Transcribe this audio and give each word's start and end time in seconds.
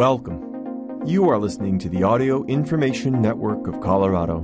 Welcome. 0.00 1.02
You 1.04 1.28
are 1.28 1.36
listening 1.36 1.78
to 1.80 1.90
the 1.90 2.04
Audio 2.04 2.42
Information 2.46 3.20
Network 3.20 3.66
of 3.66 3.82
Colorado. 3.82 4.40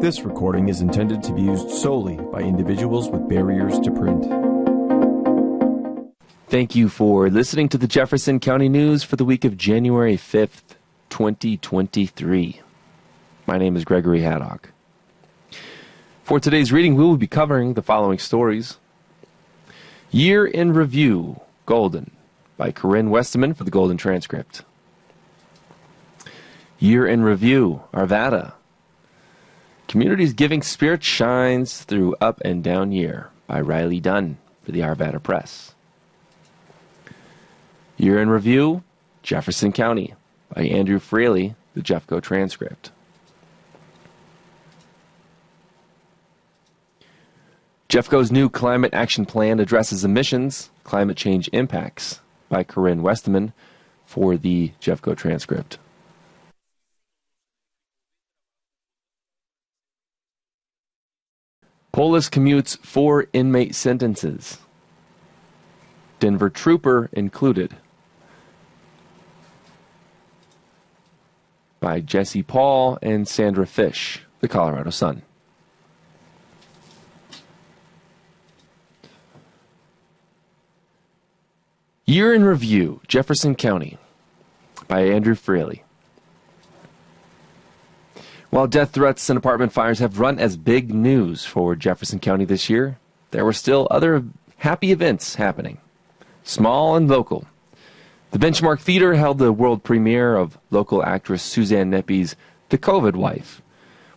This 0.00 0.22
recording 0.22 0.70
is 0.70 0.80
intended 0.80 1.22
to 1.24 1.34
be 1.34 1.42
used 1.42 1.68
solely 1.68 2.16
by 2.32 2.40
individuals 2.40 3.10
with 3.10 3.28
barriers 3.28 3.78
to 3.80 3.90
print. 3.90 4.24
Thank 6.48 6.74
you 6.74 6.88
for 6.88 7.28
listening 7.28 7.68
to 7.68 7.76
the 7.76 7.86
Jefferson 7.86 8.40
County 8.40 8.70
News 8.70 9.02
for 9.02 9.16
the 9.16 9.26
week 9.26 9.44
of 9.44 9.58
January 9.58 10.16
5th, 10.16 10.76
2023. 11.10 12.62
My 13.46 13.58
name 13.58 13.76
is 13.76 13.84
Gregory 13.84 14.22
Haddock. 14.22 14.72
For 16.24 16.40
today's 16.40 16.72
reading, 16.72 16.94
we 16.94 17.04
will 17.04 17.18
be 17.18 17.26
covering 17.26 17.74
the 17.74 17.82
following 17.82 18.18
stories 18.18 18.78
Year 20.10 20.46
in 20.46 20.72
Review 20.72 21.42
Golden 21.66 22.15
by 22.56 22.72
Corinne 22.72 23.10
Westeman 23.10 23.56
for 23.56 23.64
the 23.64 23.70
Golden 23.70 23.96
Transcript. 23.96 24.62
Year 26.78 27.06
in 27.06 27.22
Review 27.22 27.82
Arvada. 27.92 28.54
Community's 29.88 30.32
Giving 30.32 30.62
Spirit 30.62 31.02
Shines 31.02 31.84
Through 31.84 32.16
Up 32.20 32.40
and 32.44 32.62
Down 32.62 32.92
Year 32.92 33.30
by 33.46 33.60
Riley 33.60 34.00
Dunn 34.00 34.38
for 34.62 34.72
the 34.72 34.80
Arvada 34.80 35.22
Press. 35.22 35.74
Year 37.96 38.20
in 38.20 38.28
Review 38.28 38.82
Jefferson 39.22 39.72
County 39.72 40.14
by 40.54 40.62
Andrew 40.62 40.98
Fraley, 40.98 41.54
the 41.74 41.80
Jeffco 41.80 42.22
Transcript. 42.22 42.90
Jeffco's 47.88 48.32
new 48.32 48.50
climate 48.50 48.92
action 48.92 49.24
plan 49.24 49.60
addresses 49.60 50.04
emissions, 50.04 50.70
climate 50.84 51.16
change 51.16 51.48
impacts 51.52 52.20
by 52.48 52.64
Corinne 52.64 53.02
Westeman 53.02 53.52
for 54.04 54.36
the 54.36 54.72
Jeffco 54.80 55.16
transcript. 55.16 55.78
Polis 61.92 62.28
commutes 62.28 62.78
four 62.78 63.26
inmate 63.32 63.74
sentences. 63.74 64.58
Denver 66.20 66.50
Trooper 66.50 67.08
included. 67.12 67.76
By 71.80 72.00
Jesse 72.00 72.42
Paul 72.42 72.98
and 73.00 73.26
Sandra 73.26 73.66
Fish, 73.66 74.22
the 74.40 74.48
Colorado 74.48 74.90
Sun. 74.90 75.22
Year 82.08 82.32
in 82.32 82.44
Review, 82.44 83.00
Jefferson 83.08 83.56
County, 83.56 83.98
by 84.86 85.00
Andrew 85.00 85.34
Fraley. 85.34 85.82
While 88.50 88.68
death 88.68 88.92
threats 88.92 89.28
and 89.28 89.36
apartment 89.36 89.72
fires 89.72 89.98
have 89.98 90.20
run 90.20 90.38
as 90.38 90.56
big 90.56 90.94
news 90.94 91.44
for 91.44 91.74
Jefferson 91.74 92.20
County 92.20 92.44
this 92.44 92.70
year, 92.70 93.00
there 93.32 93.44
were 93.44 93.52
still 93.52 93.88
other 93.90 94.22
happy 94.58 94.92
events 94.92 95.34
happening, 95.34 95.78
small 96.44 96.94
and 96.94 97.08
local. 97.08 97.44
The 98.30 98.38
Benchmark 98.38 98.78
Theater 98.78 99.14
held 99.14 99.38
the 99.38 99.52
world 99.52 99.82
premiere 99.82 100.36
of 100.36 100.58
local 100.70 101.04
actress 101.04 101.42
Suzanne 101.42 101.90
Neppe's 101.90 102.36
The 102.68 102.78
COVID 102.78 103.16
Wife, 103.16 103.62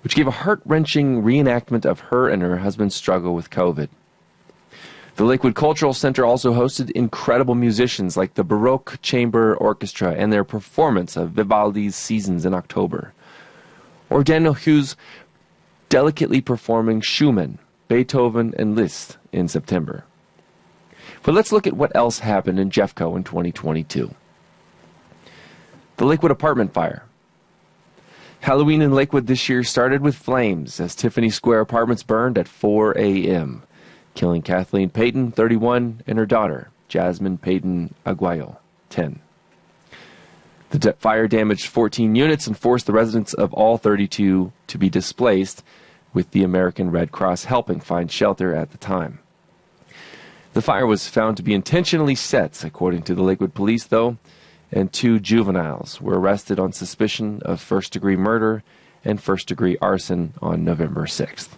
which 0.03 0.13
gave 0.13 0.27
a 0.27 0.41
heart 0.45 0.61
wrenching 0.63 1.23
reenactment 1.23 1.85
of 1.87 2.01
her 2.01 2.29
and 2.29 2.43
her 2.43 2.57
husband's 2.57 2.93
struggle 2.93 3.33
with 3.33 3.49
COVID. 3.49 3.89
The 5.19 5.25
Lakewood 5.25 5.53
Cultural 5.53 5.93
Center 5.93 6.23
also 6.23 6.53
hosted 6.53 6.91
incredible 6.91 7.53
musicians 7.53 8.15
like 8.15 8.35
the 8.35 8.43
Baroque 8.45 8.99
Chamber 9.01 9.53
Orchestra 9.53 10.13
and 10.13 10.31
their 10.31 10.45
performance 10.45 11.17
of 11.17 11.31
Vivaldi's 11.31 11.97
Seasons 11.97 12.45
in 12.45 12.53
October. 12.53 13.11
Or 14.09 14.23
Daniel 14.23 14.53
Hughes 14.53 14.95
delicately 15.89 16.39
performing 16.39 17.01
Schumann, 17.01 17.59
Beethoven, 17.89 18.53
and 18.57 18.77
Liszt 18.77 19.17
in 19.33 19.49
September. 19.49 20.05
But 21.23 21.33
let's 21.33 21.51
look 21.51 21.67
at 21.67 21.75
what 21.75 21.93
else 21.93 22.19
happened 22.19 22.57
in 22.57 22.69
Jeffco 22.69 23.17
in 23.17 23.25
2022. 23.25 24.15
The 25.97 26.05
Lakewood 26.05 26.31
apartment 26.31 26.73
fire. 26.73 27.03
Halloween 28.39 28.81
in 28.81 28.93
Lakewood 28.93 29.27
this 29.27 29.49
year 29.49 29.65
started 29.65 29.99
with 29.99 30.15
flames 30.15 30.79
as 30.79 30.95
Tiffany 30.95 31.29
Square 31.29 31.59
apartments 31.59 32.03
burned 32.03 32.37
at 32.37 32.47
4 32.47 32.97
a.m 32.97 33.63
killing 34.13 34.41
Kathleen 34.41 34.89
Payton, 34.89 35.31
31, 35.31 36.01
and 36.07 36.17
her 36.17 36.25
daughter, 36.25 36.69
Jasmine 36.87 37.37
Payton 37.37 37.93
Aguayo, 38.05 38.57
10. 38.89 39.19
The 40.71 40.93
fire 40.93 41.27
damaged 41.27 41.67
14 41.67 42.15
units 42.15 42.45
and 42.45 42.57
forced 42.57 42.85
the 42.85 42.93
residents 42.93 43.33
of 43.33 43.53
all 43.53 43.77
32 43.77 44.51
to 44.67 44.77
be 44.77 44.89
displaced, 44.89 45.63
with 46.13 46.31
the 46.31 46.43
American 46.43 46.91
Red 46.91 47.11
Cross 47.11 47.45
helping 47.45 47.79
find 47.79 48.11
shelter 48.11 48.55
at 48.55 48.71
the 48.71 48.77
time. 48.77 49.19
The 50.53 50.61
fire 50.61 50.87
was 50.87 51.07
found 51.07 51.37
to 51.37 51.43
be 51.43 51.53
intentionally 51.53 52.15
set, 52.15 52.63
according 52.63 53.03
to 53.03 53.15
the 53.15 53.21
Lakewood 53.21 53.53
police, 53.53 53.85
though, 53.85 54.17
and 54.71 54.91
two 54.91 55.19
juveniles 55.19 56.01
were 56.01 56.19
arrested 56.19 56.59
on 56.59 56.73
suspicion 56.73 57.41
of 57.43 57.61
first 57.61 57.93
degree 57.93 58.15
murder 58.15 58.63
and 59.05 59.21
first 59.21 59.47
degree 59.47 59.77
arson 59.81 60.33
on 60.41 60.65
November 60.65 61.05
6th. 61.05 61.49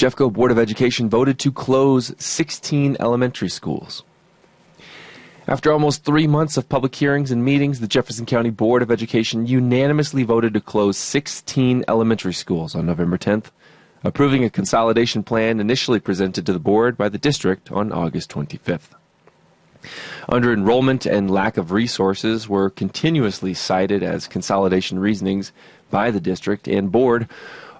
Jeffco 0.00 0.32
Board 0.32 0.50
of 0.50 0.58
Education 0.58 1.10
voted 1.10 1.38
to 1.40 1.52
close 1.52 2.14
16 2.16 2.96
elementary 3.00 3.50
schools. 3.50 4.02
After 5.46 5.70
almost 5.70 6.04
three 6.04 6.26
months 6.26 6.56
of 6.56 6.70
public 6.70 6.94
hearings 6.94 7.30
and 7.30 7.44
meetings, 7.44 7.80
the 7.80 7.86
Jefferson 7.86 8.24
County 8.24 8.48
Board 8.48 8.80
of 8.80 8.90
Education 8.90 9.46
unanimously 9.46 10.22
voted 10.22 10.54
to 10.54 10.60
close 10.62 10.96
16 10.96 11.84
elementary 11.86 12.32
schools 12.32 12.74
on 12.74 12.86
November 12.86 13.18
10th, 13.18 13.50
approving 14.02 14.42
a 14.42 14.48
consolidation 14.48 15.22
plan 15.22 15.60
initially 15.60 16.00
presented 16.00 16.46
to 16.46 16.54
the 16.54 16.58
board 16.58 16.96
by 16.96 17.10
the 17.10 17.18
district 17.18 17.70
on 17.70 17.92
August 17.92 18.30
25th. 18.30 18.94
Under 20.30 20.50
enrollment 20.50 21.04
and 21.04 21.30
lack 21.30 21.58
of 21.58 21.72
resources 21.72 22.48
were 22.48 22.70
continuously 22.70 23.52
cited 23.52 24.02
as 24.02 24.26
consolidation 24.26 24.98
reasonings 24.98 25.52
by 25.90 26.10
the 26.10 26.20
district 26.20 26.66
and 26.68 26.90
board 26.90 27.28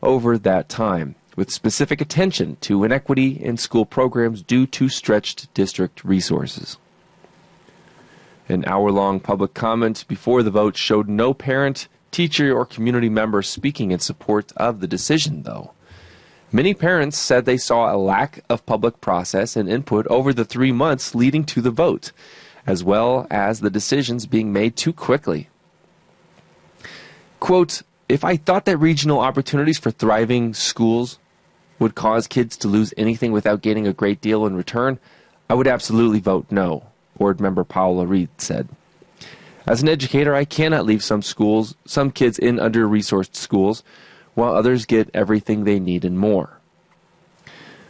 over 0.02 0.36
that 0.36 0.68
time 0.68 1.14
with 1.40 1.50
specific 1.50 2.02
attention 2.02 2.54
to 2.60 2.84
inequity 2.84 3.30
in 3.30 3.56
school 3.56 3.86
programs 3.86 4.42
due 4.42 4.66
to 4.66 4.90
stretched 4.90 5.52
district 5.54 6.04
resources. 6.04 6.76
An 8.46 8.62
hour 8.66 8.90
long 8.90 9.20
public 9.20 9.54
comment 9.54 10.04
before 10.06 10.42
the 10.42 10.50
vote 10.50 10.76
showed 10.76 11.08
no 11.08 11.32
parent, 11.32 11.88
teacher, 12.10 12.54
or 12.54 12.66
community 12.66 13.08
member 13.08 13.40
speaking 13.40 13.90
in 13.90 14.00
support 14.00 14.52
of 14.58 14.80
the 14.80 14.86
decision, 14.86 15.44
though. 15.44 15.72
Many 16.52 16.74
parents 16.74 17.16
said 17.16 17.46
they 17.46 17.56
saw 17.56 17.90
a 17.90 17.96
lack 17.96 18.44
of 18.50 18.66
public 18.66 19.00
process 19.00 19.56
and 19.56 19.66
input 19.66 20.06
over 20.08 20.34
the 20.34 20.44
three 20.44 20.72
months 20.72 21.14
leading 21.14 21.44
to 21.44 21.62
the 21.62 21.70
vote, 21.70 22.12
as 22.66 22.84
well 22.84 23.26
as 23.30 23.60
the 23.60 23.70
decisions 23.70 24.26
being 24.26 24.52
made 24.52 24.76
too 24.76 24.92
quickly. 24.92 25.48
Quote, 27.38 27.80
if 28.10 28.24
I 28.24 28.36
thought 28.36 28.66
that 28.66 28.76
regional 28.76 29.20
opportunities 29.20 29.78
for 29.78 29.92
thriving 29.92 30.52
schools 30.52 31.19
would 31.80 31.96
cause 31.96 32.28
kids 32.28 32.56
to 32.58 32.68
lose 32.68 32.94
anything 32.96 33.32
without 33.32 33.62
gaining 33.62 33.88
a 33.88 33.92
great 33.92 34.20
deal 34.20 34.46
in 34.46 34.54
return, 34.54 35.00
I 35.48 35.54
would 35.54 35.66
absolutely 35.66 36.20
vote 36.20 36.46
no, 36.50 36.84
board 37.18 37.40
member 37.40 37.64
Paula 37.64 38.06
Reed 38.06 38.28
said. 38.38 38.68
As 39.66 39.82
an 39.82 39.88
educator, 39.88 40.34
I 40.34 40.44
cannot 40.44 40.86
leave 40.86 41.02
some 41.02 41.22
schools, 41.22 41.74
some 41.84 42.12
kids 42.12 42.38
in 42.38 42.60
under 42.60 42.86
resourced 42.86 43.34
schools, 43.34 43.82
while 44.34 44.54
others 44.54 44.86
get 44.86 45.10
everything 45.12 45.64
they 45.64 45.80
need 45.80 46.04
and 46.04 46.18
more. 46.18 46.58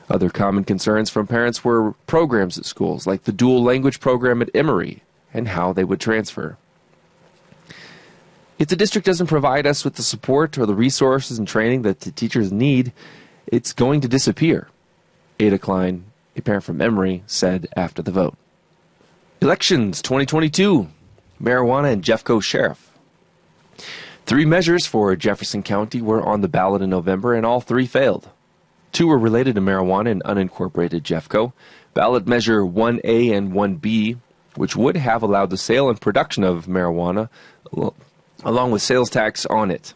Other 0.09 0.31
common 0.31 0.65
concerns 0.65 1.11
from 1.11 1.27
parents 1.27 1.65
were 1.65 1.93
programs 2.07 2.59
at 2.59 2.65
schools, 2.65 3.07
like 3.07 3.25
the 3.25 3.33
dual 3.33 3.63
language 3.63 4.01
program 4.01 4.43
at 4.43 4.51
Emory, 4.55 5.03
and 5.33 5.49
how 5.49 5.73
they 5.73 5.85
would 5.85 6.01
transfer. 6.01 6.57
If 8.59 8.69
the 8.69 8.77
district 8.77 9.07
doesn't 9.07 9.29
provide 9.29 9.67
us 9.67 9.85
with 9.85 9.95
the 9.95 10.03
support 10.03 10.59
or 10.59 10.67
the 10.67 10.75
resources 10.75 11.39
and 11.39 11.47
training 11.47 11.83
that 11.83 12.01
the 12.01 12.11
teachers 12.11 12.53
need, 12.53 12.93
it's 13.51 13.73
going 13.73 14.01
to 14.01 14.09
disappear. 14.09 14.69
Ada 15.39 15.59
Klein, 15.59 16.05
a 16.37 16.41
parent 16.41 16.65
from 16.65 16.81
Emory, 16.81 17.23
said 17.27 17.69
after 17.77 18.01
the 18.01 18.13
vote. 18.13 18.37
Elections 19.43 20.01
2022 20.03 20.89
Marijuana 21.43 21.93
and 21.93 22.05
Jeffco 22.05 22.43
Sheriff. 22.43 22.91
Three 24.27 24.45
measures 24.45 24.87
for 24.87 25.17
Jefferson 25.17 25.63
County 25.63 26.01
were 26.01 26.23
on 26.23 26.43
the 26.43 26.49
ballot 26.49 26.83
in 26.83 26.91
November, 26.91 27.35
and 27.35 27.45
all 27.45 27.61
three 27.61 27.87
failed. 27.87 28.29
Two 28.93 29.07
were 29.07 29.19
related 29.19 29.55
to 29.55 29.61
marijuana 29.61 30.11
and 30.11 30.23
unincorporated 30.25 31.03
Jeffco. 31.03 31.53
Ballot 31.95 32.27
Measure 32.29 32.61
1A 32.63 33.37
and 33.37 33.53
1B, 33.53 34.19
which 34.57 34.77
would 34.77 34.97
have 34.97 35.23
allowed 35.23 35.51
the 35.51 35.57
sale 35.57 35.89
and 35.89 36.01
production 36.01 36.45
of 36.45 36.67
marijuana, 36.67 37.29
along 38.45 38.71
with 38.71 38.83
sales 38.83 39.11
tax 39.11 39.47
on 39.47 39.71
it. 39.71 39.95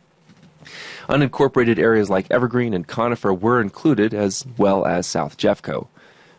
Unincorporated 1.08 1.78
areas 1.78 2.08
like 2.08 2.30
Evergreen 2.30 2.74
and 2.74 2.86
Conifer 2.86 3.32
were 3.32 3.60
included, 3.60 4.14
as 4.14 4.46
well 4.56 4.86
as 4.86 5.06
South 5.06 5.36
Jeffco. 5.36 5.88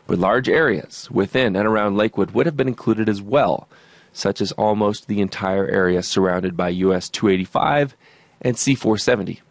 but 0.07 0.19
large 0.19 0.47
areas 0.47 1.09
within 1.11 1.55
and 1.55 1.67
around 1.67 1.97
Lakewood 1.97 2.31
would 2.31 2.45
have 2.45 2.57
been 2.57 2.67
included 2.67 3.09
as 3.09 3.21
well, 3.21 3.67
such 4.13 4.39
as 4.41 4.51
almost 4.53 5.07
the 5.07 5.21
entire 5.21 5.67
area 5.67 6.01
surrounded 6.03 6.55
by 6.55 6.69
US 6.69 7.09
285 7.09 7.95
and 8.41 8.57
C 8.57 8.75
470. 8.75 9.41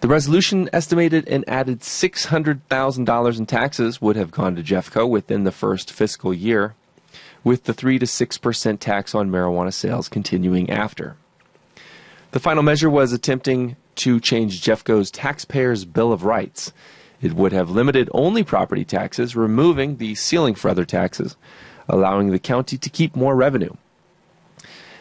The 0.00 0.08
resolution 0.08 0.70
estimated 0.72 1.28
an 1.28 1.44
added 1.46 1.80
$600,000 1.80 3.38
in 3.38 3.46
taxes 3.46 4.00
would 4.00 4.16
have 4.16 4.30
gone 4.30 4.56
to 4.56 4.62
Jeffco 4.62 5.08
within 5.08 5.44
the 5.44 5.52
first 5.52 5.92
fiscal 5.92 6.32
year, 6.32 6.74
with 7.44 7.64
the 7.64 7.74
3 7.74 7.98
to 7.98 8.06
6% 8.06 8.80
tax 8.80 9.14
on 9.14 9.30
marijuana 9.30 9.72
sales 9.72 10.08
continuing 10.08 10.70
after. 10.70 11.16
The 12.32 12.40
final 12.40 12.62
measure 12.62 12.88
was 12.88 13.12
attempting 13.12 13.76
to 13.96 14.20
change 14.20 14.62
Jeffco's 14.62 15.10
taxpayers' 15.10 15.84
Bill 15.84 16.12
of 16.12 16.24
Rights. 16.24 16.72
It 17.20 17.32
would 17.32 17.50
have 17.52 17.70
limited 17.70 18.08
only 18.12 18.44
property 18.44 18.84
taxes, 18.84 19.34
removing 19.34 19.96
the 19.96 20.14
ceiling 20.14 20.54
for 20.54 20.68
other 20.70 20.84
taxes, 20.84 21.36
allowing 21.88 22.30
the 22.30 22.38
county 22.38 22.78
to 22.78 22.88
keep 22.88 23.16
more 23.16 23.34
revenue. 23.34 23.72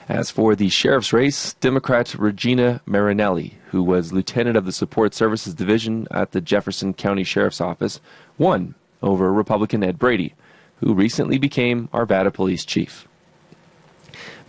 As 0.08 0.32
for 0.32 0.56
the 0.56 0.70
sheriff's 0.70 1.14
race, 1.14 1.54
Democrat 1.54 2.16
Regina 2.16 2.82
Marinelli, 2.88 3.60
who 3.68 3.84
was 3.84 4.12
lieutenant 4.12 4.58
of 4.58 4.66
the 4.66 4.72
Support 4.72 5.14
Services 5.14 5.54
Division 5.54 6.08
at 6.10 6.32
the 6.32 6.42
Jefferson 6.42 6.96
County 6.96 7.24
Sheriff's 7.24 7.62
Office, 7.62 8.02
won 8.40 8.74
over 9.04 9.32
Republican 9.32 9.84
Ed 9.84 10.00
Brady, 10.00 10.34
who 10.78 10.96
recently 10.96 11.38
became 11.38 11.90
Arvada 11.90 12.34
Police 12.34 12.66
Chief. 12.66 13.08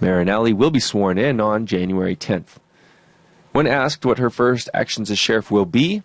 Marinelli 0.00 0.54
will 0.54 0.70
be 0.70 0.80
sworn 0.80 1.18
in 1.18 1.42
on 1.42 1.66
January 1.66 2.16
10th. 2.16 2.56
When 3.52 3.66
asked 3.66 4.04
what 4.04 4.18
her 4.18 4.30
first 4.30 4.70
actions 4.72 5.10
as 5.10 5.18
sheriff 5.18 5.50
will 5.50 5.66
be, 5.66 6.02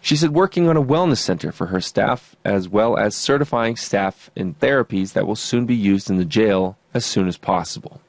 she 0.00 0.16
said 0.16 0.30
working 0.30 0.68
on 0.68 0.76
a 0.76 0.82
wellness 0.82 1.18
center 1.18 1.50
for 1.50 1.66
her 1.66 1.80
staff, 1.80 2.36
as 2.44 2.68
well 2.68 2.96
as 2.96 3.16
certifying 3.16 3.76
staff 3.76 4.30
in 4.36 4.54
therapies 4.54 5.12
that 5.12 5.26
will 5.26 5.36
soon 5.36 5.66
be 5.66 5.74
used 5.74 6.08
in 6.08 6.16
the 6.16 6.24
jail 6.24 6.78
as 6.94 7.04
soon 7.04 7.26
as 7.26 7.36
possible. 7.36 8.00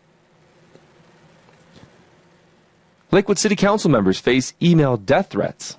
Lakewood 3.11 3.39
City 3.39 3.55
Council 3.55 3.89
members 3.89 4.19
face 4.19 4.53
email 4.61 4.95
death 4.95 5.31
threats. 5.31 5.77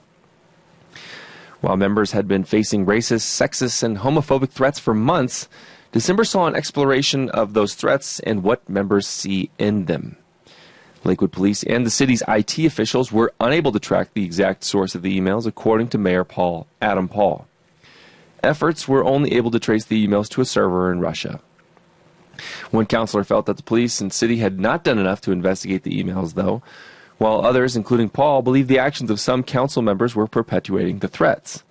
While 1.60 1.76
members 1.76 2.10
had 2.10 2.26
been 2.26 2.42
facing 2.42 2.87
racist, 2.87 3.22
sexist, 3.22 3.84
and 3.84 3.98
homophobic 3.98 4.50
threats 4.50 4.81
for 4.81 4.94
months, 4.94 5.48
December 5.92 6.25
saw 6.25 6.46
an 6.46 6.56
exploration 6.56 7.28
of 7.31 7.52
those 7.52 7.75
threats 7.75 8.19
and 8.20 8.42
what 8.42 8.69
members 8.69 9.06
see 9.06 9.50
in 9.58 9.84
them. 9.84 10.16
Lakewood 11.05 11.32
Police 11.32 11.62
and 11.62 11.87
the 11.87 11.91
city's 11.91 12.23
IT 12.29 12.58
officials 12.58 13.11
were 13.11 13.32
unable 13.41 13.73
to 13.73 13.81
track 13.81 14.12
the 14.12 14.25
exact 14.25 14.64
source 14.64 14.94
of 14.94 15.02
the 15.02 15.19
emails, 15.19 15.47
according 15.47 15.88
to 15.88 15.99
Mayor 15.99 16.25
Paul 16.25 16.67
Adam 16.81 17.08
Paul. 17.08 17.47
Efforts 18.43 18.88
were 18.88 19.05
only 19.05 19.32
able 19.35 19.50
to 19.50 19.58
trace 19.58 19.85
the 19.85 20.06
emails 20.06 20.29
to 20.31 20.41
a 20.41 20.47
server 20.47 20.93
in 20.93 21.00
Russia. 21.00 21.41
One 22.70 22.87
counselor 22.87 23.25
felt 23.25 23.47
that 23.47 23.56
the 23.56 23.62
police 23.62 24.00
and 24.00 24.12
city 24.12 24.38
had 24.38 24.58
not 24.58 24.85
done 24.85 24.99
enough 24.99 25.20
to 25.23 25.32
investigate 25.32 25.82
the 25.82 26.02
emails, 26.02 26.35
though, 26.35 26.62
while 27.19 27.44
others, 27.44 27.76
including 27.76 28.08
Paul, 28.08 28.41
believe 28.41 28.67
the 28.67 28.79
actions 28.79 29.11
of 29.11 29.20
some 29.20 29.43
council 29.43 29.82
members 29.82 30.14
were 30.14 30.26
perpetuating 30.26 31.00
the 31.00 31.08
threats. 31.08 31.64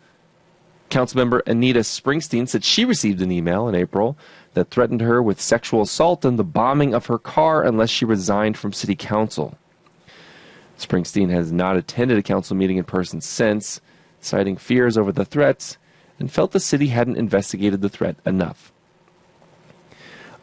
Councilmember 0.90 1.42
Anita 1.48 1.80
Springsteen 1.80 2.48
said 2.48 2.64
she 2.64 2.86
received 2.86 3.22
an 3.22 3.32
email 3.32 3.68
in 3.68 3.76
April 3.76 4.18
that 4.60 4.72
threatened 4.72 5.00
her 5.00 5.24
with 5.24 5.40
sexual 5.40 5.82
assault 5.82 6.26
and 6.26 6.38
the 6.38 6.44
bombing 6.44 6.94
of 6.94 7.06
her 7.06 7.18
car 7.18 7.64
unless 7.64 7.90
she 7.90 8.04
resigned 8.04 8.58
from 8.58 8.74
city 8.74 8.94
council. 8.94 9.58
Springsteen 10.78 11.30
has 11.30 11.50
not 11.50 11.78
attended 11.78 12.18
a 12.18 12.22
council 12.22 12.58
meeting 12.58 12.76
in 12.76 12.84
person 12.84 13.22
since, 13.22 13.80
citing 14.20 14.58
fears 14.58 14.98
over 14.98 15.14
the 15.14 15.24
threats 15.24 15.78
and 16.20 16.30
felt 16.30 16.52
the 16.52 16.60
city 16.60 16.88
hadn't 16.88 17.16
investigated 17.16 17.80
the 17.80 17.88
threat 17.88 18.18
enough. 18.26 18.74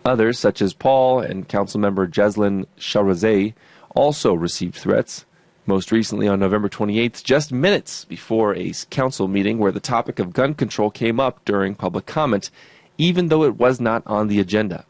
Others, 0.02 0.38
such 0.38 0.62
as 0.62 0.72
Paul 0.72 1.20
and 1.20 1.46
Councilmember 1.46 2.10
Jeslyn 2.10 2.64
Shahrazeh, 2.78 3.52
also 3.94 4.32
received 4.32 4.76
threats, 4.76 5.26
most 5.66 5.92
recently 5.92 6.26
on 6.26 6.40
November 6.40 6.70
28th, 6.70 7.22
just 7.22 7.52
minutes 7.52 8.06
before 8.06 8.54
a 8.54 8.72
council 8.88 9.28
meeting 9.28 9.58
where 9.58 9.72
the 9.72 9.78
topic 9.78 10.18
of 10.18 10.32
gun 10.32 10.54
control 10.54 10.90
came 10.90 11.20
up 11.20 11.44
during 11.44 11.74
public 11.74 12.06
comment, 12.06 12.50
even 12.98 13.28
though 13.28 13.44
it 13.44 13.56
was 13.56 13.80
not 13.80 14.02
on 14.06 14.28
the 14.28 14.40
agenda. 14.40 14.84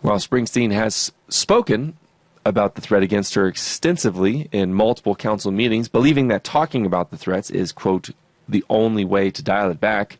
While 0.00 0.18
Springsteen 0.18 0.72
has 0.72 1.12
spoken 1.28 1.96
about 2.44 2.74
the 2.74 2.80
threat 2.80 3.02
against 3.02 3.34
her 3.34 3.46
extensively 3.46 4.48
in 4.50 4.74
multiple 4.74 5.14
council 5.14 5.52
meetings, 5.52 5.88
believing 5.88 6.28
that 6.28 6.42
talking 6.42 6.84
about 6.84 7.10
the 7.10 7.16
threats 7.16 7.50
is, 7.50 7.70
quote, 7.70 8.10
the 8.48 8.64
only 8.68 9.04
way 9.04 9.30
to 9.30 9.42
dial 9.42 9.70
it 9.70 9.80
back, 9.80 10.18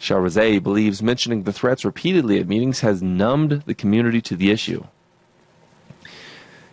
Shahrazeh 0.00 0.62
believes 0.62 1.02
mentioning 1.02 1.42
the 1.42 1.52
threats 1.52 1.84
repeatedly 1.84 2.38
at 2.38 2.48
meetings 2.48 2.80
has 2.80 3.02
numbed 3.02 3.62
the 3.66 3.74
community 3.74 4.20
to 4.22 4.36
the 4.36 4.50
issue. 4.50 4.84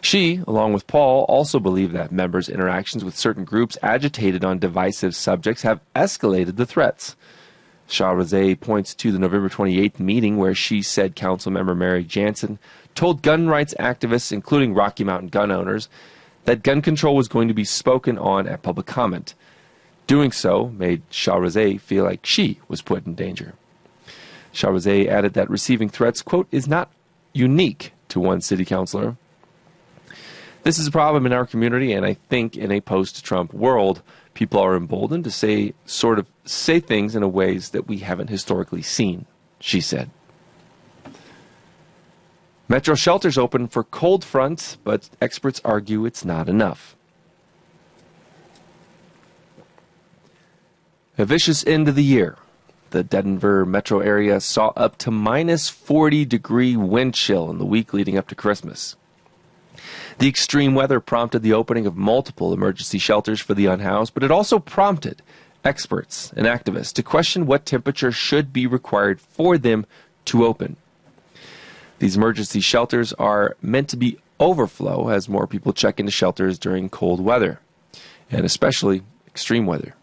She, 0.02 0.42
along 0.48 0.74
with 0.74 0.88
Paul, 0.88 1.26
also 1.26 1.60
believe 1.60 1.92
that 1.92 2.12
members' 2.12 2.50
interactions 2.50 3.06
with 3.06 3.16
certain 3.16 3.44
groups 3.44 3.78
agitated 3.84 4.44
on 4.44 4.58
divisive 4.58 5.16
subjects 5.16 5.62
have 5.62 5.80
escalated 5.96 6.56
the 6.56 6.66
threats. 6.66 7.16
Shahrazeh 7.92 8.58
points 8.58 8.96
to 8.96 9.12
the 9.12 9.20
November 9.20 9.50
28th 9.50 10.00
meeting 10.00 10.38
where 10.38 10.56
she 10.56 10.82
said 10.82 11.14
Councilmember 11.14 11.76
Mary 11.76 12.06
Jansen 12.06 12.58
told 12.96 13.22
gun 13.22 13.50
rights 13.50 13.76
activists, 13.78 14.32
including 14.32 14.74
Rocky 14.74 15.04
Mountain 15.04 15.28
gun 15.28 15.52
owners, 15.52 15.90
that 16.46 16.64
gun 16.64 16.82
control 16.82 17.18
was 17.18 17.28
going 17.28 17.50
to 17.50 17.54
be 17.54 17.66
spoken 17.66 18.18
on 18.18 18.48
at 18.48 18.62
public 18.64 18.86
comment. 18.86 19.36
Doing 20.08 20.32
so 20.32 20.70
made 20.70 21.08
Shahrazeh 21.10 21.82
feel 21.82 22.06
like 22.06 22.26
she 22.26 22.60
was 22.70 22.82
put 22.82 23.06
in 23.06 23.14
danger. 23.14 23.56
Shahrazeh 24.54 25.08
added 25.08 25.34
that 25.34 25.50
receiving 25.50 25.90
threats, 25.90 26.22
quote, 26.22 26.48
is 26.50 26.70
not 26.70 26.92
unique 27.34 27.92
to 28.08 28.22
one 28.22 28.40
city 28.40 28.64
councilor. 28.64 29.18
This 30.64 30.80
is 30.80 30.88
a 30.88 30.92
problem 30.92 31.26
in 31.26 31.34
our 31.34 31.46
community, 31.46 31.92
and 31.92 32.06
I 32.06 32.14
think 32.14 32.56
in 32.56 32.72
a 32.72 32.80
post-Trump 32.80 33.54
world, 33.54 34.02
people 34.34 34.60
are 34.60 34.76
emboldened 34.76 35.24
to 35.24 35.32
say 35.32 35.74
sort 35.86 36.20
of 36.20 36.28
say 36.46 36.80
things 36.80 37.16
in 37.16 37.24
a 37.24 37.28
ways 37.28 37.70
that 37.70 37.88
we 37.88 38.00
haven't 38.00 38.30
historically 38.30 38.82
seen, 38.82 39.26
she 39.60 39.82
said. 39.82 40.10
Metro 42.68 42.96
shelters 42.96 43.38
open 43.38 43.68
for 43.68 43.84
cold 43.84 44.24
fronts, 44.24 44.78
but 44.84 45.10
experts 45.22 45.60
argue 45.66 46.06
it's 46.06 46.24
not 46.24 46.48
enough. 46.48 46.96
A 51.18 51.26
vicious 51.26 51.68
end 51.68 51.90
of 51.90 51.96
the 51.96 52.04
year. 52.04 52.38
The 52.92 53.04
Denver 53.04 53.66
metro 53.66 54.00
area 54.00 54.40
saw 54.40 54.72
up 54.76 54.98
to 55.00 55.12
minus 55.12 55.70
40 55.70 56.26
degree 56.26 56.76
wind 56.76 57.14
chill 57.14 57.50
in 57.50 57.58
the 57.58 57.66
week 57.66 57.94
leading 57.94 58.18
up 58.18 58.28
to 58.30 58.36
Christmas. 58.36 58.96
The 60.18 60.28
extreme 60.28 60.76
weather 60.76 61.00
prompted 61.00 61.42
the 61.42 61.54
opening 61.54 61.86
of 61.86 61.96
multiple 61.96 62.54
emergency 62.54 62.98
shelters 62.98 63.40
for 63.40 63.54
the 63.54 63.66
unhoused, 63.66 64.14
but 64.14 64.24
it 64.24 64.32
also 64.32 64.60
prompted 64.60 65.22
experts 65.64 66.34
and 66.36 66.48
activists 66.48 66.94
to 66.94 67.04
question 67.04 67.46
what 67.46 67.66
temperature 67.66 68.12
should 68.12 68.52
be 68.52 68.68
required 68.68 69.22
for 69.22 69.58
them 69.58 69.86
to 70.26 70.46
open. 70.46 70.76
These 72.00 72.18
emergency 72.18 72.62
shelters 72.62 73.14
are 73.14 73.56
meant 73.62 73.90
to 73.90 73.98
be 73.98 74.18
overflow 74.40 75.10
as 75.10 75.30
more 75.30 75.46
people 75.46 75.72
check 75.72 76.00
into 76.00 76.12
shelters 76.12 76.58
during 76.58 76.90
cold 76.90 77.22
weather, 77.22 77.60
and 78.30 78.44
especially 78.44 79.04
extreme 79.28 79.68
weather. 79.68 79.96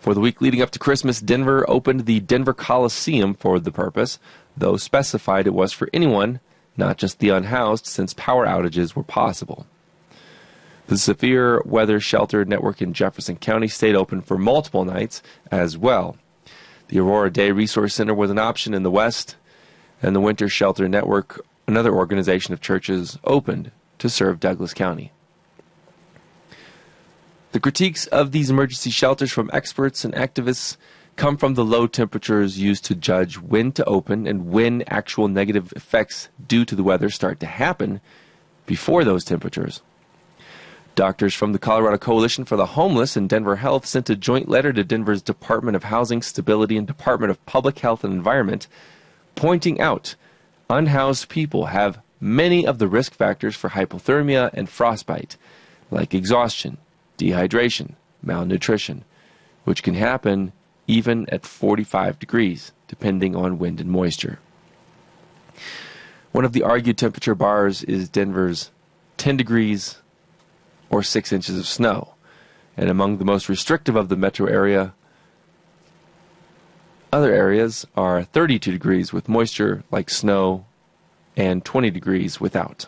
For 0.00 0.14
the 0.14 0.20
week 0.20 0.40
leading 0.40 0.62
up 0.62 0.70
to 0.72 0.78
Christmas, 0.78 1.20
Denver 1.20 1.64
opened 1.68 2.06
the 2.06 2.20
Denver 2.20 2.54
Coliseum 2.54 3.34
for 3.34 3.60
the 3.60 3.70
purpose, 3.70 4.18
though 4.56 4.76
specified 4.76 5.46
it 5.46 5.54
was 5.54 5.72
for 5.72 5.88
anyone 5.92 6.40
not 6.78 6.96
just 6.96 7.18
the 7.18 7.30
unhoused, 7.30 7.86
since 7.86 8.14
power 8.14 8.46
outages 8.46 8.94
were 8.94 9.02
possible. 9.02 9.66
The 10.86 10.96
severe 10.96 11.60
weather 11.66 12.00
shelter 12.00 12.44
network 12.46 12.80
in 12.80 12.94
Jefferson 12.94 13.36
County 13.36 13.68
stayed 13.68 13.94
open 13.94 14.22
for 14.22 14.38
multiple 14.38 14.86
nights 14.86 15.22
as 15.50 15.76
well. 15.76 16.16
The 16.88 17.00
Aurora 17.00 17.30
Day 17.30 17.50
Resource 17.50 17.94
Center 17.94 18.14
was 18.14 18.30
an 18.30 18.38
option 18.38 18.72
in 18.72 18.84
the 18.84 18.90
West, 18.90 19.36
and 20.00 20.16
the 20.16 20.20
Winter 20.20 20.48
Shelter 20.48 20.88
Network, 20.88 21.44
another 21.66 21.94
organization 21.94 22.54
of 22.54 22.62
churches, 22.62 23.18
opened 23.24 23.70
to 23.98 24.08
serve 24.08 24.40
Douglas 24.40 24.72
County. 24.72 25.12
The 27.52 27.60
critiques 27.60 28.06
of 28.06 28.32
these 28.32 28.48
emergency 28.48 28.90
shelters 28.90 29.32
from 29.32 29.50
experts 29.52 30.04
and 30.04 30.14
activists 30.14 30.76
come 31.18 31.36
from 31.36 31.54
the 31.54 31.64
low 31.64 31.86
temperatures 31.86 32.58
used 32.58 32.84
to 32.84 32.94
judge 32.94 33.38
when 33.38 33.72
to 33.72 33.84
open 33.84 34.26
and 34.26 34.50
when 34.50 34.82
actual 34.86 35.26
negative 35.26 35.72
effects 35.74 36.28
due 36.46 36.64
to 36.64 36.76
the 36.76 36.82
weather 36.82 37.10
start 37.10 37.40
to 37.40 37.46
happen 37.46 38.00
before 38.66 39.04
those 39.04 39.24
temperatures. 39.24 39.82
Doctors 40.94 41.34
from 41.34 41.52
the 41.52 41.58
Colorado 41.58 41.98
Coalition 41.98 42.44
for 42.44 42.56
the 42.56 42.66
Homeless 42.66 43.16
and 43.16 43.28
Denver 43.28 43.56
Health 43.56 43.84
sent 43.84 44.08
a 44.08 44.16
joint 44.16 44.48
letter 44.48 44.72
to 44.72 44.84
Denver's 44.84 45.20
Department 45.20 45.76
of 45.76 45.84
Housing, 45.84 46.22
Stability, 46.22 46.76
and 46.76 46.86
Department 46.86 47.30
of 47.30 47.44
Public 47.46 47.80
Health 47.80 48.04
and 48.04 48.14
Environment, 48.14 48.68
pointing 49.34 49.80
out 49.80 50.14
unhoused 50.70 51.28
people 51.28 51.66
have 51.66 52.00
many 52.20 52.66
of 52.66 52.78
the 52.78 52.88
risk 52.88 53.12
factors 53.12 53.56
for 53.56 53.70
hypothermia 53.70 54.50
and 54.54 54.68
frostbite, 54.68 55.36
like 55.90 56.14
exhaustion, 56.14 56.78
dehydration, 57.16 57.94
malnutrition, 58.22 59.04
which 59.64 59.82
can 59.82 59.94
happen 59.94 60.52
even 60.88 61.28
at 61.28 61.46
45 61.46 62.18
degrees, 62.18 62.72
depending 62.88 63.36
on 63.36 63.58
wind 63.58 63.80
and 63.80 63.90
moisture. 63.90 64.40
One 66.32 66.44
of 66.44 66.52
the 66.52 66.62
argued 66.62 66.98
temperature 66.98 67.34
bars 67.34 67.84
is 67.84 68.08
Denver's 68.08 68.70
10 69.18 69.36
degrees 69.36 69.98
or 70.90 71.02
6 71.02 71.32
inches 71.32 71.58
of 71.58 71.66
snow. 71.66 72.14
And 72.76 72.88
among 72.88 73.18
the 73.18 73.24
most 73.24 73.48
restrictive 73.48 73.96
of 73.96 74.08
the 74.08 74.16
metro 74.16 74.46
area, 74.46 74.94
other 77.12 77.32
areas 77.32 77.86
are 77.96 78.22
32 78.22 78.70
degrees 78.70 79.12
with 79.12 79.28
moisture 79.28 79.82
like 79.90 80.08
snow 80.08 80.66
and 81.36 81.64
20 81.64 81.90
degrees 81.90 82.40
without. 82.40 82.86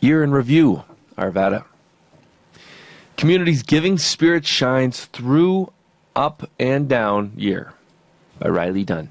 Year 0.00 0.24
in 0.24 0.32
review, 0.32 0.82
Arvada. 1.16 1.64
Community's 3.22 3.62
giving 3.62 3.98
spirit 3.98 4.44
shines 4.44 5.04
through 5.04 5.72
up 6.16 6.50
and 6.58 6.88
down 6.88 7.30
year 7.36 7.72
by 8.40 8.48
Riley 8.48 8.82
Dunn. 8.82 9.10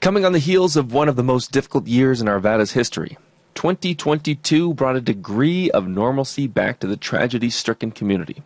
Coming 0.00 0.24
on 0.24 0.32
the 0.32 0.40
heels 0.40 0.76
of 0.76 0.92
one 0.92 1.08
of 1.08 1.14
the 1.14 1.22
most 1.22 1.52
difficult 1.52 1.86
years 1.86 2.20
in 2.20 2.26
Arvada's 2.26 2.72
history, 2.72 3.16
2022 3.54 4.74
brought 4.74 4.96
a 4.96 5.00
degree 5.00 5.70
of 5.70 5.86
normalcy 5.86 6.48
back 6.48 6.80
to 6.80 6.88
the 6.88 6.96
tragedy 6.96 7.48
stricken 7.48 7.92
community. 7.92 8.42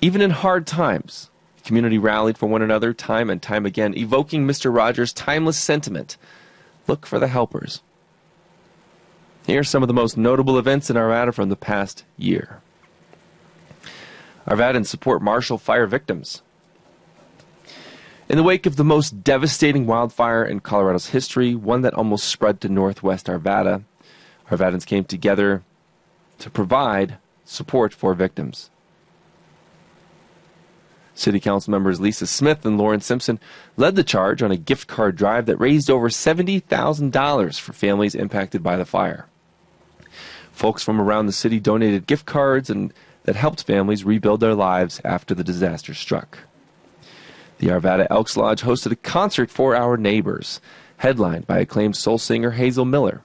Even 0.00 0.20
in 0.20 0.30
hard 0.30 0.68
times, 0.68 1.30
the 1.56 1.64
community 1.64 1.98
rallied 1.98 2.38
for 2.38 2.46
one 2.46 2.62
another 2.62 2.94
time 2.94 3.28
and 3.28 3.42
time 3.42 3.66
again, 3.66 3.92
evoking 3.98 4.46
Mr. 4.46 4.72
Rogers' 4.72 5.12
timeless 5.12 5.58
sentiment 5.58 6.16
look 6.86 7.04
for 7.04 7.18
the 7.18 7.26
helpers. 7.26 7.82
Here 9.48 9.60
are 9.60 9.64
some 9.64 9.82
of 9.82 9.86
the 9.86 9.94
most 9.94 10.18
notable 10.18 10.58
events 10.58 10.90
in 10.90 10.96
Arvada 10.96 11.32
from 11.32 11.48
the 11.48 11.56
past 11.56 12.04
year. 12.18 12.60
Arvadans 14.46 14.88
support 14.88 15.22
Marshall 15.22 15.56
fire 15.56 15.86
victims. 15.86 16.42
In 18.28 18.36
the 18.36 18.42
wake 18.42 18.66
of 18.66 18.76
the 18.76 18.84
most 18.84 19.24
devastating 19.24 19.86
wildfire 19.86 20.44
in 20.44 20.60
Colorado's 20.60 21.08
history, 21.08 21.54
one 21.54 21.80
that 21.80 21.94
almost 21.94 22.28
spread 22.28 22.60
to 22.60 22.68
northwest 22.68 23.24
Arvada, 23.26 23.84
Arvadans 24.50 24.84
came 24.84 25.04
together 25.04 25.62
to 26.40 26.50
provide 26.50 27.16
support 27.46 27.94
for 27.94 28.12
victims. 28.12 28.68
City 31.14 31.40
Council 31.40 31.70
members 31.70 32.02
Lisa 32.02 32.26
Smith 32.26 32.66
and 32.66 32.76
Lauren 32.76 33.00
Simpson 33.00 33.40
led 33.78 33.96
the 33.96 34.04
charge 34.04 34.42
on 34.42 34.52
a 34.52 34.58
gift 34.58 34.88
card 34.88 35.16
drive 35.16 35.46
that 35.46 35.56
raised 35.56 35.90
over 35.90 36.10
$70,000 36.10 37.58
for 37.58 37.72
families 37.72 38.14
impacted 38.14 38.62
by 38.62 38.76
the 38.76 38.84
fire. 38.84 39.26
Folks 40.58 40.82
from 40.82 41.00
around 41.00 41.26
the 41.26 41.32
city 41.32 41.60
donated 41.60 42.08
gift 42.08 42.26
cards 42.26 42.68
and 42.68 42.92
that 43.22 43.36
helped 43.36 43.62
families 43.62 44.02
rebuild 44.02 44.40
their 44.40 44.56
lives 44.56 45.00
after 45.04 45.32
the 45.32 45.44
disaster 45.44 45.94
struck. 45.94 46.38
The 47.58 47.68
Arvada 47.68 48.08
Elks 48.10 48.36
Lodge 48.36 48.62
hosted 48.62 48.90
a 48.90 48.96
concert 48.96 49.52
for 49.52 49.76
our 49.76 49.96
neighbors, 49.96 50.60
headlined 50.96 51.46
by 51.46 51.60
acclaimed 51.60 51.94
soul 51.94 52.18
singer 52.18 52.50
Hazel 52.50 52.84
Miller. 52.84 53.22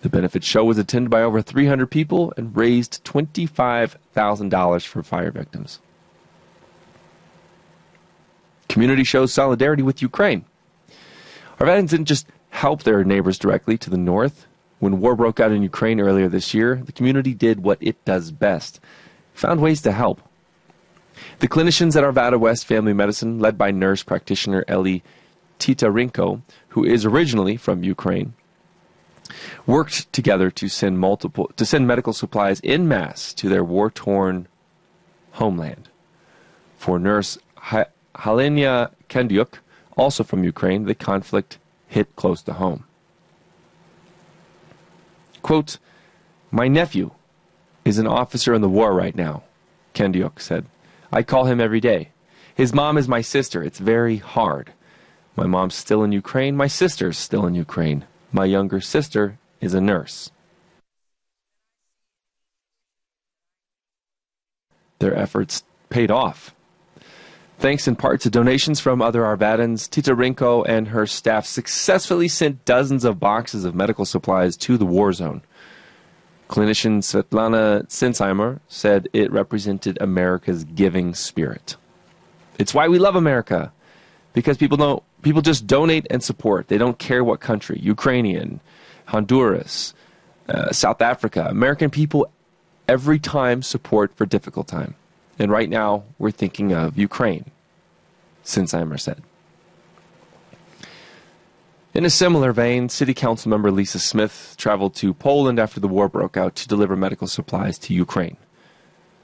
The 0.00 0.08
benefit 0.08 0.44
show 0.44 0.64
was 0.64 0.78
attended 0.78 1.10
by 1.10 1.20
over 1.20 1.42
300 1.42 1.90
people 1.90 2.32
and 2.38 2.56
raised 2.56 3.04
$25,000 3.04 4.86
for 4.86 5.02
fire 5.02 5.30
victims. 5.30 5.78
Community 8.70 9.04
shows 9.04 9.30
solidarity 9.30 9.82
with 9.82 10.00
Ukraine. 10.00 10.46
Arvadans 11.60 11.90
didn't 11.90 12.06
just 12.06 12.26
help 12.48 12.84
their 12.84 13.04
neighbors 13.04 13.38
directly 13.38 13.76
to 13.76 13.90
the 13.90 13.98
north. 13.98 14.45
When 14.78 15.00
war 15.00 15.16
broke 15.16 15.40
out 15.40 15.52
in 15.52 15.62
Ukraine 15.62 16.00
earlier 16.00 16.28
this 16.28 16.52
year, 16.52 16.82
the 16.84 16.92
community 16.92 17.34
did 17.34 17.62
what 17.62 17.78
it 17.80 18.04
does 18.04 18.30
best 18.30 18.80
found 19.32 19.60
ways 19.60 19.82
to 19.82 19.92
help. 19.92 20.20
The 21.38 21.48
clinicians 21.48 21.96
at 21.96 22.04
Arvada 22.04 22.38
West 22.38 22.66
Family 22.66 22.92
Medicine, 22.92 23.38
led 23.38 23.56
by 23.56 23.70
nurse 23.70 24.02
practitioner 24.02 24.64
Ellie 24.68 25.02
Titarenko, 25.58 26.42
who 26.68 26.84
is 26.84 27.04
originally 27.04 27.56
from 27.56 27.82
Ukraine, 27.82 28.34
worked 29.66 30.12
together 30.12 30.50
to 30.50 30.68
send 30.68 30.98
multiple 30.98 31.50
to 31.56 31.64
send 31.64 31.86
medical 31.86 32.12
supplies 32.12 32.60
in 32.60 32.86
mass 32.86 33.32
to 33.34 33.48
their 33.48 33.64
war-torn 33.64 34.46
homeland. 35.32 35.88
For 36.76 36.98
nurse 36.98 37.38
Halenia 38.14 38.90
Kendyuk, 39.08 39.54
also 39.96 40.22
from 40.22 40.44
Ukraine, 40.44 40.84
the 40.84 40.94
conflict 40.94 41.58
hit 41.88 42.14
close 42.16 42.42
to 42.42 42.52
home. 42.54 42.84
Quote, 45.46 45.78
My 46.50 46.66
nephew 46.66 47.12
is 47.84 47.98
an 47.98 48.06
officer 48.08 48.52
in 48.52 48.62
the 48.62 48.68
war 48.68 48.92
right 48.92 49.14
now, 49.14 49.44
Kendyuk 49.94 50.40
said. 50.40 50.66
I 51.12 51.22
call 51.22 51.44
him 51.44 51.60
every 51.60 51.78
day. 51.78 52.08
His 52.56 52.74
mom 52.74 52.98
is 52.98 53.06
my 53.06 53.20
sister. 53.20 53.62
It's 53.62 53.78
very 53.78 54.16
hard. 54.16 54.72
My 55.36 55.46
mom's 55.46 55.76
still 55.76 56.02
in 56.02 56.10
Ukraine. 56.10 56.56
My 56.56 56.66
sister's 56.66 57.16
still 57.16 57.46
in 57.46 57.54
Ukraine. 57.54 58.06
My 58.32 58.44
younger 58.44 58.80
sister 58.80 59.38
is 59.60 59.72
a 59.72 59.80
nurse. 59.80 60.32
Their 64.98 65.14
efforts 65.14 65.62
paid 65.90 66.10
off. 66.10 66.55
Thanks 67.58 67.88
in 67.88 67.96
part 67.96 68.20
to 68.20 68.30
donations 68.30 68.80
from 68.80 69.00
other 69.00 69.22
Arvadans, 69.22 69.88
Tita 69.88 70.14
Titarenko 70.14 70.66
and 70.68 70.88
her 70.88 71.06
staff 71.06 71.46
successfully 71.46 72.28
sent 72.28 72.66
dozens 72.66 73.04
of 73.04 73.18
boxes 73.18 73.64
of 73.64 73.74
medical 73.74 74.04
supplies 74.04 74.58
to 74.58 74.76
the 74.76 74.84
war 74.84 75.12
zone. 75.12 75.40
Clinician 76.48 76.98
Svetlana 76.98 77.86
Sinsheimer 77.86 78.60
said 78.68 79.08
it 79.12 79.32
represented 79.32 79.96
America's 80.00 80.64
giving 80.64 81.14
spirit. 81.14 81.76
It's 82.58 82.74
why 82.74 82.88
we 82.88 82.98
love 82.98 83.16
America, 83.16 83.72
because 84.32 84.58
people 84.58 84.76
don't 84.76 85.02
people 85.22 85.42
just 85.42 85.66
donate 85.66 86.06
and 86.10 86.22
support. 86.22 86.68
They 86.68 86.78
don't 86.78 86.98
care 86.98 87.24
what 87.24 87.40
country, 87.40 87.80
Ukrainian, 87.82 88.60
Honduras, 89.06 89.94
uh, 90.48 90.72
South 90.72 91.00
Africa. 91.00 91.46
American 91.48 91.90
people 91.90 92.30
every 92.86 93.18
time 93.18 93.62
support 93.62 94.14
for 94.14 94.26
difficult 94.26 94.68
time. 94.68 94.94
And 95.38 95.50
right 95.50 95.68
now, 95.68 96.04
we're 96.18 96.30
thinking 96.30 96.72
of 96.72 96.96
Ukraine, 96.98 97.50
Sinsheimer 98.44 98.98
said. 98.98 99.22
In 101.96 102.04
a 102.04 102.10
similar 102.10 102.52
vein, 102.52 102.90
City 102.90 103.14
Council 103.14 103.48
member 103.48 103.70
Lisa 103.70 103.98
Smith 103.98 104.54
traveled 104.58 104.94
to 104.96 105.14
Poland 105.14 105.58
after 105.58 105.80
the 105.80 105.88
war 105.88 106.08
broke 106.08 106.36
out 106.36 106.54
to 106.56 106.68
deliver 106.68 106.94
medical 106.94 107.26
supplies 107.26 107.78
to 107.78 107.94
Ukraine. 107.94 108.36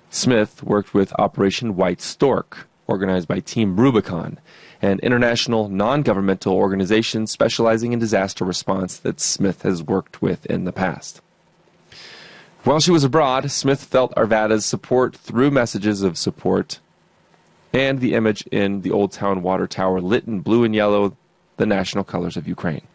Smith 0.09 0.63
worked 0.63 0.95
with 0.95 1.13
Operation 1.19 1.77
White 1.77 2.01
Stork, 2.01 2.67
organized 2.87 3.29
by 3.29 3.41
Team 3.41 3.77
Rubicon, 3.79 4.39
an 4.81 5.01
international 5.01 5.69
non 5.69 6.03
governmental 6.03 6.55
organization 6.55 7.27
specializing 7.27 7.93
in 7.93 7.99
disaster 7.99 8.45
response 8.45 8.97
that 8.99 9.21
Smith 9.21 9.63
has 9.63 9.83
worked 9.83 10.23
with 10.23 10.47
in 10.47 10.65
the 10.65 10.73
past. 10.73 11.21
While 12.65 12.81
she 12.81 12.91
was 12.91 13.05
abroad, 13.05 13.51
Smith 13.51 13.85
felt 13.85 14.15
Arvada's 14.15 14.65
support 14.65 15.17
through 15.17 15.51
messages 15.51 16.03
of 16.03 16.17
support 16.17 16.79
and 17.73 18.01
the 18.01 18.15
image 18.15 18.47
in 18.49 18.83
the 18.83 18.91
Old 18.91 19.13
Town 19.13 19.43
Water 19.43 19.67
Tower 19.67 20.01
lit 20.01 20.25
in 20.25 20.41
blue 20.41 20.63
and 20.63 20.75
yellow, 20.75 21.17
the 21.57 21.67
national 21.67 22.05
colors 22.05 22.37
of 22.37 22.47
Ukraine. 22.47 22.87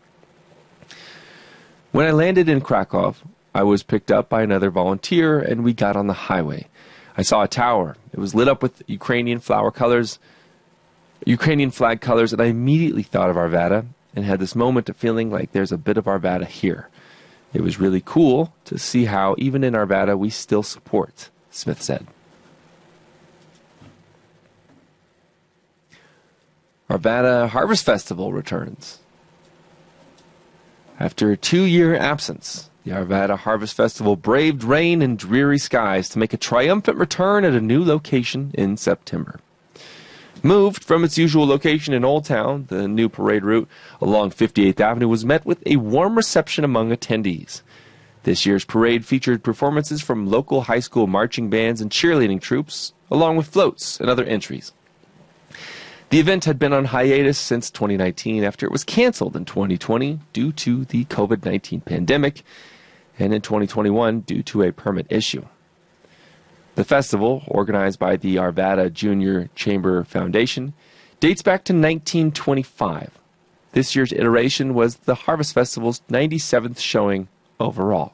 When 1.91 2.05
I 2.05 2.11
landed 2.11 2.47
in 2.47 2.61
Krakow, 2.61 3.15
I 3.53 3.63
was 3.63 3.83
picked 3.83 4.11
up 4.11 4.29
by 4.29 4.43
another 4.43 4.69
volunteer 4.69 5.39
and 5.39 5.63
we 5.63 5.73
got 5.73 5.95
on 5.95 6.07
the 6.07 6.13
highway. 6.13 6.67
I 7.17 7.23
saw 7.23 7.43
a 7.43 7.47
tower. 7.47 7.97
It 8.13 8.19
was 8.19 8.35
lit 8.35 8.47
up 8.47 8.61
with 8.61 8.83
Ukrainian 8.87 9.39
flower 9.39 9.71
colors 9.71 10.19
Ukrainian 11.25 11.71
flag 11.71 12.01
colors, 12.01 12.31
and 12.31 12.41
I 12.41 12.45
immediately 12.45 13.03
thought 13.03 13.29
of 13.29 13.35
Arvada 13.35 13.85
and 14.15 14.25
had 14.25 14.39
this 14.39 14.55
moment 14.55 14.89
of 14.89 14.95
feeling 14.95 15.31
like 15.31 15.51
there's 15.51 15.71
a 15.71 15.77
bit 15.77 15.97
of 15.97 16.05
Arvada 16.05 16.45
here. 16.45 16.89
It 17.53 17.61
was 17.61 17.79
really 17.79 18.01
cool 18.05 18.53
to 18.65 18.77
see 18.77 19.05
how, 19.05 19.35
even 19.37 19.63
in 19.63 19.73
Arvada, 19.73 20.17
we 20.17 20.29
still 20.29 20.63
support, 20.63 21.29
Smith 21.49 21.81
said. 21.81 22.05
Arvada 26.89 27.49
Harvest 27.49 27.85
Festival 27.85 28.31
returns. 28.31 28.99
After 30.99 31.31
a 31.31 31.37
two 31.37 31.63
year 31.63 31.95
absence, 31.95 32.69
the 32.83 32.91
Arvada 32.91 33.37
Harvest 33.37 33.75
Festival 33.75 34.15
braved 34.15 34.63
rain 34.63 35.01
and 35.01 35.19
dreary 35.19 35.57
skies 35.57 36.07
to 36.09 36.19
make 36.19 36.33
a 36.33 36.37
triumphant 36.37 36.97
return 36.97 37.43
at 37.43 37.53
a 37.53 37.61
new 37.61 37.83
location 37.83 38.51
in 38.53 38.77
September. 38.77 39.39
Moved 40.47 40.85
from 40.85 41.03
its 41.03 41.17
usual 41.17 41.45
location 41.45 41.93
in 41.93 42.05
Old 42.05 42.23
Town, 42.23 42.67
the 42.69 42.87
new 42.87 43.09
parade 43.09 43.43
route 43.43 43.67
along 43.99 44.31
58th 44.31 44.79
Avenue 44.79 45.09
was 45.09 45.25
met 45.25 45.45
with 45.45 45.61
a 45.65 45.75
warm 45.75 46.15
reception 46.15 46.63
among 46.63 46.89
attendees. 46.89 47.63
This 48.23 48.45
year's 48.45 48.63
parade 48.63 49.05
featured 49.05 49.43
performances 49.43 50.01
from 50.01 50.25
local 50.25 50.61
high 50.61 50.79
school 50.79 51.05
marching 51.05 51.49
bands 51.49 51.81
and 51.81 51.91
cheerleading 51.91 52.39
troops, 52.39 52.93
along 53.11 53.35
with 53.35 53.47
floats 53.47 53.99
and 53.99 54.09
other 54.09 54.23
entries. 54.23 54.71
The 56.11 56.19
event 56.21 56.45
had 56.45 56.57
been 56.57 56.71
on 56.71 56.85
hiatus 56.85 57.37
since 57.37 57.69
2019 57.69 58.45
after 58.45 58.65
it 58.65 58.71
was 58.71 58.85
canceled 58.85 59.35
in 59.35 59.43
2020 59.43 60.21
due 60.31 60.53
to 60.53 60.85
the 60.85 61.03
COVID 61.03 61.43
19 61.43 61.81
pandemic, 61.81 62.43
and 63.19 63.33
in 63.33 63.41
2021 63.41 64.21
due 64.21 64.43
to 64.43 64.61
a 64.61 64.71
permit 64.71 65.07
issue. 65.09 65.45
The 66.77 66.83
festival, 66.83 67.41
organized 67.47 67.97
by 67.97 68.17
the 68.17 68.35
Arvada 68.35 68.93
Junior 68.93 69.49
Chamber 69.55 70.03
Foundation, 70.03 70.73
dates 71.19 71.41
back 71.41 71.63
to 71.63 71.73
1925. 71.73 73.17
This 73.71 73.95
year's 73.95 74.13
iteration 74.13 74.75
was 74.75 74.97
the 74.97 75.15
Harvest 75.15 75.55
Festival's 75.55 76.01
97th 76.07 76.77
showing 76.77 77.29
overall. 77.59 78.13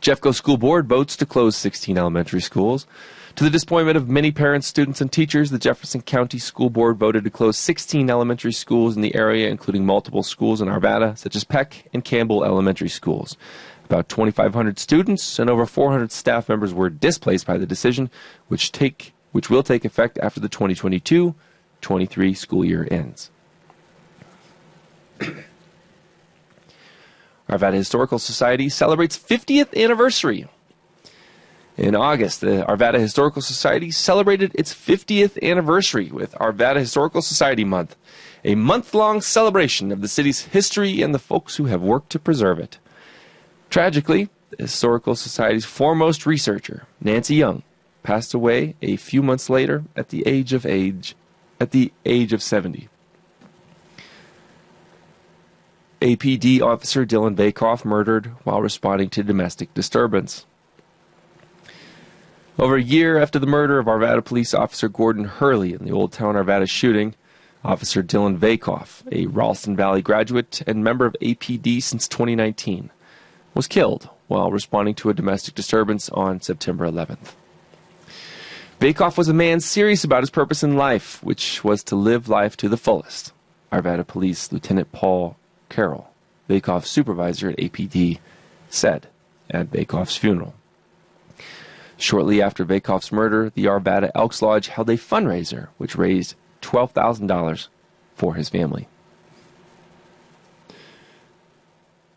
Jeffco 0.00 0.32
School 0.32 0.58
Board 0.58 0.86
votes 0.86 1.16
to 1.16 1.26
close 1.26 1.56
16 1.56 1.98
elementary 1.98 2.40
schools. 2.40 2.86
To 3.34 3.42
the 3.42 3.50
disappointment 3.50 3.96
of 3.96 4.08
many 4.08 4.30
parents, 4.30 4.68
students, 4.68 5.00
and 5.00 5.10
teachers, 5.10 5.50
the 5.50 5.58
Jefferson 5.58 6.02
County 6.02 6.38
School 6.38 6.70
Board 6.70 6.98
voted 6.98 7.24
to 7.24 7.30
close 7.30 7.58
16 7.58 8.08
elementary 8.08 8.52
schools 8.52 8.94
in 8.94 9.02
the 9.02 9.16
area, 9.16 9.48
including 9.48 9.84
multiple 9.84 10.22
schools 10.22 10.60
in 10.60 10.68
Arvada, 10.68 11.18
such 11.18 11.34
as 11.34 11.42
Peck 11.42 11.88
and 11.92 12.04
Campbell 12.04 12.44
Elementary 12.44 12.88
Schools. 12.88 13.36
About 13.94 14.08
2,500 14.08 14.80
students 14.80 15.38
and 15.38 15.48
over 15.48 15.64
400 15.66 16.10
staff 16.10 16.48
members 16.48 16.74
were 16.74 16.90
displaced 16.90 17.46
by 17.46 17.58
the 17.58 17.64
decision, 17.64 18.10
which 18.48 18.72
take 18.72 19.14
which 19.30 19.48
will 19.48 19.62
take 19.62 19.84
effect 19.84 20.18
after 20.18 20.40
the 20.40 20.48
2022-23 20.48 22.36
school 22.36 22.64
year 22.64 22.88
ends. 22.90 23.30
Arvada 27.48 27.74
Historical 27.74 28.18
Society 28.18 28.68
celebrates 28.68 29.16
50th 29.16 29.80
anniversary. 29.80 30.48
In 31.76 31.94
August, 31.94 32.40
the 32.40 32.64
Arvada 32.68 32.98
Historical 32.98 33.42
Society 33.42 33.92
celebrated 33.92 34.50
its 34.56 34.74
50th 34.74 35.40
anniversary 35.40 36.10
with 36.10 36.34
Arvada 36.40 36.78
Historical 36.78 37.22
Society 37.22 37.62
Month, 37.64 37.94
a 38.44 38.56
month 38.56 38.92
long 38.92 39.20
celebration 39.20 39.92
of 39.92 40.00
the 40.00 40.08
city's 40.08 40.46
history 40.46 41.00
and 41.00 41.14
the 41.14 41.20
folks 41.20 41.54
who 41.56 41.66
have 41.66 41.80
worked 41.80 42.10
to 42.10 42.18
preserve 42.18 42.58
it. 42.58 42.80
Tragically, 43.74 44.28
the 44.50 44.62
Historical 44.62 45.16
Society's 45.16 45.64
foremost 45.64 46.26
researcher, 46.26 46.86
Nancy 47.00 47.34
Young, 47.34 47.64
passed 48.04 48.32
away 48.32 48.76
a 48.80 48.94
few 48.94 49.20
months 49.20 49.50
later 49.50 49.82
at 49.96 50.10
the 50.10 50.22
age 50.28 50.52
of 50.52 50.64
age 50.64 51.16
at 51.58 51.72
the 51.72 51.92
age 52.06 52.32
of 52.32 52.40
70. 52.40 52.88
APD 56.00 56.60
officer 56.60 57.04
Dillon 57.04 57.34
Vakoff 57.34 57.84
murdered 57.84 58.26
while 58.44 58.62
responding 58.62 59.10
to 59.10 59.24
domestic 59.24 59.74
disturbance. 59.74 60.46
Over 62.56 62.76
a 62.76 62.80
year 62.80 63.18
after 63.18 63.40
the 63.40 63.48
murder 63.48 63.80
of 63.80 63.86
Arvada 63.86 64.24
police 64.24 64.54
officer 64.54 64.88
Gordon 64.88 65.24
Hurley 65.24 65.72
in 65.72 65.84
the 65.84 65.90
Old 65.90 66.12
Town 66.12 66.36
Arvada 66.36 66.70
shooting, 66.70 67.16
Officer 67.64 68.04
Dillon 68.04 68.38
Vakoff, 68.38 69.02
a 69.10 69.26
Ralston 69.26 69.74
Valley 69.74 70.00
graduate 70.00 70.62
and 70.64 70.84
member 70.84 71.06
of 71.06 71.16
APD 71.20 71.82
since 71.82 72.06
2019, 72.06 72.92
was 73.54 73.68
killed 73.68 74.08
while 74.26 74.50
responding 74.50 74.94
to 74.96 75.10
a 75.10 75.14
domestic 75.14 75.54
disturbance 75.54 76.08
on 76.10 76.40
September 76.40 76.86
11th. 76.86 77.32
Vakoff 78.80 79.16
was 79.16 79.28
a 79.28 79.34
man 79.34 79.60
serious 79.60 80.04
about 80.04 80.22
his 80.22 80.30
purpose 80.30 80.62
in 80.62 80.76
life, 80.76 81.22
which 81.22 81.62
was 81.62 81.82
to 81.84 81.96
live 81.96 82.28
life 82.28 82.56
to 82.56 82.68
the 82.68 82.76
fullest. 82.76 83.32
Arvada 83.72 84.06
Police 84.06 84.52
Lieutenant 84.52 84.92
Paul 84.92 85.36
Carroll, 85.68 86.10
Vakoff's 86.48 86.90
supervisor 86.90 87.50
at 87.50 87.56
APD, 87.56 88.18
said 88.68 89.08
at 89.50 89.70
Vakoff's 89.70 90.16
funeral. 90.16 90.54
Shortly 91.96 92.42
after 92.42 92.64
Vakoff's 92.64 93.12
murder, 93.12 93.50
the 93.50 93.66
Arvada 93.66 94.10
Elks 94.14 94.42
Lodge 94.42 94.68
held 94.68 94.90
a 94.90 94.96
fundraiser 94.96 95.68
which 95.78 95.96
raised 95.96 96.34
$12,000 96.62 97.68
for 98.14 98.34
his 98.34 98.48
family. 98.48 98.88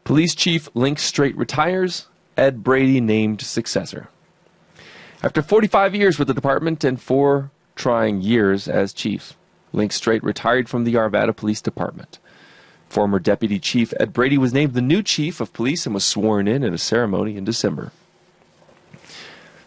Police 0.08 0.36
Chief 0.36 0.70
Link 0.74 1.00
Strate 1.00 1.36
retires, 1.36 2.08
Ed 2.38 2.63
Brady 2.63 3.02
named 3.02 3.41
successor. 3.41 4.08
After 5.22 5.41
45 5.41 5.93
years 5.96 6.17
with 6.17 6.30
the 6.30 6.34
department 6.34 6.86
and 6.86 7.02
four 7.02 7.52
trying 7.76 8.22
years 8.22 8.70
as 8.70 8.93
chief, 8.93 9.34
Link 9.74 9.91
Strate 9.91 10.24
retired 10.24 10.70
from 10.70 10.86
the 10.86 10.93
Arvada 10.93 11.36
Police 11.36 11.60
Department. 11.60 12.20
Former 12.88 13.20
Deputy 13.20 13.60
Chief 13.60 13.93
Ed 14.00 14.13
Brady 14.13 14.38
was 14.38 14.54
named 14.54 14.76
the 14.76 14.82
new 14.82 15.04
Chief 15.04 15.41
of 15.41 15.52
Police 15.52 15.86
and 15.86 15.93
was 15.93 16.06
sworn 16.06 16.48
in 16.48 16.63
at 16.63 16.72
a 16.72 16.78
ceremony 16.78 17.36
in 17.36 17.43
December. 17.43 17.91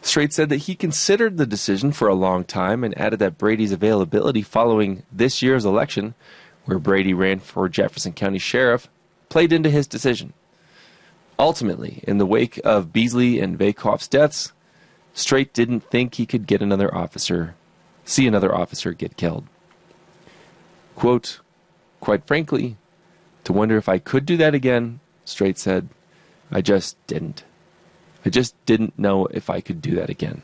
Strate 0.01 0.33
said 0.33 0.49
that 0.49 0.57
he 0.57 0.75
considered 0.75 1.37
the 1.37 1.45
decision 1.45 1.93
for 1.93 2.09
a 2.09 2.15
long 2.15 2.45
time 2.45 2.83
and 2.83 2.97
added 2.97 3.19
that 3.19 3.37
Brady's 3.37 3.73
availability 3.73 4.41
following 4.41 5.03
this 5.13 5.43
year's 5.43 5.67
election, 5.67 6.15
where 6.65 6.79
Brady 6.79 7.13
ran 7.13 7.41
for 7.41 7.69
Jefferson 7.69 8.15
County 8.15 8.39
Sheriff, 8.39 8.89
played 9.31 9.55
into 9.55 9.71
his 9.71 9.87
decision. 9.87 10.35
Ultimately, 11.39 12.05
in 12.07 12.19
the 12.19 12.27
wake 12.27 12.61
of 12.63 12.93
Beesley 12.93 13.43
and 13.43 13.59
Vakoff's 13.59 14.07
deaths, 14.07 14.53
Strate 15.15 15.55
didn't 15.55 15.89
think 15.91 16.15
he 16.15 16.27
could 16.27 16.47
get 16.47 16.61
another 16.61 16.95
officer, 16.95 17.55
see 18.05 18.27
another 18.27 18.55
officer 18.55 18.93
get 18.93 19.17
killed. 19.17 19.47
Quote, 20.95 21.41
quite 22.01 22.27
frankly, 22.27 22.77
to 23.45 23.55
wonder 23.55 23.79
if 23.79 23.89
I 23.89 23.99
could 23.99 24.27
do 24.27 24.37
that 24.37 24.55
again, 24.55 25.01
Strate 25.25 25.59
said, 25.59 25.89
I 26.51 26.61
just 26.61 26.99
didn't. 27.07 27.45
I 28.25 28.29
just 28.29 28.55
didn't 28.67 28.99
know 28.99 29.27
if 29.27 29.49
I 29.49 29.63
could 29.63 29.81
do 29.81 29.95
that 29.95 30.11
again. 30.11 30.43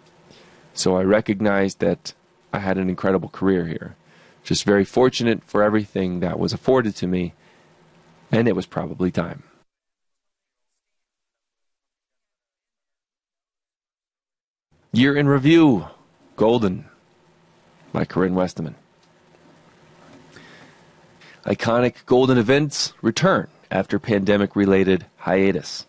So 0.73 0.97
I 0.97 1.03
recognized 1.03 1.81
that 1.81 2.15
I 2.53 2.61
had 2.61 2.79
an 2.79 2.89
incredible 2.89 3.29
career 3.29 3.67
here. 3.67 3.97
Just 4.43 4.65
very 4.65 4.85
fortunate 4.85 5.43
for 5.45 5.63
everything 5.63 6.21
that 6.21 6.39
was 6.39 6.53
afforded 6.53 6.97
to 6.97 7.07
me, 7.07 7.35
and 8.33 8.49
it 8.49 8.57
was 8.57 8.67
probably 8.67 9.11
time. 9.11 9.43
Year 14.93 15.17
in 15.17 15.29
Review 15.29 15.87
Golden 16.37 16.87
by 17.93 18.05
Corinne 18.05 18.35
Westeman. 18.35 18.75
Iconic 21.45 22.07
Golden 22.07 22.39
events 22.39 22.93
return 23.03 23.49
after 23.71 23.99
pandemic 23.99 24.57
related 24.57 25.07
hiatus. 25.19 25.87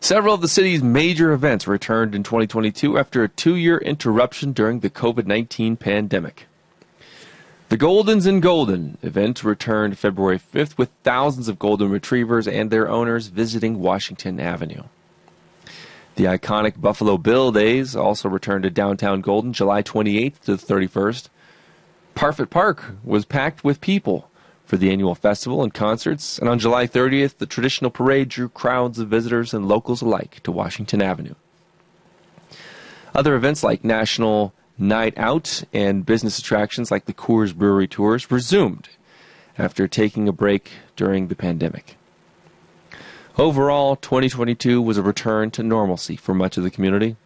Several 0.00 0.34
of 0.34 0.40
the 0.40 0.48
city's 0.48 0.82
major 0.82 1.32
events 1.32 1.66
returned 1.66 2.14
in 2.14 2.22
2022 2.22 2.98
after 2.98 3.22
a 3.22 3.28
two 3.28 3.56
year 3.56 3.78
interruption 3.78 4.52
during 4.52 4.80
the 4.80 4.90
COVID 4.90 5.26
19 5.26 5.76
pandemic. 5.76 6.46
The 7.68 7.76
Goldens 7.76 8.26
in 8.26 8.40
Golden 8.40 8.96
event 9.02 9.44
returned 9.44 9.98
February 9.98 10.38
5th 10.38 10.78
with 10.78 10.88
thousands 11.02 11.48
of 11.48 11.58
golden 11.58 11.90
retrievers 11.90 12.48
and 12.48 12.70
their 12.70 12.88
owners 12.88 13.26
visiting 13.26 13.78
Washington 13.78 14.40
Avenue. 14.40 14.84
The 16.14 16.24
iconic 16.24 16.80
Buffalo 16.80 17.18
Bill 17.18 17.52
Days 17.52 17.94
also 17.94 18.30
returned 18.30 18.62
to 18.62 18.70
downtown 18.70 19.20
Golden 19.20 19.52
July 19.52 19.82
28th 19.82 20.40
to 20.40 20.56
the 20.56 20.66
31st. 20.66 21.28
Parfet 22.14 22.48
Park 22.48 22.92
was 23.04 23.26
packed 23.26 23.62
with 23.62 23.82
people 23.82 24.30
for 24.64 24.78
the 24.78 24.90
annual 24.90 25.14
festival 25.14 25.62
and 25.62 25.74
concerts, 25.74 26.38
and 26.38 26.48
on 26.48 26.58
July 26.58 26.86
30th, 26.86 27.36
the 27.36 27.44
traditional 27.44 27.90
parade 27.90 28.30
drew 28.30 28.48
crowds 28.48 28.98
of 28.98 29.08
visitors 29.08 29.52
and 29.52 29.68
locals 29.68 30.00
alike 30.00 30.40
to 30.42 30.50
Washington 30.50 31.02
Avenue. 31.02 31.34
Other 33.14 33.34
events 33.34 33.62
like 33.62 33.84
National 33.84 34.54
Night 34.78 35.14
Out 35.16 35.64
and 35.72 36.06
business 36.06 36.38
attractions 36.38 36.90
like 36.90 37.06
the 37.06 37.12
Coors 37.12 37.54
Brewery 37.54 37.88
Tours 37.88 38.30
resumed 38.30 38.88
after 39.58 39.88
taking 39.88 40.28
a 40.28 40.32
break 40.32 40.70
during 40.94 41.26
the 41.26 41.34
pandemic. 41.34 41.96
Overall, 43.36 43.96
2022 43.96 44.80
was 44.80 44.96
a 44.96 45.02
return 45.02 45.50
to 45.52 45.62
normalcy 45.62 46.16
for 46.16 46.32
much 46.32 46.56
of 46.56 46.62
the 46.62 46.70
community. 46.70 47.16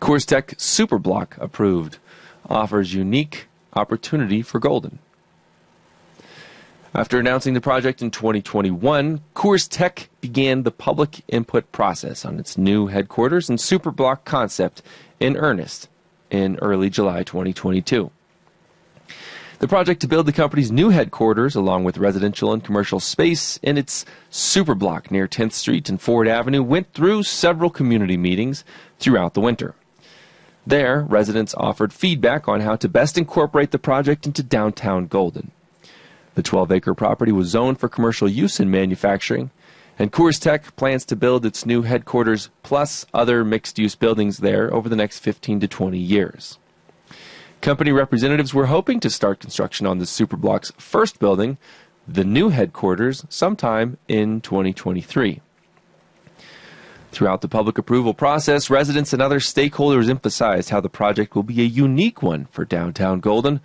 CoorsTek 0.00 0.56
Superblock 0.56 1.36
approved 1.38 1.98
offers 2.48 2.94
unique 2.94 3.46
opportunity 3.74 4.42
for 4.42 4.58
Golden. 4.58 4.98
After 6.96 7.18
announcing 7.18 7.54
the 7.54 7.60
project 7.60 8.02
in 8.02 8.12
2021, 8.12 9.20
CoorsTek 9.34 10.06
began 10.20 10.62
the 10.62 10.70
public 10.70 11.22
input 11.26 11.72
process 11.72 12.24
on 12.24 12.38
its 12.38 12.56
new 12.56 12.86
headquarters 12.86 13.48
and 13.48 13.58
superblock 13.58 14.24
concept 14.24 14.80
in 15.18 15.36
earnest 15.36 15.88
in 16.30 16.56
early 16.62 16.88
July 16.88 17.24
2022. 17.24 18.12
The 19.58 19.66
project 19.66 20.02
to 20.02 20.06
build 20.06 20.26
the 20.26 20.32
company's 20.32 20.70
new 20.70 20.90
headquarters, 20.90 21.56
along 21.56 21.82
with 21.82 21.98
residential 21.98 22.52
and 22.52 22.62
commercial 22.62 23.00
space 23.00 23.58
in 23.60 23.76
its 23.76 24.04
superblock 24.30 25.10
near 25.10 25.26
10th 25.26 25.52
Street 25.52 25.88
and 25.88 26.00
Ford 26.00 26.28
Avenue, 26.28 26.62
went 26.62 26.92
through 26.92 27.24
several 27.24 27.70
community 27.70 28.16
meetings 28.16 28.64
throughout 29.00 29.34
the 29.34 29.40
winter. 29.40 29.74
There, 30.64 31.00
residents 31.00 31.56
offered 31.56 31.92
feedback 31.92 32.46
on 32.46 32.60
how 32.60 32.76
to 32.76 32.88
best 32.88 33.18
incorporate 33.18 33.72
the 33.72 33.80
project 33.80 34.26
into 34.26 34.44
downtown 34.44 35.08
Golden. 35.08 35.50
The 36.34 36.42
12 36.42 36.72
acre 36.72 36.94
property 36.94 37.32
was 37.32 37.48
zoned 37.48 37.78
for 37.78 37.88
commercial 37.88 38.28
use 38.28 38.58
and 38.58 38.70
manufacturing, 38.70 39.50
and 39.98 40.12
CoorsTek 40.12 40.74
plans 40.76 41.04
to 41.06 41.16
build 41.16 41.46
its 41.46 41.64
new 41.64 41.82
headquarters 41.82 42.50
plus 42.62 43.06
other 43.14 43.44
mixed 43.44 43.78
use 43.78 43.94
buildings 43.94 44.38
there 44.38 44.72
over 44.74 44.88
the 44.88 44.96
next 44.96 45.20
15 45.20 45.60
to 45.60 45.68
20 45.68 45.98
years. 45.98 46.58
Company 47.60 47.92
representatives 47.92 48.52
were 48.52 48.66
hoping 48.66 49.00
to 49.00 49.08
start 49.08 49.40
construction 49.40 49.86
on 49.86 49.98
the 49.98 50.04
Superblock's 50.04 50.72
first 50.76 51.18
building, 51.18 51.56
the 52.06 52.24
new 52.24 52.50
headquarters, 52.50 53.24
sometime 53.28 53.96
in 54.08 54.40
2023. 54.40 55.40
Throughout 57.12 57.42
the 57.42 57.48
public 57.48 57.78
approval 57.78 58.12
process, 58.12 58.68
residents 58.68 59.12
and 59.12 59.22
other 59.22 59.38
stakeholders 59.38 60.10
emphasized 60.10 60.70
how 60.70 60.80
the 60.80 60.88
project 60.88 61.36
will 61.36 61.44
be 61.44 61.62
a 61.62 61.64
unique 61.64 62.22
one 62.22 62.46
for 62.50 62.64
downtown 62.64 63.20
Golden, 63.20 63.60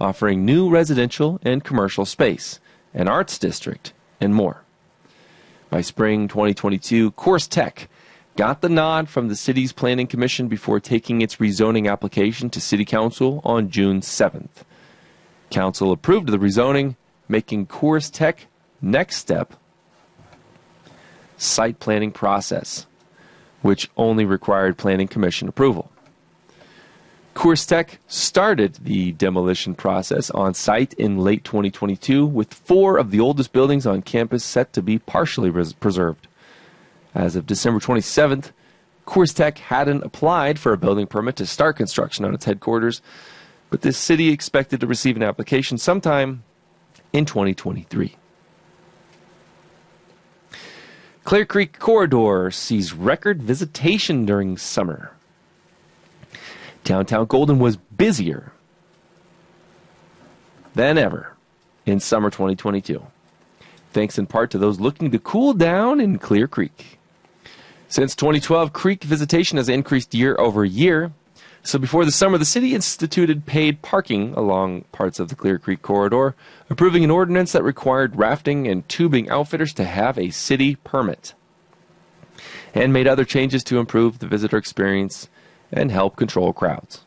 offering 0.00 0.44
new 0.44 0.68
residential 0.68 1.40
and 1.42 1.64
commercial 1.64 2.04
space, 2.04 2.60
an 2.94 3.08
arts 3.08 3.38
district, 3.38 3.92
and 4.20 4.34
more. 4.34 4.62
By 5.70 5.80
spring 5.80 6.28
2022, 6.28 7.12
CoorsTek 7.12 7.88
got 8.36 8.60
the 8.60 8.68
nod 8.68 9.08
from 9.08 9.28
the 9.28 9.36
city's 9.36 9.72
planning 9.72 10.06
commission 10.06 10.48
before 10.48 10.80
taking 10.80 11.20
its 11.20 11.36
rezoning 11.36 11.90
application 11.90 12.50
to 12.50 12.60
city 12.60 12.84
council 12.84 13.40
on 13.44 13.70
June 13.70 14.00
7th. 14.00 14.64
Council 15.50 15.92
approved 15.92 16.28
the 16.28 16.38
rezoning, 16.38 16.96
making 17.28 17.66
CoorsTek 17.66 18.46
next 18.80 19.16
step 19.16 19.54
site 21.36 21.78
planning 21.78 22.10
process 22.10 22.86
which 23.62 23.90
only 23.96 24.24
required 24.24 24.76
Planning 24.78 25.08
Commission 25.08 25.48
approval. 25.48 25.90
CoorsTek 27.38 27.98
started 28.08 28.74
the 28.82 29.12
demolition 29.12 29.76
process 29.76 30.28
on 30.30 30.54
site 30.54 30.92
in 30.94 31.18
late 31.18 31.44
2022, 31.44 32.26
with 32.26 32.52
four 32.52 32.98
of 32.98 33.12
the 33.12 33.20
oldest 33.20 33.52
buildings 33.52 33.86
on 33.86 34.02
campus 34.02 34.42
set 34.42 34.72
to 34.72 34.82
be 34.82 34.98
partially 34.98 35.48
res- 35.48 35.72
preserved. 35.72 36.26
As 37.14 37.36
of 37.36 37.46
December 37.46 37.78
27th, 37.78 38.50
CoorsTek 39.06 39.58
hadn't 39.58 40.02
applied 40.02 40.58
for 40.58 40.72
a 40.72 40.76
building 40.76 41.06
permit 41.06 41.36
to 41.36 41.46
start 41.46 41.76
construction 41.76 42.24
on 42.24 42.34
its 42.34 42.44
headquarters, 42.44 43.00
but 43.70 43.82
the 43.82 43.92
city 43.92 44.30
expected 44.30 44.80
to 44.80 44.88
receive 44.88 45.14
an 45.14 45.22
application 45.22 45.78
sometime 45.78 46.42
in 47.12 47.24
2023. 47.24 48.16
Clear 51.22 51.46
Creek 51.46 51.78
Corridor 51.78 52.50
sees 52.50 52.92
record 52.92 53.44
visitation 53.44 54.26
during 54.26 54.58
summer. 54.58 55.12
Downtown 56.88 57.26
Golden 57.26 57.58
was 57.58 57.76
busier 57.76 58.50
than 60.74 60.96
ever 60.96 61.36
in 61.84 62.00
summer 62.00 62.30
2022, 62.30 63.02
thanks 63.92 64.16
in 64.16 64.26
part 64.26 64.50
to 64.52 64.58
those 64.58 64.80
looking 64.80 65.10
to 65.10 65.18
cool 65.18 65.52
down 65.52 66.00
in 66.00 66.18
Clear 66.18 66.48
Creek. 66.48 66.98
Since 67.88 68.14
2012, 68.14 68.72
Creek 68.72 69.04
visitation 69.04 69.58
has 69.58 69.68
increased 69.68 70.14
year 70.14 70.34
over 70.38 70.64
year. 70.64 71.12
So 71.62 71.78
before 71.78 72.06
the 72.06 72.10
summer, 72.10 72.38
the 72.38 72.46
city 72.46 72.74
instituted 72.74 73.44
paid 73.44 73.82
parking 73.82 74.32
along 74.32 74.84
parts 74.90 75.20
of 75.20 75.28
the 75.28 75.36
Clear 75.36 75.58
Creek 75.58 75.82
corridor, 75.82 76.34
approving 76.70 77.04
an 77.04 77.10
ordinance 77.10 77.52
that 77.52 77.62
required 77.62 78.16
rafting 78.16 78.66
and 78.66 78.88
tubing 78.88 79.28
outfitters 79.28 79.74
to 79.74 79.84
have 79.84 80.16
a 80.16 80.30
city 80.30 80.76
permit, 80.76 81.34
and 82.72 82.94
made 82.94 83.06
other 83.06 83.26
changes 83.26 83.62
to 83.64 83.78
improve 83.78 84.20
the 84.20 84.26
visitor 84.26 84.56
experience 84.56 85.28
and 85.72 85.90
help 85.90 86.16
control 86.16 86.52
crowds. 86.52 87.04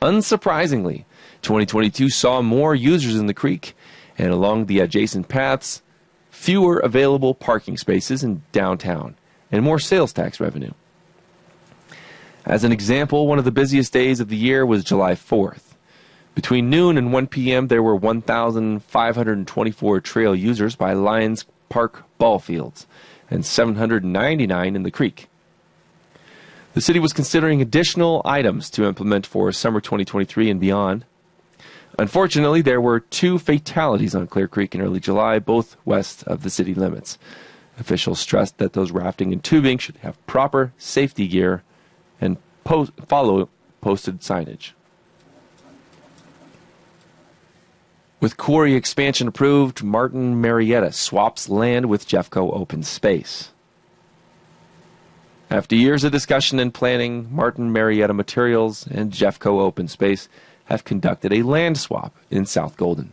Unsurprisingly, 0.00 1.04
2022 1.42 2.08
saw 2.08 2.42
more 2.42 2.74
users 2.74 3.16
in 3.16 3.26
the 3.26 3.34
creek 3.34 3.74
and 4.18 4.30
along 4.30 4.66
the 4.66 4.80
adjacent 4.80 5.28
paths, 5.28 5.82
fewer 6.30 6.78
available 6.78 7.34
parking 7.34 7.76
spaces 7.76 8.22
in 8.22 8.42
downtown, 8.52 9.14
and 9.50 9.62
more 9.62 9.78
sales 9.78 10.12
tax 10.12 10.40
revenue. 10.40 10.72
As 12.44 12.64
an 12.64 12.72
example, 12.72 13.28
one 13.28 13.38
of 13.38 13.44
the 13.44 13.52
busiest 13.52 13.92
days 13.92 14.18
of 14.18 14.28
the 14.28 14.36
year 14.36 14.66
was 14.66 14.82
July 14.82 15.12
4th. 15.12 15.74
Between 16.34 16.70
noon 16.70 16.98
and 16.98 17.12
1 17.12 17.26
p.m., 17.28 17.68
there 17.68 17.82
were 17.82 17.94
1,524 17.94 20.00
trail 20.00 20.34
users 20.34 20.74
by 20.74 20.94
Lions 20.94 21.44
Park 21.68 22.04
ball 22.18 22.38
fields 22.38 22.86
and 23.30 23.46
799 23.46 24.76
in 24.76 24.82
the 24.82 24.90
creek. 24.90 25.28
The 26.74 26.80
city 26.80 26.98
was 26.98 27.12
considering 27.12 27.60
additional 27.60 28.22
items 28.24 28.70
to 28.70 28.84
implement 28.84 29.26
for 29.26 29.52
summer 29.52 29.80
2023 29.80 30.50
and 30.50 30.58
beyond. 30.58 31.04
Unfortunately, 31.98 32.62
there 32.62 32.80
were 32.80 33.00
two 33.00 33.38
fatalities 33.38 34.14
on 34.14 34.26
Clear 34.26 34.48
Creek 34.48 34.74
in 34.74 34.80
early 34.80 34.98
July, 34.98 35.38
both 35.38 35.76
west 35.84 36.24
of 36.24 36.42
the 36.42 36.50
city 36.50 36.72
limits. 36.72 37.18
Officials 37.78 38.20
stressed 38.20 38.56
that 38.58 38.72
those 38.72 38.90
rafting 38.90 39.32
and 39.32 39.44
tubing 39.44 39.76
should 39.76 39.96
have 39.98 40.26
proper 40.26 40.72
safety 40.78 41.28
gear 41.28 41.62
and 42.20 42.38
follow 42.64 43.50
posted 43.82 44.20
signage. 44.20 44.70
With 48.20 48.36
quarry 48.36 48.74
expansion 48.74 49.28
approved, 49.28 49.82
Martin 49.82 50.40
Marietta 50.40 50.92
swaps 50.92 51.48
land 51.48 51.86
with 51.86 52.08
Jeffco 52.08 52.54
Open 52.56 52.82
Space. 52.82 53.51
After 55.52 55.76
years 55.76 56.02
of 56.02 56.12
discussion 56.12 56.58
and 56.58 56.72
planning, 56.72 57.28
Martin 57.30 57.70
Marietta 57.70 58.14
Materials 58.14 58.86
and 58.86 59.12
Jeffco 59.12 59.60
Open 59.60 59.86
Space 59.86 60.26
have 60.64 60.82
conducted 60.82 61.30
a 61.30 61.42
land 61.42 61.76
swap 61.76 62.16
in 62.30 62.46
South 62.46 62.78
Golden. 62.78 63.12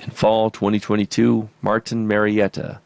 In 0.00 0.10
fall 0.10 0.50
2022, 0.50 1.48
Martin 1.62 2.08
Marietta 2.08 2.80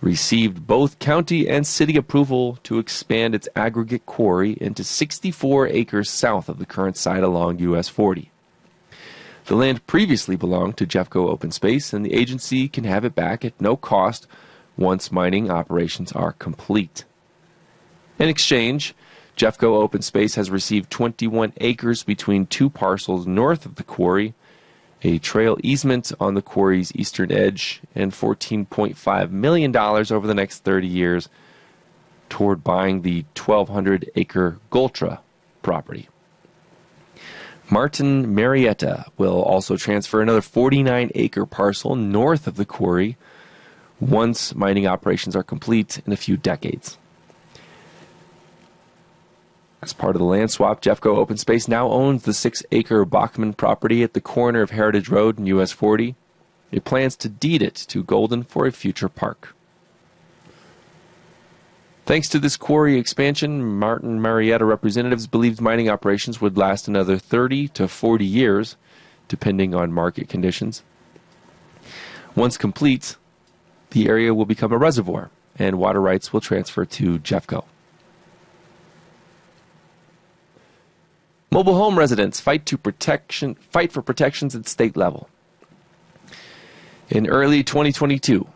received 0.00 0.66
both 0.66 0.98
county 0.98 1.48
and 1.48 1.64
city 1.64 1.96
approval 1.96 2.58
to 2.64 2.80
expand 2.80 3.36
its 3.36 3.48
aggregate 3.54 4.04
quarry 4.04 4.58
into 4.60 4.82
64 4.82 5.68
acres 5.68 6.10
south 6.10 6.48
of 6.48 6.58
the 6.58 6.66
current 6.66 6.96
site 6.96 7.22
along 7.22 7.60
US 7.60 7.88
40. 7.88 8.32
The 9.44 9.54
land 9.54 9.86
previously 9.86 10.34
belonged 10.34 10.76
to 10.78 10.86
Jeffco 10.88 11.28
Open 11.28 11.52
Space, 11.52 11.92
and 11.92 12.04
the 12.04 12.14
agency 12.14 12.66
can 12.66 12.82
have 12.82 13.04
it 13.04 13.14
back 13.14 13.44
at 13.44 13.60
no 13.60 13.76
cost 13.76 14.26
once 14.76 15.12
mining 15.12 15.52
operations 15.52 16.10
are 16.10 16.32
complete. 16.32 17.04
In 18.20 18.28
exchange, 18.28 18.94
Jeffco 19.36 19.80
Open 19.82 20.02
Space 20.02 20.34
has 20.34 20.50
received 20.50 20.90
21 20.90 21.54
acres 21.56 22.04
between 22.04 22.46
two 22.46 22.68
parcels 22.68 23.26
north 23.26 23.66
of 23.66 23.74
the 23.76 23.82
quarry 23.82 24.34
a 25.02 25.18
trail 25.18 25.56
easement 25.62 26.12
on 26.20 26.34
the 26.34 26.42
quarry's 26.42 26.94
eastern 26.94 27.32
edge, 27.32 27.80
and 27.94 28.12
$14.5 28.12 29.30
million 29.30 29.74
over 29.74 30.26
the 30.26 30.34
next 30.34 30.62
30 30.62 30.86
years 30.86 31.28
toward 32.28 32.62
buying 32.62 33.02
the 33.02 33.24
1,200 33.34 34.10
acre 34.14 34.58
Gultra 34.70 35.20
property. 35.62 36.08
Martin 37.70 38.34
Marietta 38.34 39.06
will 39.16 39.42
also 39.42 39.76
transfer 39.76 40.20
another 40.20 40.42
49 40.42 41.10
acre 41.14 41.46
parcel 41.46 41.96
north 41.96 42.46
of 42.46 42.56
the 42.56 42.66
quarry 42.66 43.16
once 44.00 44.54
mining 44.54 44.86
operations 44.86 45.34
are 45.34 45.42
complete 45.42 46.02
in 46.04 46.12
a 46.12 46.16
few 46.16 46.36
decades. 46.36 46.98
As 49.82 49.94
part 49.94 50.14
of 50.14 50.20
the 50.20 50.26
land 50.26 50.50
swap, 50.50 50.82
Jeffco 50.82 51.16
Open 51.16 51.38
Space 51.38 51.66
now 51.66 51.88
owns 51.88 52.24
the 52.24 52.34
six 52.34 52.62
acre 52.70 53.04
Bachman 53.06 53.54
property 53.54 54.02
at 54.02 54.12
the 54.12 54.20
corner 54.20 54.60
of 54.60 54.70
Heritage 54.70 55.08
Road 55.08 55.38
and 55.38 55.48
US 55.48 55.72
40. 55.72 56.14
It 56.70 56.84
plans 56.84 57.16
to 57.16 57.28
deed 57.28 57.62
it 57.62 57.74
to 57.88 58.04
Golden 58.04 58.42
for 58.42 58.66
a 58.66 58.72
future 58.72 59.08
park. 59.08 59.54
Thanks 62.04 62.28
to 62.30 62.38
this 62.38 62.56
quarry 62.56 62.98
expansion, 62.98 63.64
Martin 63.78 64.20
Marietta 64.20 64.64
representatives 64.64 65.26
believed 65.26 65.60
mining 65.60 65.88
operations 65.88 66.40
would 66.40 66.58
last 66.58 66.86
another 66.86 67.16
30 67.16 67.68
to 67.68 67.88
40 67.88 68.24
years, 68.24 68.76
depending 69.28 69.74
on 69.74 69.92
market 69.92 70.28
conditions. 70.28 70.82
Once 72.34 72.56
complete, 72.56 73.16
the 73.90 74.08
area 74.08 74.34
will 74.34 74.44
become 74.44 74.72
a 74.72 74.78
reservoir, 74.78 75.30
and 75.56 75.78
water 75.78 76.00
rights 76.00 76.32
will 76.32 76.40
transfer 76.40 76.84
to 76.84 77.18
Jeffco. 77.20 77.64
Mobile 81.52 81.74
home 81.74 81.98
residents 81.98 82.38
fight 82.38 82.64
to 82.66 82.78
protection 82.78 83.56
fight 83.56 83.90
for 83.90 84.02
protections 84.02 84.54
at 84.54 84.68
state 84.68 84.96
level. 84.96 85.28
In 87.08 87.26
early 87.26 87.64
2022, 87.64 88.46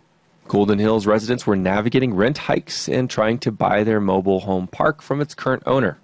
Golden 0.46 0.78
Hills 0.78 1.04
residents 1.04 1.44
were 1.44 1.56
navigating 1.56 2.14
rent 2.14 2.38
hikes 2.38 2.88
and 2.88 3.10
trying 3.10 3.38
to 3.38 3.50
buy 3.50 3.82
their 3.82 4.00
mobile 4.00 4.40
home 4.40 4.68
park 4.68 5.02
from 5.02 5.20
its 5.20 5.34
current 5.34 5.64
owner. 5.66 5.98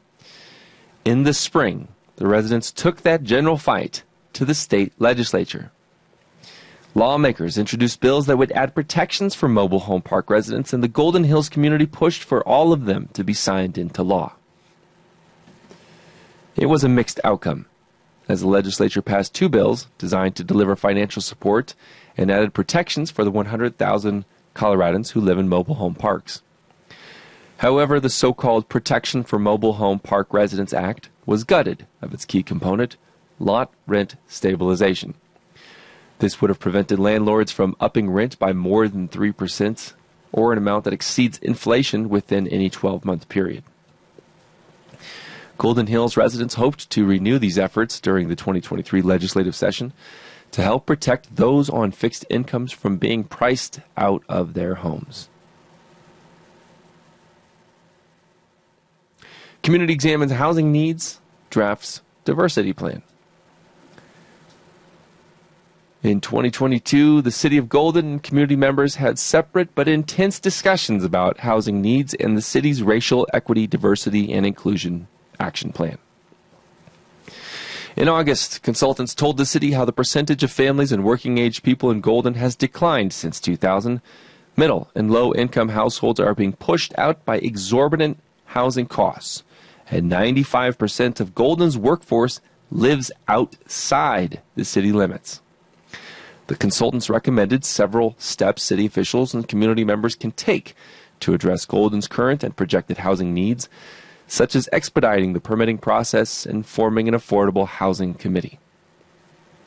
In 1.04 1.22
the 1.22 1.32
spring, 1.32 1.86
the 2.16 2.26
residents 2.26 2.72
took 2.72 3.02
that 3.02 3.22
general 3.22 3.56
fight 3.56 4.02
to 4.32 4.44
the 4.44 4.54
state 4.54 4.92
legislature. 4.98 5.70
Lawmakers 6.96 7.56
introduced 7.56 8.00
bills 8.00 8.26
that 8.26 8.36
would 8.36 8.50
add 8.50 8.74
protections 8.74 9.36
for 9.36 9.48
mobile 9.48 9.78
home 9.78 10.02
park 10.02 10.28
residents, 10.28 10.72
and 10.72 10.82
the 10.82 10.88
Golden 10.88 11.22
Hills 11.22 11.48
community 11.48 11.86
pushed 11.86 12.24
for 12.24 12.42
all 12.48 12.72
of 12.72 12.86
them 12.86 13.08
to 13.12 13.22
be 13.22 13.32
signed 13.32 13.78
into 13.78 14.02
law. 14.02 14.32
It 16.56 16.66
was 16.66 16.82
a 16.82 16.88
mixed 16.88 17.20
outcome, 17.22 17.66
as 18.28 18.40
the 18.40 18.48
legislature 18.48 19.02
passed 19.02 19.34
two 19.34 19.48
bills 19.48 19.86
designed 19.98 20.36
to 20.36 20.44
deliver 20.44 20.74
financial 20.74 21.22
support 21.22 21.74
and 22.16 22.30
added 22.30 22.54
protections 22.54 23.10
for 23.10 23.24
the 23.24 23.30
100,000 23.30 24.24
Coloradans 24.54 25.12
who 25.12 25.20
live 25.20 25.38
in 25.38 25.48
mobile 25.48 25.76
home 25.76 25.94
parks. 25.94 26.42
However, 27.58 28.00
the 28.00 28.10
so 28.10 28.32
called 28.32 28.68
Protection 28.68 29.22
for 29.22 29.38
Mobile 29.38 29.74
Home 29.74 29.98
Park 29.98 30.32
Residents 30.32 30.72
Act 30.72 31.08
was 31.24 31.44
gutted 31.44 31.86
of 32.02 32.12
its 32.12 32.24
key 32.24 32.42
component, 32.42 32.96
lot 33.38 33.72
rent 33.86 34.16
stabilization. 34.26 35.14
This 36.18 36.40
would 36.40 36.50
have 36.50 36.58
prevented 36.58 36.98
landlords 36.98 37.52
from 37.52 37.76
upping 37.78 38.10
rent 38.10 38.38
by 38.38 38.52
more 38.52 38.88
than 38.88 39.08
3% 39.08 39.92
or 40.32 40.52
an 40.52 40.58
amount 40.58 40.84
that 40.84 40.92
exceeds 40.92 41.38
inflation 41.38 42.08
within 42.08 42.48
any 42.48 42.68
12 42.68 43.04
month 43.04 43.28
period. 43.28 43.62
Golden 45.60 45.88
Hills 45.88 46.16
residents 46.16 46.54
hoped 46.54 46.88
to 46.88 47.04
renew 47.04 47.38
these 47.38 47.58
efforts 47.58 48.00
during 48.00 48.28
the 48.28 48.34
2023 48.34 49.02
legislative 49.02 49.54
session 49.54 49.92
to 50.52 50.62
help 50.62 50.86
protect 50.86 51.36
those 51.36 51.68
on 51.68 51.92
fixed 51.92 52.24
incomes 52.30 52.72
from 52.72 52.96
being 52.96 53.24
priced 53.24 53.80
out 53.94 54.24
of 54.26 54.54
their 54.54 54.76
homes. 54.76 55.28
Community 59.62 59.92
examines 59.92 60.32
housing 60.32 60.72
needs, 60.72 61.20
drafts 61.50 62.00
diversity 62.24 62.72
plan. 62.72 63.02
In 66.02 66.22
2022, 66.22 67.20
the 67.20 67.30
City 67.30 67.58
of 67.58 67.68
Golden 67.68 68.12
and 68.12 68.22
community 68.22 68.56
members 68.56 68.94
had 68.94 69.18
separate 69.18 69.74
but 69.74 69.88
intense 69.88 70.40
discussions 70.40 71.04
about 71.04 71.40
housing 71.40 71.82
needs 71.82 72.14
and 72.14 72.34
the 72.34 72.40
city's 72.40 72.82
racial 72.82 73.28
equity, 73.34 73.66
diversity, 73.66 74.32
and 74.32 74.46
inclusion 74.46 75.06
action 75.40 75.72
plan. 75.72 75.98
In 77.96 78.08
August, 78.08 78.62
consultants 78.62 79.14
told 79.14 79.36
the 79.36 79.44
city 79.44 79.72
how 79.72 79.84
the 79.84 79.92
percentage 79.92 80.44
of 80.44 80.52
families 80.52 80.92
and 80.92 81.04
working 81.04 81.38
age 81.38 81.62
people 81.62 81.90
in 81.90 82.00
Golden 82.00 82.34
has 82.34 82.54
declined 82.54 83.12
since 83.12 83.40
2000. 83.40 84.00
Middle 84.56 84.90
and 84.94 85.10
low 85.10 85.34
income 85.34 85.70
households 85.70 86.20
are 86.20 86.34
being 86.34 86.52
pushed 86.52 86.94
out 86.96 87.24
by 87.24 87.38
exorbitant 87.38 88.18
housing 88.46 88.86
costs, 88.86 89.42
and 89.90 90.10
95% 90.10 91.20
of 91.20 91.34
Golden's 91.34 91.76
workforce 91.76 92.40
lives 92.70 93.10
outside 93.26 94.40
the 94.54 94.64
city 94.64 94.92
limits. 94.92 95.40
The 96.46 96.56
consultants 96.56 97.10
recommended 97.10 97.64
several 97.64 98.14
steps 98.18 98.62
city 98.62 98.86
officials 98.86 99.34
and 99.34 99.46
community 99.46 99.84
members 99.84 100.14
can 100.14 100.32
take 100.32 100.74
to 101.20 101.34
address 101.34 101.64
Golden's 101.64 102.08
current 102.08 102.42
and 102.42 102.56
projected 102.56 102.98
housing 102.98 103.32
needs, 103.34 103.68
such 104.30 104.54
as 104.54 104.68
expediting 104.72 105.32
the 105.32 105.40
permitting 105.40 105.76
process 105.76 106.46
and 106.46 106.64
forming 106.64 107.08
an 107.08 107.14
affordable 107.14 107.66
housing 107.66 108.14
committee. 108.14 108.60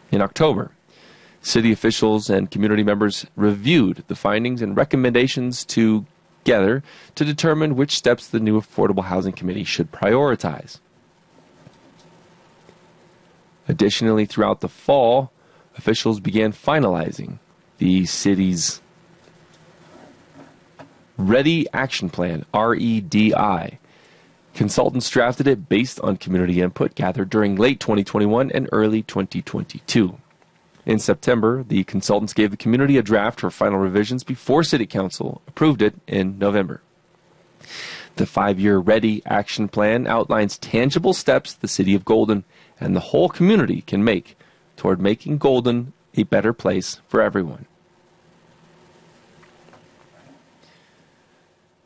In 0.09 0.21
October, 0.21 0.71
city 1.41 1.73
officials 1.73 2.29
and 2.29 2.49
community 2.49 2.81
members 2.81 3.25
reviewed 3.35 4.05
the 4.07 4.15
findings 4.15 4.61
and 4.61 4.77
recommendations 4.77 5.65
together 5.65 6.81
to 7.13 7.25
determine 7.25 7.75
which 7.75 7.97
steps 7.97 8.25
the 8.29 8.39
new 8.39 8.59
affordable 8.59 9.03
housing 9.03 9.33
committee 9.33 9.65
should 9.65 9.91
prioritize. 9.91 10.79
Additionally, 13.67 14.25
throughout 14.25 14.61
the 14.61 14.69
fall, 14.69 15.29
officials 15.75 16.21
began 16.21 16.53
finalizing 16.53 17.37
the 17.79 18.05
city's 18.05 18.81
Ready 21.17 21.67
Action 21.73 22.09
Plan, 22.09 22.45
REDI. 22.53 23.79
Consultants 24.53 25.09
drafted 25.09 25.47
it 25.47 25.67
based 25.67 25.99
on 26.01 26.17
community 26.17 26.61
input 26.61 26.93
gathered 26.93 27.29
during 27.29 27.55
late 27.55 27.79
2021 27.79 28.51
and 28.51 28.69
early 28.71 29.01
2022. 29.01 30.17
In 30.85 30.99
September, 30.99 31.63
the 31.63 31.83
consultants 31.85 32.33
gave 32.33 32.51
the 32.51 32.57
community 32.57 32.97
a 32.97 33.01
draft 33.01 33.39
for 33.39 33.49
final 33.49 33.79
revisions 33.79 34.23
before 34.23 34.63
City 34.63 34.85
Council 34.85 35.41
approved 35.47 35.81
it 35.81 35.95
in 36.07 36.37
November. 36.37 36.81
The 38.17 38.25
five 38.27 38.59
year 38.59 38.77
Ready 38.77 39.23
Action 39.25 39.67
Plan 39.67 40.05
outlines 40.05 40.59
tangible 40.59 41.13
steps 41.13 41.53
the 41.53 41.67
City 41.67 41.95
of 41.95 42.05
Golden 42.05 42.43
and 42.79 42.95
the 42.95 42.99
whole 42.99 43.29
community 43.29 43.81
can 43.81 44.03
make 44.03 44.37
toward 44.75 45.01
making 45.01 45.37
Golden 45.39 45.93
a 46.15 46.23
better 46.23 46.53
place 46.53 47.01
for 47.07 47.21
everyone. 47.21 47.65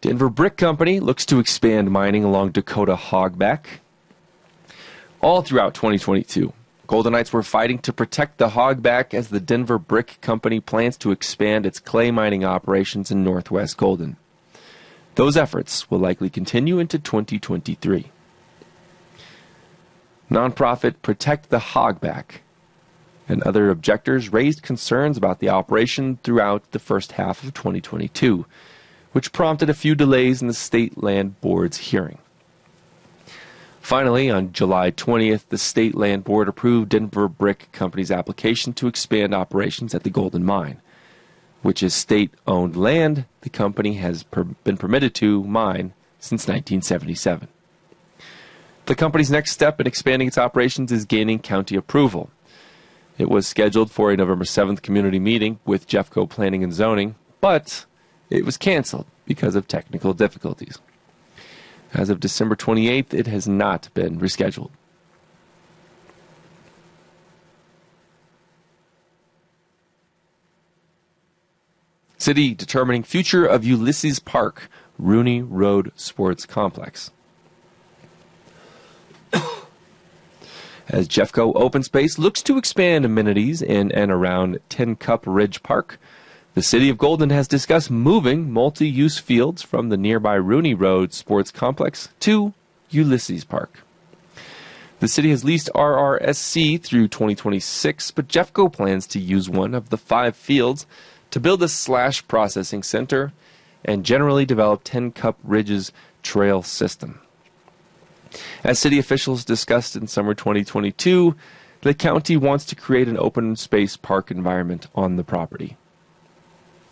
Denver 0.01 0.29
Brick 0.29 0.57
Company 0.57 0.99
looks 0.99 1.25
to 1.25 1.39
expand 1.39 1.89
mining 1.89 2.23
along 2.23 2.51
Dakota 2.51 2.95
Hogback. 2.95 3.79
All 5.21 5.41
throughout 5.41 5.73
2022, 5.73 6.53
Goldenites 6.87 7.33
were 7.33 7.41
fighting 7.41 7.79
to 7.79 7.91
protect 7.91 8.37
the 8.37 8.49
hogback 8.49 9.15
as 9.15 9.29
the 9.29 9.39
Denver 9.39 9.79
Brick 9.79 10.19
Company 10.21 10.59
plans 10.59 10.97
to 10.97 11.11
expand 11.11 11.65
its 11.65 11.79
clay 11.79 12.11
mining 12.11 12.45
operations 12.45 13.09
in 13.09 13.23
northwest 13.23 13.75
Golden. 13.77 14.17
Those 15.15 15.35
efforts 15.35 15.89
will 15.89 15.97
likely 15.97 16.29
continue 16.29 16.77
into 16.77 16.99
2023. 16.99 18.11
Nonprofit 20.29 21.01
Protect 21.01 21.49
the 21.49 21.57
Hogback 21.57 22.41
and 23.27 23.41
other 23.41 23.71
objectors 23.71 24.31
raised 24.31 24.61
concerns 24.61 25.17
about 25.17 25.39
the 25.39 25.49
operation 25.49 26.19
throughout 26.23 26.71
the 26.71 26.79
first 26.79 27.13
half 27.13 27.43
of 27.43 27.55
2022, 27.55 28.45
which 29.17 29.31
prompted 29.31 29.67
a 29.67 29.73
few 29.73 29.95
delays 29.95 30.43
in 30.43 30.47
the 30.47 30.53
State 30.53 31.01
Land 31.01 31.41
Board's 31.41 31.77
hearing. 31.89 32.19
Finally, 33.81 34.29
on 34.29 34.53
July 34.53 34.91
20th, 34.91 35.49
the 35.49 35.57
State 35.57 35.95
Land 35.95 36.23
Board 36.23 36.47
approved 36.47 36.89
Denver 36.89 37.27
Brick 37.27 37.67
Company's 37.71 38.11
application 38.11 38.73
to 38.73 38.85
expand 38.85 39.33
operations 39.33 39.95
at 39.95 40.03
the 40.03 40.11
Golden 40.11 40.45
Mine, 40.45 40.79
which 41.63 41.81
is 41.81 41.95
state 41.95 42.29
owned 42.45 42.75
land 42.75 43.25
the 43.41 43.49
company 43.49 43.95
has 43.95 44.21
per- 44.21 44.43
been 44.43 44.77
permitted 44.77 45.15
to 45.15 45.43
mine 45.45 45.93
since 46.19 46.43
1977. 46.43 47.47
The 48.85 48.93
company's 48.93 49.31
next 49.31 49.51
step 49.51 49.81
in 49.81 49.87
expanding 49.87 50.27
its 50.27 50.37
operations 50.37 50.91
is 50.91 51.05
gaining 51.05 51.39
county 51.39 51.75
approval. 51.75 52.29
It 53.17 53.31
was 53.31 53.47
scheduled 53.47 53.89
for 53.89 54.11
a 54.11 54.15
November 54.15 54.45
7th 54.45 54.83
community 54.83 55.17
meeting 55.17 55.57
with 55.65 55.87
Jeffco 55.87 56.29
Planning 56.29 56.63
and 56.63 56.71
Zoning, 56.71 57.15
but 57.41 57.87
it 58.29 58.45
was 58.45 58.57
canceled 58.57 59.05
because 59.25 59.55
of 59.55 59.67
technical 59.67 60.13
difficulties. 60.13 60.79
As 61.93 62.09
of 62.09 62.19
December 62.19 62.55
28th, 62.55 63.13
it 63.13 63.27
has 63.27 63.47
not 63.47 63.89
been 63.93 64.19
rescheduled. 64.19 64.71
City 72.17 72.53
determining 72.53 73.03
future 73.03 73.45
of 73.45 73.63
Ulysses 73.63 74.19
Park, 74.19 74.69
Rooney 74.99 75.41
Road 75.41 75.91
Sports 75.95 76.45
Complex. 76.45 77.11
as 80.89 81.07
Jeffco 81.07 81.53
Open 81.55 81.83
Space 81.83 82.17
looks 82.17 82.41
to 82.43 82.57
expand 82.57 83.05
amenities 83.05 83.61
in 83.61 83.91
and 83.91 84.11
around 84.11 84.59
Tin 84.69 84.95
Cup 84.95 85.23
Ridge 85.25 85.63
Park. 85.63 85.99
The 86.57 86.63
City 86.63 86.89
of 86.89 86.97
Golden 86.97 87.29
has 87.29 87.47
discussed 87.47 87.91
moving 87.91 88.51
multi 88.51 88.89
use 88.89 89.19
fields 89.19 89.61
from 89.61 89.89
the 89.89 89.95
nearby 89.95 90.33
Rooney 90.33 90.73
Road 90.73 91.13
Sports 91.13 91.51
Complex 91.51 92.09
to 92.21 92.51
Ulysses 92.89 93.43
Park. 93.43 93.81
The 94.99 95.07
city 95.07 95.29
has 95.29 95.43
leased 95.43 95.69
RRSC 95.75 96.81
through 96.81 97.09
2026, 97.09 98.09
but 98.09 98.27
Jeffco 98.27 98.73
plans 98.73 99.05
to 99.05 99.19
use 99.19 99.47
one 99.47 99.75
of 99.75 99.89
the 99.89 99.99
five 99.99 100.35
fields 100.35 100.87
to 101.29 101.39
build 101.39 101.61
a 101.61 101.67
slash 101.67 102.27
processing 102.27 102.81
center 102.81 103.33
and 103.85 104.03
generally 104.03 104.43
develop 104.43 104.83
Tin 104.83 105.11
Cup 105.11 105.37
Ridge's 105.43 105.91
trail 106.23 106.63
system. 106.63 107.19
As 108.63 108.79
city 108.79 108.97
officials 108.97 109.45
discussed 109.45 109.95
in 109.95 110.07
summer 110.07 110.33
2022, 110.33 111.35
the 111.81 111.93
county 111.93 112.35
wants 112.35 112.65
to 112.65 112.75
create 112.75 113.07
an 113.07 113.19
open 113.19 113.55
space 113.55 113.95
park 113.95 114.31
environment 114.31 114.87
on 114.95 115.17
the 115.17 115.23
property. 115.23 115.77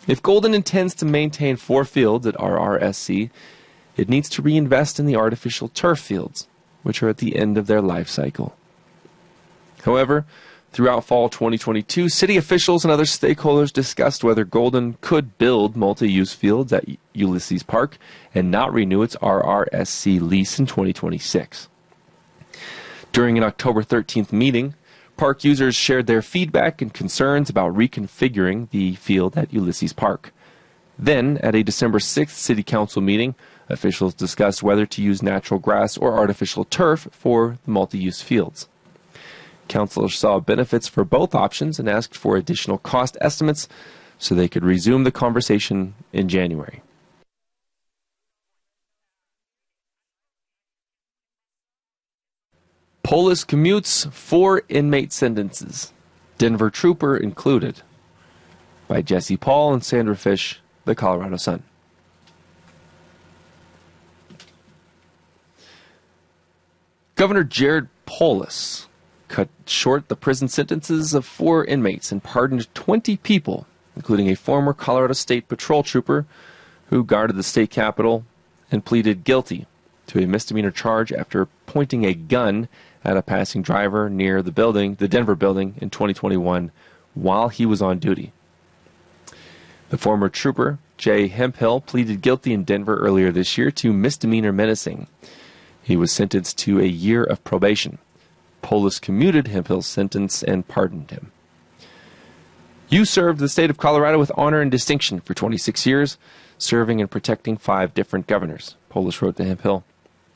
If 0.06 0.22
Golden 0.22 0.54
intends 0.54 0.94
to 0.96 1.04
maintain 1.04 1.56
four 1.56 1.84
fields 1.84 2.26
at 2.26 2.36
RRSC, 2.36 3.30
it 3.96 4.08
needs 4.08 4.28
to 4.30 4.42
reinvest 4.42 5.00
in 5.00 5.06
the 5.06 5.16
artificial 5.16 5.68
turf 5.68 5.98
fields, 5.98 6.46
which 6.82 7.02
are 7.02 7.08
at 7.08 7.18
the 7.18 7.36
end 7.36 7.58
of 7.58 7.66
their 7.66 7.80
life 7.80 8.08
cycle. 8.08 8.56
However, 9.82 10.24
throughout 10.72 11.04
fall 11.04 11.28
2022, 11.28 12.08
city 12.08 12.36
officials 12.36 12.84
and 12.84 12.92
other 12.92 13.04
stakeholders 13.04 13.72
discussed 13.72 14.22
whether 14.22 14.44
Golden 14.44 14.96
could 15.00 15.38
build 15.38 15.76
multi 15.76 16.10
use 16.10 16.34
fields 16.34 16.72
at 16.72 16.84
Ulysses 17.12 17.62
Park 17.62 17.98
and 18.34 18.50
not 18.50 18.72
renew 18.72 19.02
its 19.02 19.16
RRSC 19.16 20.20
lease 20.20 20.58
in 20.58 20.66
2026. 20.66 21.68
During 23.12 23.38
an 23.38 23.44
October 23.44 23.82
13th 23.82 24.30
meeting, 24.30 24.74
park 25.16 25.44
users 25.44 25.74
shared 25.74 26.06
their 26.06 26.22
feedback 26.22 26.82
and 26.82 26.92
concerns 26.92 27.48
about 27.48 27.74
reconfiguring 27.74 28.70
the 28.70 28.94
field 28.96 29.36
at 29.36 29.52
Ulysses 29.52 29.92
Park. 29.92 30.32
Then, 30.98 31.38
at 31.38 31.54
a 31.54 31.62
December 31.62 31.98
6th 31.98 32.30
City 32.30 32.62
Council 32.62 33.02
meeting, 33.02 33.34
officials 33.68 34.14
discussed 34.14 34.62
whether 34.62 34.86
to 34.86 35.02
use 35.02 35.22
natural 35.22 35.60
grass 35.60 35.96
or 35.96 36.16
artificial 36.16 36.64
turf 36.64 37.08
for 37.10 37.58
the 37.64 37.70
multi 37.70 37.98
use 37.98 38.22
fields. 38.22 38.68
Councilors 39.68 40.18
saw 40.18 40.38
benefits 40.38 40.88
for 40.88 41.04
both 41.04 41.34
options 41.34 41.78
and 41.78 41.88
asked 41.88 42.16
for 42.16 42.36
additional 42.36 42.78
cost 42.78 43.16
estimates 43.20 43.68
so 44.18 44.34
they 44.34 44.48
could 44.48 44.64
resume 44.64 45.04
the 45.04 45.10
conversation 45.10 45.94
in 46.12 46.28
January. 46.28 46.82
Polis 53.06 53.44
commutes 53.44 54.12
four 54.12 54.64
inmate 54.68 55.12
sentences, 55.12 55.92
Denver 56.38 56.70
Trooper 56.70 57.16
included, 57.16 57.82
by 58.88 59.00
Jesse 59.00 59.36
Paul 59.36 59.74
and 59.74 59.84
Sandra 59.84 60.16
Fish, 60.16 60.60
the 60.86 60.96
Colorado 60.96 61.36
Sun. 61.36 61.62
Governor 67.14 67.44
Jared 67.44 67.86
Polis 68.06 68.88
cut 69.28 69.50
short 69.66 70.08
the 70.08 70.16
prison 70.16 70.48
sentences 70.48 71.14
of 71.14 71.24
four 71.24 71.64
inmates 71.64 72.10
and 72.10 72.24
pardoned 72.24 72.66
20 72.74 73.18
people, 73.18 73.68
including 73.94 74.28
a 74.28 74.34
former 74.34 74.72
Colorado 74.72 75.12
State 75.14 75.46
Patrol 75.46 75.84
trooper 75.84 76.26
who 76.86 77.04
guarded 77.04 77.36
the 77.36 77.44
state 77.44 77.70
capitol 77.70 78.24
and 78.72 78.84
pleaded 78.84 79.22
guilty 79.22 79.68
to 80.08 80.22
a 80.22 80.26
misdemeanor 80.26 80.70
charge 80.70 81.12
after 81.12 81.46
pointing 81.66 82.04
a 82.04 82.14
gun 82.14 82.68
at 83.06 83.16
a 83.16 83.22
passing 83.22 83.62
driver 83.62 84.10
near 84.10 84.42
the 84.42 84.50
building, 84.50 84.96
the 84.96 85.06
Denver 85.06 85.36
building, 85.36 85.76
in 85.80 85.90
2021 85.90 86.72
while 87.14 87.48
he 87.48 87.64
was 87.64 87.80
on 87.80 88.00
duty. 88.00 88.32
The 89.90 89.96
former 89.96 90.28
trooper, 90.28 90.80
Jay 90.98 91.28
Hemphill, 91.28 91.80
pleaded 91.80 92.20
guilty 92.20 92.52
in 92.52 92.64
Denver 92.64 92.96
earlier 92.96 93.30
this 93.30 93.56
year 93.56 93.70
to 93.70 93.92
misdemeanor 93.92 94.52
menacing. 94.52 95.06
He 95.82 95.96
was 95.96 96.10
sentenced 96.10 96.58
to 96.58 96.80
a 96.80 96.86
year 96.86 97.22
of 97.22 97.44
probation. 97.44 97.98
Polis 98.60 98.98
commuted 98.98 99.46
Hemphill's 99.46 99.86
sentence 99.86 100.42
and 100.42 100.66
pardoned 100.66 101.12
him. 101.12 101.30
You 102.88 103.04
served 103.04 103.38
the 103.38 103.48
state 103.48 103.70
of 103.70 103.78
Colorado 103.78 104.18
with 104.18 104.32
honor 104.36 104.60
and 104.60 104.70
distinction 104.70 105.20
for 105.20 105.34
26 105.34 105.86
years, 105.86 106.18
serving 106.58 107.00
and 107.00 107.10
protecting 107.10 107.56
five 107.56 107.94
different 107.94 108.26
governors, 108.26 108.74
Polis 108.88 109.22
wrote 109.22 109.36
to 109.36 109.44
Hemphill. 109.44 109.84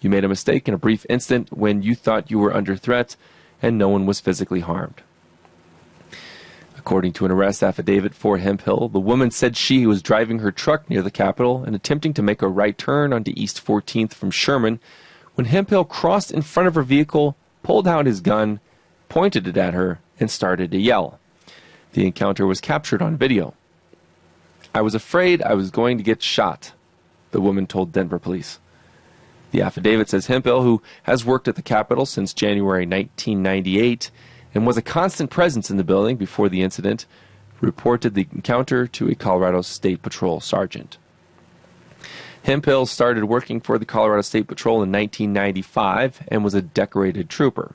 You 0.00 0.10
made 0.10 0.24
a 0.24 0.28
mistake 0.28 0.66
in 0.66 0.74
a 0.74 0.78
brief 0.78 1.04
instant 1.08 1.52
when 1.52 1.82
you 1.82 1.94
thought 1.94 2.30
you 2.30 2.38
were 2.38 2.54
under 2.54 2.76
threat 2.76 3.16
and 3.60 3.76
no 3.76 3.88
one 3.88 4.06
was 4.06 4.20
physically 4.20 4.60
harmed. 4.60 5.02
According 6.78 7.12
to 7.14 7.26
an 7.26 7.30
arrest 7.30 7.62
affidavit 7.62 8.14
for 8.14 8.38
Hemphill, 8.38 8.88
the 8.88 8.98
woman 8.98 9.30
said 9.30 9.54
she 9.54 9.86
was 9.86 10.00
driving 10.00 10.38
her 10.38 10.50
truck 10.50 10.88
near 10.88 11.02
the 11.02 11.10
Capitol 11.10 11.62
and 11.62 11.76
attempting 11.76 12.14
to 12.14 12.22
make 12.22 12.40
a 12.40 12.48
right 12.48 12.76
turn 12.76 13.12
onto 13.12 13.34
East 13.36 13.62
14th 13.62 14.14
from 14.14 14.30
Sherman 14.30 14.80
when 15.34 15.44
Hemphill 15.44 15.84
crossed 15.84 16.30
in 16.30 16.40
front 16.40 16.66
of 16.66 16.74
her 16.74 16.82
vehicle, 16.82 17.36
pulled 17.62 17.86
out 17.86 18.06
his 18.06 18.22
gun, 18.22 18.60
pointed 19.10 19.46
it 19.46 19.58
at 19.58 19.74
her, 19.74 20.00
and 20.18 20.30
started 20.30 20.70
to 20.70 20.78
yell. 20.78 21.20
The 21.92 22.06
encounter 22.06 22.46
was 22.46 22.62
captured 22.62 23.02
on 23.02 23.18
video. 23.18 23.52
I 24.74 24.80
was 24.80 24.94
afraid 24.94 25.42
I 25.42 25.52
was 25.52 25.70
going 25.70 25.98
to 25.98 26.04
get 26.04 26.22
shot, 26.22 26.72
the 27.32 27.40
woman 27.42 27.66
told 27.66 27.92
Denver 27.92 28.18
police. 28.18 28.58
The 29.50 29.62
affidavit 29.62 30.08
says 30.08 30.26
Hemphill, 30.26 30.62
who 30.62 30.82
has 31.04 31.24
worked 31.24 31.48
at 31.48 31.56
the 31.56 31.62
Capitol 31.62 32.06
since 32.06 32.32
January 32.32 32.86
1998 32.86 34.10
and 34.54 34.66
was 34.66 34.76
a 34.76 34.82
constant 34.82 35.30
presence 35.30 35.70
in 35.70 35.76
the 35.76 35.84
building 35.84 36.16
before 36.16 36.48
the 36.48 36.62
incident, 36.62 37.06
reported 37.60 38.14
the 38.14 38.26
encounter 38.32 38.86
to 38.86 39.08
a 39.08 39.14
Colorado 39.14 39.62
State 39.62 40.02
Patrol 40.02 40.40
sergeant. 40.40 40.98
Hemphill 42.44 42.86
started 42.86 43.24
working 43.24 43.60
for 43.60 43.78
the 43.78 43.84
Colorado 43.84 44.22
State 44.22 44.46
Patrol 44.46 44.76
in 44.76 44.90
1995 44.90 46.22
and 46.28 46.42
was 46.42 46.54
a 46.54 46.62
decorated 46.62 47.28
trooper. 47.28 47.74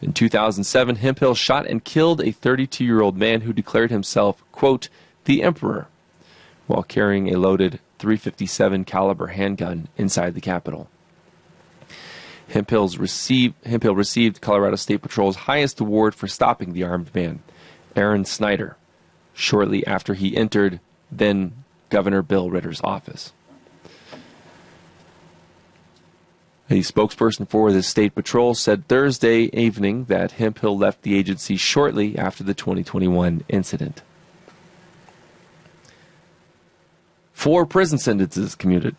In 0.00 0.12
2007, 0.12 0.96
Hemphill 0.96 1.36
shot 1.36 1.66
and 1.66 1.84
killed 1.84 2.20
a 2.20 2.32
32 2.32 2.84
year 2.84 3.00
old 3.00 3.16
man 3.16 3.42
who 3.42 3.52
declared 3.52 3.90
himself, 3.92 4.42
quote, 4.50 4.88
the 5.24 5.42
Emperor, 5.42 5.86
while 6.66 6.82
carrying 6.82 7.32
a 7.32 7.38
loaded 7.38 7.78
357 8.00 8.84
caliber 8.84 9.28
handgun 9.28 9.86
inside 9.96 10.34
the 10.34 10.40
Capitol. 10.40 10.88
Hemphill's 12.52 12.98
received, 12.98 13.54
Hemphill 13.64 13.94
received 13.94 14.42
Colorado 14.42 14.76
State 14.76 15.00
Patrol's 15.00 15.36
highest 15.36 15.80
award 15.80 16.14
for 16.14 16.28
stopping 16.28 16.72
the 16.72 16.84
armed 16.84 17.14
man, 17.14 17.42
Aaron 17.96 18.26
Snyder, 18.26 18.76
shortly 19.32 19.86
after 19.86 20.12
he 20.12 20.36
entered 20.36 20.78
then 21.10 21.64
Governor 21.88 22.20
Bill 22.20 22.50
Ritter's 22.50 22.82
office. 22.84 23.32
A 26.68 26.80
spokesperson 26.80 27.48
for 27.48 27.72
the 27.72 27.82
State 27.82 28.14
Patrol 28.14 28.54
said 28.54 28.86
Thursday 28.86 29.44
evening 29.52 30.04
that 30.04 30.32
Hemphill 30.32 30.76
left 30.76 31.02
the 31.02 31.16
agency 31.16 31.56
shortly 31.56 32.18
after 32.18 32.44
the 32.44 32.54
2021 32.54 33.44
incident. 33.48 34.02
Four 37.32 37.64
prison 37.64 37.98
sentences 37.98 38.54
commuted. 38.54 38.94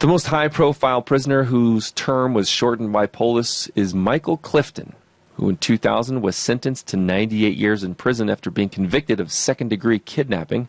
The 0.00 0.06
most 0.06 0.28
high 0.28 0.48
profile 0.48 1.02
prisoner 1.02 1.44
whose 1.44 1.90
term 1.90 2.32
was 2.32 2.48
shortened 2.48 2.90
by 2.90 3.04
Polis 3.04 3.68
is 3.74 3.92
Michael 3.92 4.38
Clifton, 4.38 4.94
who 5.34 5.50
in 5.50 5.58
2000 5.58 6.22
was 6.22 6.36
sentenced 6.36 6.86
to 6.86 6.96
98 6.96 7.54
years 7.54 7.84
in 7.84 7.94
prison 7.94 8.30
after 8.30 8.50
being 8.50 8.70
convicted 8.70 9.20
of 9.20 9.30
second 9.30 9.68
degree 9.68 9.98
kidnapping, 9.98 10.68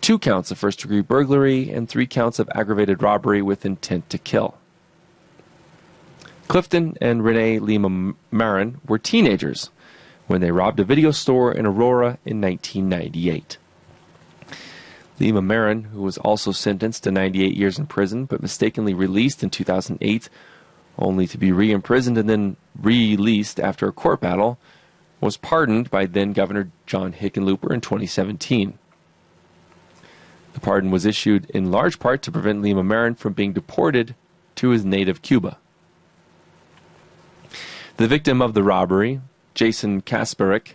two 0.00 0.18
counts 0.18 0.50
of 0.50 0.56
first 0.56 0.80
degree 0.80 1.02
burglary, 1.02 1.70
and 1.70 1.90
three 1.90 2.06
counts 2.06 2.38
of 2.38 2.48
aggravated 2.54 3.02
robbery 3.02 3.42
with 3.42 3.66
intent 3.66 4.08
to 4.08 4.16
kill. 4.16 4.56
Clifton 6.48 6.96
and 7.02 7.22
Rene 7.22 7.58
Lima 7.58 8.14
Marin 8.30 8.80
were 8.88 8.98
teenagers 8.98 9.68
when 10.26 10.40
they 10.40 10.52
robbed 10.52 10.80
a 10.80 10.84
video 10.84 11.10
store 11.10 11.52
in 11.52 11.66
Aurora 11.66 12.16
in 12.24 12.40
1998. 12.40 13.58
Lima 15.18 15.40
Marin, 15.40 15.84
who 15.84 16.02
was 16.02 16.18
also 16.18 16.52
sentenced 16.52 17.04
to 17.04 17.10
98 17.10 17.54
years 17.54 17.78
in 17.78 17.86
prison 17.86 18.26
but 18.26 18.42
mistakenly 18.42 18.94
released 18.94 19.42
in 19.42 19.50
2008, 19.50 20.28
only 20.98 21.26
to 21.26 21.38
be 21.38 21.52
re 21.52 21.72
imprisoned 21.72 22.18
and 22.18 22.28
then 22.28 22.56
released 22.80 23.58
after 23.60 23.88
a 23.88 23.92
court 23.92 24.20
battle, 24.20 24.58
was 25.20 25.36
pardoned 25.36 25.90
by 25.90 26.06
then 26.06 26.32
Governor 26.32 26.70
John 26.84 27.12
Hickenlooper 27.12 27.72
in 27.72 27.80
2017. 27.80 28.78
The 30.52 30.60
pardon 30.60 30.90
was 30.90 31.04
issued 31.04 31.50
in 31.50 31.70
large 31.70 31.98
part 31.98 32.22
to 32.22 32.32
prevent 32.32 32.62
Lima 32.62 32.82
Marin 32.82 33.14
from 33.14 33.32
being 33.32 33.52
deported 33.52 34.14
to 34.56 34.70
his 34.70 34.84
native 34.84 35.22
Cuba. 35.22 35.58
The 37.96 38.08
victim 38.08 38.42
of 38.42 38.54
the 38.54 38.62
robbery, 38.62 39.20
Jason 39.54 40.02
Kasparek, 40.02 40.74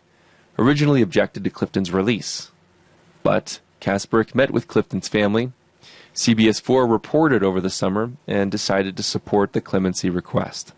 originally 0.57 1.01
objected 1.01 1.43
to 1.43 1.49
Clifton's 1.49 1.91
release. 1.91 2.51
But 3.23 3.59
Kasparek 3.81 4.33
met 4.33 4.51
with 4.51 4.67
Clifton's 4.67 5.07
family. 5.07 5.51
CBS 6.13 6.61
4 6.61 6.87
reported 6.87 7.43
over 7.43 7.59
the 7.59 7.69
summer 7.69 8.11
and 8.27 8.51
decided 8.51 8.95
to 8.95 9.03
support 9.03 9.53
the 9.53 9.61
clemency 9.61 10.09
request. 10.09 10.73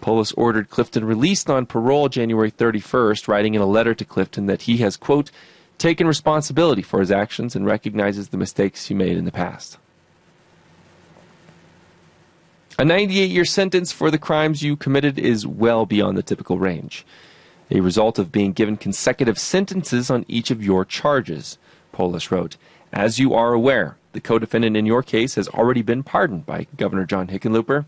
Polis 0.00 0.32
ordered 0.32 0.70
Clifton 0.70 1.04
released 1.04 1.50
on 1.50 1.66
parole 1.66 2.08
January 2.08 2.50
31st, 2.50 3.28
writing 3.28 3.54
in 3.54 3.60
a 3.60 3.66
letter 3.66 3.94
to 3.94 4.04
Clifton 4.04 4.46
that 4.46 4.62
he 4.62 4.78
has, 4.78 4.96
quote, 4.96 5.30
taken 5.76 6.06
responsibility 6.06 6.82
for 6.82 7.00
his 7.00 7.10
actions 7.10 7.54
and 7.54 7.66
recognizes 7.66 8.28
the 8.28 8.36
mistakes 8.36 8.86
he 8.86 8.94
made 8.94 9.16
in 9.16 9.24
the 9.24 9.32
past. 9.32 9.78
A 12.78 12.84
98 12.84 13.30
year 13.30 13.44
sentence 13.44 13.90
for 13.92 14.10
the 14.10 14.18
crimes 14.18 14.62
you 14.62 14.76
committed 14.76 15.18
is 15.18 15.46
well 15.46 15.84
beyond 15.84 16.16
the 16.16 16.22
typical 16.22 16.58
range, 16.58 17.04
a 17.70 17.80
result 17.80 18.18
of 18.18 18.32
being 18.32 18.52
given 18.52 18.76
consecutive 18.76 19.38
sentences 19.38 20.10
on 20.10 20.24
each 20.28 20.50
of 20.50 20.62
your 20.62 20.84
charges, 20.84 21.58
Polis 21.92 22.30
wrote. 22.30 22.56
As 22.92 23.18
you 23.18 23.34
are 23.34 23.52
aware, 23.52 23.96
the 24.12 24.20
co 24.20 24.38
defendant 24.38 24.76
in 24.76 24.86
your 24.86 25.02
case 25.02 25.34
has 25.34 25.48
already 25.48 25.82
been 25.82 26.02
pardoned 26.02 26.46
by 26.46 26.66
Governor 26.76 27.04
John 27.04 27.28
Hickenlooper. 27.28 27.84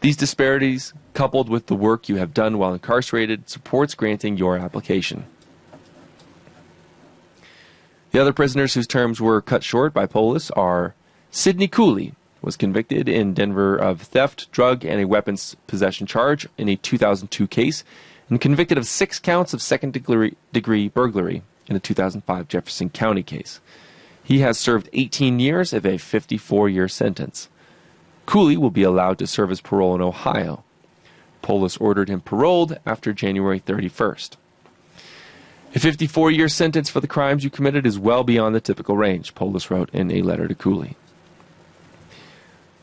These 0.00 0.16
disparities, 0.16 0.94
coupled 1.12 1.48
with 1.48 1.66
the 1.66 1.74
work 1.74 2.08
you 2.08 2.16
have 2.16 2.32
done 2.32 2.56
while 2.56 2.72
incarcerated, 2.72 3.48
supports 3.48 3.94
granting 3.94 4.36
your 4.36 4.56
application. 4.56 5.26
The 8.12 8.20
other 8.20 8.32
prisoners 8.32 8.74
whose 8.74 8.86
terms 8.86 9.20
were 9.20 9.42
cut 9.42 9.62
short 9.62 9.92
by 9.92 10.06
Polis 10.06 10.50
are 10.52 10.94
Sidney 11.30 11.68
Cooley, 11.68 12.14
was 12.40 12.56
convicted 12.56 13.08
in 13.08 13.34
Denver 13.34 13.76
of 13.76 14.00
theft, 14.00 14.50
drug, 14.52 14.84
and 14.84 15.00
a 15.00 15.06
weapons 15.06 15.56
possession 15.66 16.06
charge 16.06 16.48
in 16.56 16.68
a 16.68 16.76
2002 16.76 17.46
case, 17.48 17.84
and 18.28 18.40
convicted 18.40 18.78
of 18.78 18.86
six 18.86 19.18
counts 19.18 19.54
of 19.54 19.62
second 19.62 19.92
degree, 19.92 20.36
degree 20.52 20.88
burglary 20.88 21.42
in 21.66 21.76
a 21.76 21.80
2005 21.80 22.48
Jefferson 22.48 22.90
County 22.90 23.22
case. 23.22 23.60
He 24.22 24.40
has 24.40 24.58
served 24.58 24.90
18 24.92 25.40
years 25.40 25.72
of 25.72 25.86
a 25.86 25.98
54 25.98 26.68
year 26.68 26.88
sentence. 26.88 27.48
Cooley 28.26 28.56
will 28.58 28.70
be 28.70 28.82
allowed 28.82 29.18
to 29.18 29.26
serve 29.26 29.48
his 29.48 29.62
parole 29.62 29.94
in 29.94 30.02
Ohio. 30.02 30.64
Polis 31.40 31.78
ordered 31.78 32.10
him 32.10 32.20
paroled 32.20 32.78
after 32.84 33.12
January 33.12 33.58
31st. 33.58 34.36
A 35.74 35.78
54 35.78 36.30
year 36.30 36.48
sentence 36.48 36.90
for 36.90 37.00
the 37.00 37.06
crimes 37.06 37.44
you 37.44 37.50
committed 37.50 37.86
is 37.86 37.98
well 37.98 38.24
beyond 38.24 38.54
the 38.54 38.60
typical 38.60 38.96
range, 38.96 39.34
Polis 39.34 39.70
wrote 39.70 39.90
in 39.94 40.10
a 40.10 40.22
letter 40.22 40.48
to 40.48 40.54
Cooley. 40.54 40.96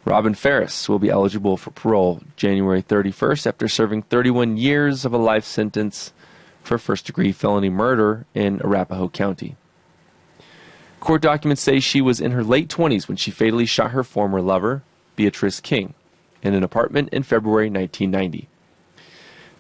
Robin 0.05 0.35
Ferris 0.35 0.87
will 0.87 0.99
be 0.99 1.09
eligible 1.09 1.57
for 1.57 1.71
parole 1.71 2.21
January 2.35 2.83
31st 2.83 3.47
after 3.47 3.67
serving 3.67 4.03
31 4.03 4.55
years 4.55 5.03
of 5.03 5.13
a 5.13 5.17
life 5.17 5.43
sentence 5.43 6.13
for 6.61 6.77
first 6.77 7.07
degree 7.07 7.31
felony 7.31 7.69
murder 7.69 8.27
in 8.35 8.61
Arapahoe 8.61 9.09
County. 9.09 9.55
Court 10.99 11.23
documents 11.23 11.63
say 11.63 11.79
she 11.79 12.01
was 12.01 12.21
in 12.21 12.33
her 12.33 12.43
late 12.43 12.69
20s 12.69 13.07
when 13.07 13.17
she 13.17 13.31
fatally 13.31 13.65
shot 13.65 13.91
her 13.91 14.03
former 14.03 14.41
lover, 14.41 14.83
Beatrice 15.15 15.59
King, 15.59 15.95
in 16.43 16.53
an 16.53 16.63
apartment 16.63 17.09
in 17.09 17.23
February 17.23 17.71
1990. 17.71 18.47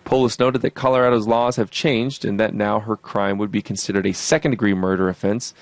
Polis 0.03 0.37
noted 0.37 0.61
that 0.61 0.75
Colorado's 0.75 1.25
laws 1.25 1.55
have 1.55 1.71
changed 1.71 2.23
and 2.23 2.39
that 2.39 2.53
now 2.53 2.79
her 2.81 2.95
crime 2.95 3.39
would 3.39 3.51
be 3.51 3.63
considered 3.63 4.05
a 4.05 4.13
second 4.13 4.51
degree 4.51 4.75
murder 4.75 5.09
offense 5.09 5.55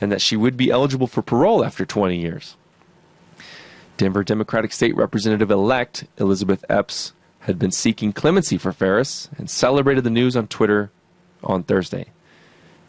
and 0.00 0.12
that 0.12 0.22
she 0.22 0.36
would 0.36 0.56
be 0.56 0.70
eligible 0.70 1.08
for 1.08 1.20
parole 1.20 1.64
after 1.64 1.84
20 1.84 2.16
years. 2.16 2.56
Denver 4.00 4.24
Democratic 4.24 4.72
State 4.72 4.96
Representative 4.96 5.50
elect 5.50 6.06
Elizabeth 6.16 6.64
Epps 6.70 7.12
had 7.40 7.58
been 7.58 7.70
seeking 7.70 8.14
clemency 8.14 8.56
for 8.56 8.72
Ferris 8.72 9.28
and 9.36 9.50
celebrated 9.50 10.04
the 10.04 10.10
news 10.10 10.38
on 10.38 10.46
Twitter 10.46 10.90
on 11.44 11.64
Thursday. 11.64 12.06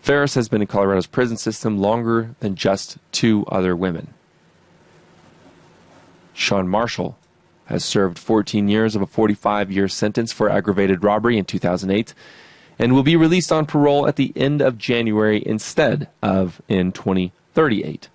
Ferris 0.01 0.36
has 0.36 0.47
been 0.47 0.62
in 0.62 0.68
Colorado's 0.68 1.07
prison 1.07 1.36
system 1.36 1.78
longer 1.78 2.34
than 2.39 2.55
just 2.55 2.97
two 3.12 3.45
other 3.47 3.76
women. 3.76 4.14
Sean 6.34 6.70
Marshall 6.70 7.18
has 7.66 7.84
served 7.84 8.18
14 8.18 8.70
years 8.70 8.95
of 8.95 9.01
a 9.01 9.05
45 9.05 9.70
year 9.70 9.89
sentence 9.89 10.32
for 10.32 10.49
aggravated 10.49 11.03
robbery 11.03 11.38
in 11.38 11.43
2008 11.43 12.14
and 12.80 12.93
will 12.93 13.03
be 13.03 13.18
released 13.18 13.51
on 13.51 13.66
parole 13.66 14.07
at 14.07 14.16
the 14.16 14.32
end 14.38 14.62
of 14.62 14.78
January 14.78 15.43
instead 15.45 16.07
of 16.24 16.62
in 16.70 16.93
2038. 16.93 18.07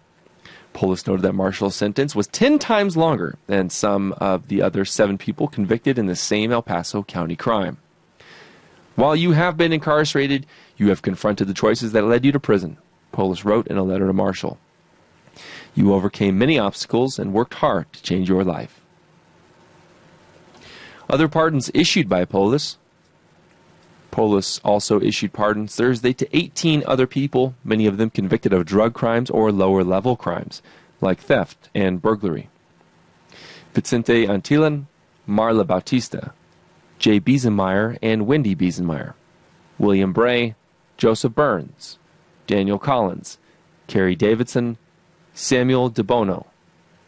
Polis 0.77 1.07
noted 1.07 1.23
that 1.23 1.33
Marshall's 1.33 1.75
sentence 1.75 2.15
was 2.15 2.27
10 2.27 2.59
times 2.59 2.99
longer 2.99 3.39
than 3.47 3.71
some 3.71 4.13
of 4.19 4.49
the 4.49 4.61
other 4.61 4.85
seven 4.85 5.17
people 5.17 5.49
convicted 5.49 5.99
in 5.99 6.05
the 6.05 6.15
same 6.15 6.53
El 6.53 6.61
Paso 6.61 7.03
County 7.03 7.35
crime. 7.35 7.79
While 8.95 9.17
you 9.17 9.33
have 9.33 9.57
been 9.57 9.73
incarcerated, 9.73 10.45
you 10.77 10.91
have 10.91 11.01
confronted 11.01 11.49
the 11.49 11.55
choices 11.55 11.93
that 11.93 12.05
led 12.05 12.27
you 12.27 12.33
to 12.33 12.39
prison, 12.39 12.77
Polis 13.11 13.43
wrote 13.43 13.67
in 13.69 13.79
a 13.79 13.83
letter 13.83 14.07
to 14.07 14.13
Marshall. 14.13 14.59
You 15.75 15.95
overcame 15.95 16.37
many 16.37 16.59
obstacles 16.59 17.19
and 17.19 17.33
worked 17.33 17.55
hard 17.55 17.91
to 17.95 18.03
change 18.03 18.29
your 18.29 18.45
life. 18.45 18.83
Other 21.09 21.27
pardons 21.27 21.71
issued 21.73 22.07
by 22.07 22.27
Polis. 22.27 22.77
Polis 24.17 24.63
also 24.65 24.99
issued 24.99 25.35
pardons 25.35 25.77
Thursday 25.77 26.15
to 26.15 26.27
18 26.35 26.83
other 26.87 27.07
people, 27.07 27.55
many 27.63 27.85
of 27.85 27.99
them 27.99 28.09
convicted 28.09 28.51
of 28.51 28.65
drug 28.65 28.95
crimes 28.95 29.29
or 29.29 29.53
lower 29.53 29.85
level 29.85 30.17
crimes, 30.17 30.63
like 31.03 31.21
theft 31.21 31.69
and 31.75 32.01
burglary. 32.01 32.49
Vicente 33.75 34.27
Antillon, 34.27 34.87
Marla 35.29 35.67
Bautista, 35.67 36.33
Jay 36.99 37.21
Biesenmeyer, 37.21 37.99
and 38.01 38.27
Wendy 38.27 38.57
Biesenmeyer, 38.57 39.13
William 39.77 40.15
Bray, 40.15 40.55
Joseph 40.97 41.35
Burns, 41.35 41.99
Daniel 42.47 42.79
Collins, 42.79 43.37
Kerry 43.87 44.17
Davidson, 44.17 44.79
Samuel 45.35 45.91
DeBono, 45.91 46.47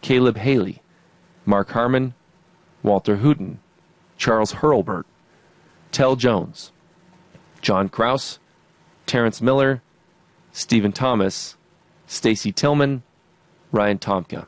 Caleb 0.03 0.37
Haley, 0.37 0.83
Mark 1.47 1.71
Harmon, 1.71 2.13
Walter 2.83 3.17
Hooten, 3.17 3.61
Charles 4.19 4.57
Hurlbert, 4.57 5.07
Tell 5.91 6.15
Jones, 6.15 6.71
John 7.61 7.89
Kraus, 7.89 8.39
Terrence 9.07 9.41
Miller, 9.41 9.83
Stephen 10.53 10.93
Thomas, 10.93 11.57
Stacy 12.07 12.53
Tillman, 12.53 13.03
Ryan 13.73 13.99
Tomka. 13.99 14.47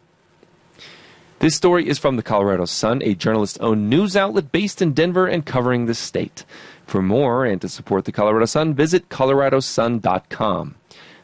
This 1.41 1.57
story 1.57 1.89
is 1.89 1.99
from 1.99 2.17
the 2.17 2.23
Colorado 2.23 2.67
Sun, 2.67 3.03
a 3.03 3.15
journalist 3.15 3.57
owned 3.61 3.89
news 3.89 4.15
outlet 4.15 4.53
based 4.53 4.83
in 4.83 4.93
Denver 4.93 5.27
and 5.27 5.47
covering 5.47 5.87
the 5.87 5.95
state. 5.95 6.45
For 6.87 7.01
more 7.01 7.47
and 7.47 7.61
to 7.63 7.69
support 7.69 8.05
the 8.05 8.13
Colorado 8.13 8.45
Sun, 8.45 8.75
visit 8.75 9.09
coloradosun.com. 9.09 10.75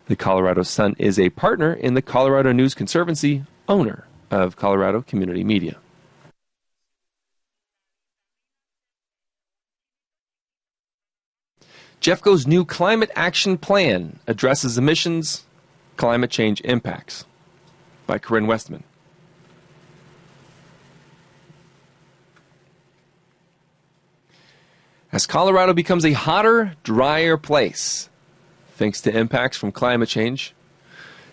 The 0.07 0.17
Colorado 0.17 0.63
Sun 0.63 0.95
is 0.99 1.19
a 1.19 1.31
partner 1.31 1.73
in 1.75 1.95
the 1.95 2.03
Colorado 2.03 2.53
News 2.53 2.75
Conservancy, 2.75 3.45
owner 3.69 4.07
of 4.31 4.57
Colorado 4.57 5.03
Community 5.03 5.45
Media. 5.45 5.77
Jeffco's 12.07 12.47
new 12.47 12.65
climate 12.65 13.11
action 13.17 13.59
plan 13.59 14.21
addresses 14.29 14.79
emissions, 14.79 15.45
climate 15.97 16.31
change 16.31 16.61
impacts. 16.61 17.25
By 18.07 18.19
Corinne 18.19 18.47
Westeman. 18.47 18.85
As 25.11 25.27
Colorado 25.27 25.73
becomes 25.73 26.05
a 26.05 26.13
hotter, 26.13 26.77
drier 26.85 27.37
place, 27.37 28.09
thanks 28.77 29.01
to 29.01 29.13
impacts 29.13 29.57
from 29.57 29.73
climate 29.73 30.09
change, 30.09 30.55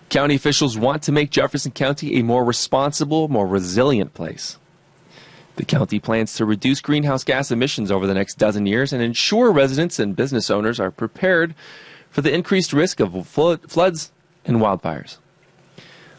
county 0.10 0.34
officials 0.34 0.76
want 0.76 1.04
to 1.04 1.12
make 1.12 1.30
Jefferson 1.30 1.72
County 1.72 2.18
a 2.18 2.24
more 2.24 2.44
responsible, 2.44 3.28
more 3.28 3.46
resilient 3.46 4.16
place. 4.16 4.58
The 5.56 5.66
county 5.66 6.00
plans 6.00 6.34
to 6.36 6.46
reduce 6.46 6.82
greenhouse 6.82 7.24
gas 7.24 7.52
emissions 7.52 7.92
over 7.92 8.08
the 8.08 8.16
next 8.16 8.36
dozen 8.40 8.66
years 8.66 8.92
and 8.92 9.04
ensure 9.04 9.52
residents 9.52 10.00
and 10.00 10.16
business 10.16 10.50
owners 10.50 10.80
are 10.80 10.90
prepared 10.90 11.54
for 12.10 12.22
the 12.22 12.34
increased 12.34 12.74
risk 12.74 13.00
of 13.00 13.28
floods 13.28 14.12
and 14.46 14.58
wildfires. 14.58 15.18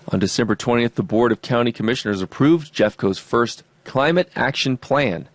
On 0.08 0.18
December 0.18 0.54
20th, 0.54 0.94
the 0.94 1.02
Board 1.02 1.32
of 1.32 1.42
County 1.42 1.72
Commissioners 1.72 2.20
approved 2.20 2.74
Jeffco's 2.74 3.18
first 3.18 3.64
Climate 3.84 4.30
Action 4.36 4.76
Plan, 4.76 5.28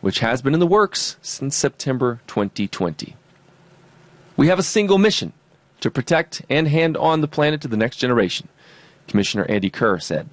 which 0.00 0.20
has 0.20 0.42
been 0.42 0.54
in 0.54 0.60
the 0.60 0.66
works 0.66 1.16
since 1.22 1.56
September 1.56 2.20
2020. 2.26 3.16
We 4.36 4.46
have 4.48 4.58
a 4.58 4.62
single 4.62 4.98
mission 4.98 5.32
to 5.80 5.90
protect 5.90 6.42
and 6.48 6.68
hand 6.68 6.96
on 6.96 7.20
the 7.20 7.28
planet 7.28 7.60
to 7.62 7.68
the 7.68 7.76
next 7.76 7.96
generation, 7.96 8.48
Commissioner 9.08 9.46
Andy 9.48 9.70
Kerr 9.70 9.98
said. 9.98 10.28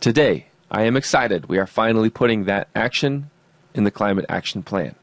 Today, 0.00 0.46
I 0.70 0.82
am 0.82 0.96
excited 0.96 1.48
we 1.48 1.58
are 1.58 1.66
finally 1.66 2.10
putting 2.10 2.44
that 2.44 2.68
action 2.74 3.30
in 3.74 3.84
the 3.84 3.90
Climate 3.90 4.26
Action 4.28 4.62
Plan. 4.62 4.96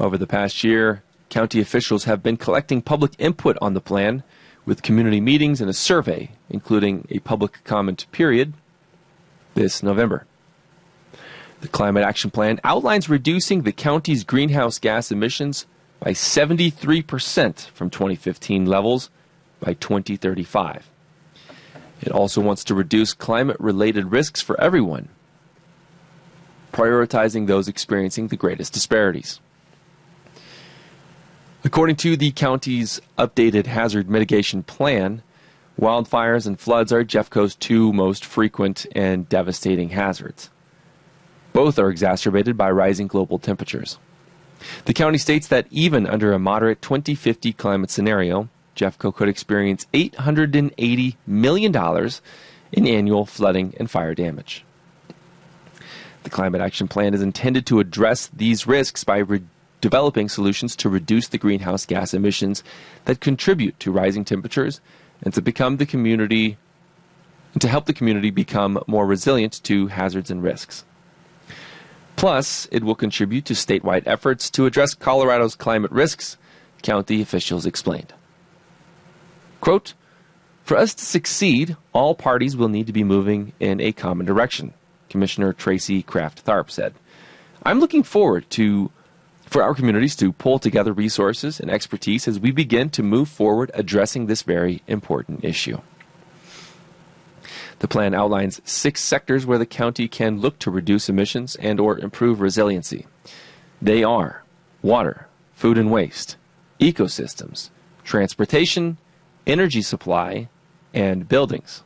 Over 0.00 0.16
the 0.16 0.26
past 0.26 0.64
year, 0.64 1.02
county 1.28 1.60
officials 1.60 2.04
have 2.04 2.22
been 2.22 2.36
collecting 2.36 2.80
public 2.80 3.12
input 3.18 3.58
on 3.60 3.74
the 3.74 3.80
plan 3.80 4.22
with 4.64 4.82
community 4.82 5.20
meetings 5.20 5.60
and 5.60 5.68
a 5.68 5.74
survey, 5.74 6.30
including 6.48 7.06
a 7.10 7.18
public 7.20 7.62
comment 7.64 8.06
period 8.10 8.54
this 9.54 9.82
November. 9.82 10.26
The 11.60 11.68
Climate 11.68 12.04
Action 12.04 12.30
Plan 12.30 12.58
outlines 12.64 13.08
reducing 13.08 13.62
the 13.62 13.72
county's 13.72 14.24
greenhouse 14.24 14.78
gas 14.78 15.12
emissions 15.12 15.66
by 16.00 16.10
73% 16.10 17.70
from 17.70 17.90
2015 17.90 18.66
levels 18.66 19.10
by 19.60 19.74
2035. 19.74 20.90
It 22.00 22.12
also 22.12 22.40
wants 22.40 22.64
to 22.64 22.74
reduce 22.74 23.14
climate 23.14 23.56
related 23.58 24.10
risks 24.10 24.40
for 24.40 24.60
everyone, 24.60 25.08
prioritizing 26.72 27.46
those 27.46 27.68
experiencing 27.68 28.28
the 28.28 28.36
greatest 28.36 28.72
disparities. 28.72 29.40
According 31.64 31.96
to 31.96 32.16
the 32.16 32.30
county's 32.30 33.00
updated 33.16 33.66
hazard 33.66 34.10
mitigation 34.10 34.62
plan, 34.62 35.22
wildfires 35.80 36.46
and 36.46 36.60
floods 36.60 36.92
are 36.92 37.04
Jeffco's 37.04 37.54
two 37.54 37.92
most 37.92 38.24
frequent 38.24 38.86
and 38.94 39.28
devastating 39.28 39.90
hazards. 39.90 40.50
Both 41.54 41.78
are 41.78 41.88
exacerbated 41.88 42.58
by 42.58 42.70
rising 42.70 43.06
global 43.06 43.38
temperatures. 43.38 43.98
The 44.84 44.92
county 44.92 45.18
states 45.18 45.46
that 45.48 45.66
even 45.70 46.06
under 46.06 46.32
a 46.32 46.38
moderate 46.38 46.82
2050 46.82 47.52
climate 47.54 47.90
scenario, 47.90 48.48
Jeffco 48.74 49.14
could 49.14 49.28
experience 49.28 49.86
$880 49.94 51.16
million 51.26 52.10
in 52.72 52.86
annual 52.86 53.26
flooding 53.26 53.74
and 53.78 53.90
fire 53.90 54.14
damage. 54.14 54.64
The 56.24 56.30
Climate 56.30 56.60
Action 56.60 56.88
Plan 56.88 57.14
is 57.14 57.22
intended 57.22 57.66
to 57.66 57.80
address 57.80 58.28
these 58.32 58.66
risks 58.66 59.04
by 59.04 59.18
re- 59.18 59.42
developing 59.80 60.28
solutions 60.28 60.74
to 60.76 60.88
reduce 60.88 61.28
the 61.28 61.38
greenhouse 61.38 61.84
gas 61.84 62.14
emissions 62.14 62.64
that 63.04 63.20
contribute 63.20 63.78
to 63.80 63.92
rising 63.92 64.24
temperatures 64.24 64.80
and 65.22 65.34
to 65.34 65.42
become 65.42 65.76
the 65.76 65.86
community 65.86 66.56
to 67.60 67.68
help 67.68 67.84
the 67.86 67.92
community 67.92 68.30
become 68.30 68.82
more 68.86 69.06
resilient 69.06 69.62
to 69.64 69.86
hazards 69.88 70.30
and 70.30 70.42
risks. 70.42 70.84
Plus, 72.16 72.66
it 72.72 72.82
will 72.82 72.94
contribute 72.94 73.44
to 73.44 73.54
statewide 73.54 74.02
efforts 74.06 74.50
to 74.50 74.66
address 74.66 74.94
Colorado's 74.94 75.54
climate 75.54 75.90
risks, 75.90 76.36
county 76.82 77.20
officials 77.20 77.66
explained. 77.66 78.12
Quote, 79.64 79.94
For 80.62 80.76
us 80.76 80.92
to 80.92 81.06
succeed, 81.06 81.78
all 81.94 82.14
parties 82.14 82.54
will 82.54 82.68
need 82.68 82.86
to 82.86 82.92
be 82.92 83.02
moving 83.02 83.54
in 83.58 83.80
a 83.80 83.92
common 83.92 84.26
direction, 84.26 84.74
Commissioner 85.08 85.54
Tracy 85.54 86.02
Kraft 86.02 86.44
Tharp 86.44 86.70
said. 86.70 86.92
I'm 87.62 87.80
looking 87.80 88.02
forward 88.02 88.50
to 88.50 88.90
for 89.46 89.62
our 89.62 89.74
communities 89.74 90.16
to 90.16 90.32
pull 90.32 90.58
together 90.58 90.92
resources 90.92 91.60
and 91.60 91.70
expertise 91.70 92.28
as 92.28 92.38
we 92.38 92.50
begin 92.50 92.90
to 92.90 93.02
move 93.02 93.26
forward 93.26 93.70
addressing 93.72 94.26
this 94.26 94.42
very 94.42 94.82
important 94.86 95.42
issue. 95.42 95.80
The 97.78 97.88
plan 97.88 98.12
outlines 98.12 98.60
six 98.66 99.02
sectors 99.02 99.46
where 99.46 99.58
the 99.58 99.64
county 99.64 100.08
can 100.08 100.42
look 100.42 100.58
to 100.58 100.70
reduce 100.70 101.08
emissions 101.08 101.56
and 101.56 101.80
or 101.80 101.98
improve 101.98 102.42
resiliency. 102.42 103.06
They 103.80 104.04
are 104.04 104.42
water, 104.82 105.26
food 105.54 105.78
and 105.78 105.90
waste, 105.90 106.36
ecosystems, 106.78 107.70
transportation, 108.04 108.98
energy 109.46 109.82
supply, 109.82 110.48
and 110.92 111.28
buildings. 111.28 111.82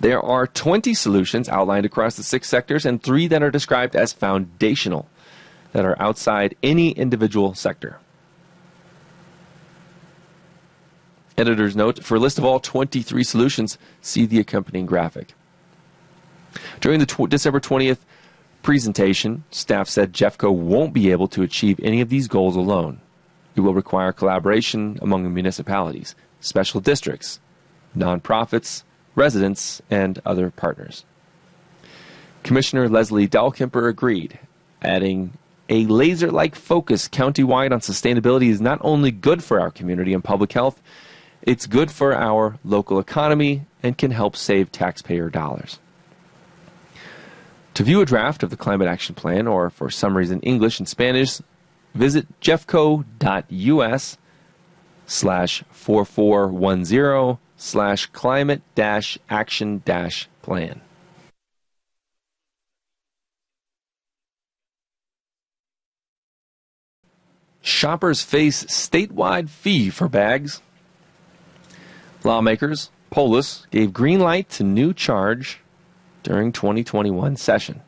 There 0.00 0.22
are 0.22 0.46
20 0.46 0.94
solutions 0.94 1.48
outlined 1.48 1.86
across 1.86 2.16
the 2.16 2.22
six 2.22 2.48
sectors 2.48 2.86
and 2.86 3.02
three 3.02 3.26
that 3.26 3.42
are 3.42 3.50
described 3.50 3.96
as 3.96 4.12
foundational, 4.12 5.08
that 5.72 5.84
are 5.84 6.00
outside 6.00 6.56
any 6.62 6.90
individual 6.90 7.54
sector. 7.54 7.98
Editor's 11.36 11.76
note 11.76 12.04
for 12.04 12.16
a 12.16 12.20
list 12.20 12.38
of 12.38 12.44
all 12.44 12.60
23 12.60 13.22
solutions, 13.24 13.78
see 14.00 14.26
the 14.26 14.40
accompanying 14.40 14.86
graphic. 14.86 15.34
During 16.80 17.00
the 17.00 17.06
tw- 17.06 17.28
December 17.28 17.60
20th 17.60 17.98
presentation, 18.62 19.44
staff 19.50 19.88
said 19.88 20.12
Jeffco 20.12 20.52
won't 20.52 20.92
be 20.92 21.10
able 21.10 21.28
to 21.28 21.42
achieve 21.42 21.78
any 21.82 22.00
of 22.00 22.08
these 22.08 22.28
goals 22.28 22.56
alone. 22.56 23.00
It 23.58 23.62
will 23.62 23.74
require 23.74 24.12
collaboration 24.12 25.00
among 25.02 25.34
municipalities, 25.34 26.14
special 26.38 26.80
districts, 26.80 27.40
nonprofits, 27.96 28.84
residents, 29.16 29.82
and 29.90 30.20
other 30.24 30.52
partners. 30.52 31.04
Commissioner 32.44 32.88
Leslie 32.88 33.26
Dahlkemper 33.26 33.88
agreed, 33.88 34.38
adding, 34.80 35.32
a 35.68 35.86
laser 35.86 36.30
like 36.30 36.54
focus 36.54 37.08
countywide 37.08 37.72
on 37.72 37.80
sustainability 37.80 38.48
is 38.48 38.60
not 38.60 38.78
only 38.80 39.10
good 39.10 39.42
for 39.42 39.58
our 39.58 39.72
community 39.72 40.14
and 40.14 40.22
public 40.22 40.52
health, 40.52 40.80
it's 41.42 41.66
good 41.66 41.90
for 41.90 42.14
our 42.14 42.60
local 42.64 43.00
economy 43.00 43.66
and 43.82 43.98
can 43.98 44.12
help 44.12 44.36
save 44.36 44.70
taxpayer 44.70 45.30
dollars. 45.30 45.80
To 47.74 47.82
view 47.82 48.00
a 48.00 48.06
draft 48.06 48.44
of 48.44 48.50
the 48.50 48.56
Climate 48.56 48.86
Action 48.86 49.16
Plan 49.16 49.48
or 49.48 49.68
for 49.68 49.90
summaries 49.90 50.30
in 50.30 50.38
English 50.42 50.78
and 50.78 50.88
Spanish, 50.88 51.40
visit 51.98 52.40
jeffco.us 52.40 54.18
slash 55.06 55.64
4410 55.70 57.38
slash 57.56 58.06
climate 58.06 58.62
dash 58.74 59.18
action 59.28 59.82
dash 59.84 60.28
plan. 60.40 60.80
Shoppers 67.60 68.22
face 68.22 68.64
statewide 68.64 69.50
fee 69.50 69.90
for 69.90 70.08
bags. 70.08 70.62
Lawmakers, 72.24 72.90
Polis, 73.10 73.66
gave 73.70 73.92
green 73.92 74.20
light 74.20 74.48
to 74.50 74.64
new 74.64 74.94
charge 74.94 75.60
during 76.22 76.52
2021 76.52 77.36
session. 77.36 77.82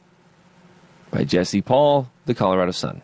By 1.11 1.25
Jesse 1.25 1.63
Paul, 1.63 2.11
the 2.27 2.35
Colorado 2.35 2.73
Sun. 2.73 3.03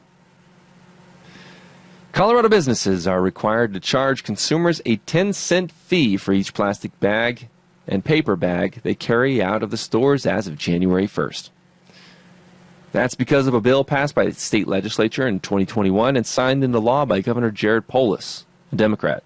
Colorado 2.17 2.49
businesses 2.49 3.07
are 3.07 3.21
required 3.21 3.75
to 3.75 3.79
charge 3.79 4.25
consumers 4.25 4.81
a 4.87 4.97
10 4.97 5.35
cent 5.35 5.71
fee 5.71 6.17
for 6.17 6.33
each 6.33 6.55
plastic 6.55 6.99
bag 6.99 7.51
and 7.87 8.07
paper 8.07 8.37
bag 8.37 8.81
they 8.83 8.95
carry 8.95 9.43
out 9.43 9.63
of 9.63 9.71
the 9.71 9.77
stores 9.77 10.25
as 10.25 10.47
of 10.47 10.57
January 10.57 11.07
1st. 11.07 11.51
That's 12.91 13.15
because 13.15 13.47
of 13.47 13.53
a 13.53 13.61
bill 13.61 13.85
passed 13.85 14.15
by 14.15 14.25
the 14.25 14.33
state 14.33 14.67
legislature 14.67 15.29
in 15.29 15.41
2021 15.41 16.17
and 16.17 16.27
signed 16.27 16.65
into 16.65 16.79
law 16.79 17.05
by 17.05 17.21
Governor 17.21 17.51
Jared 17.51 17.87
Polis, 17.87 18.47
a 18.73 18.77
Democrat. 18.77 19.23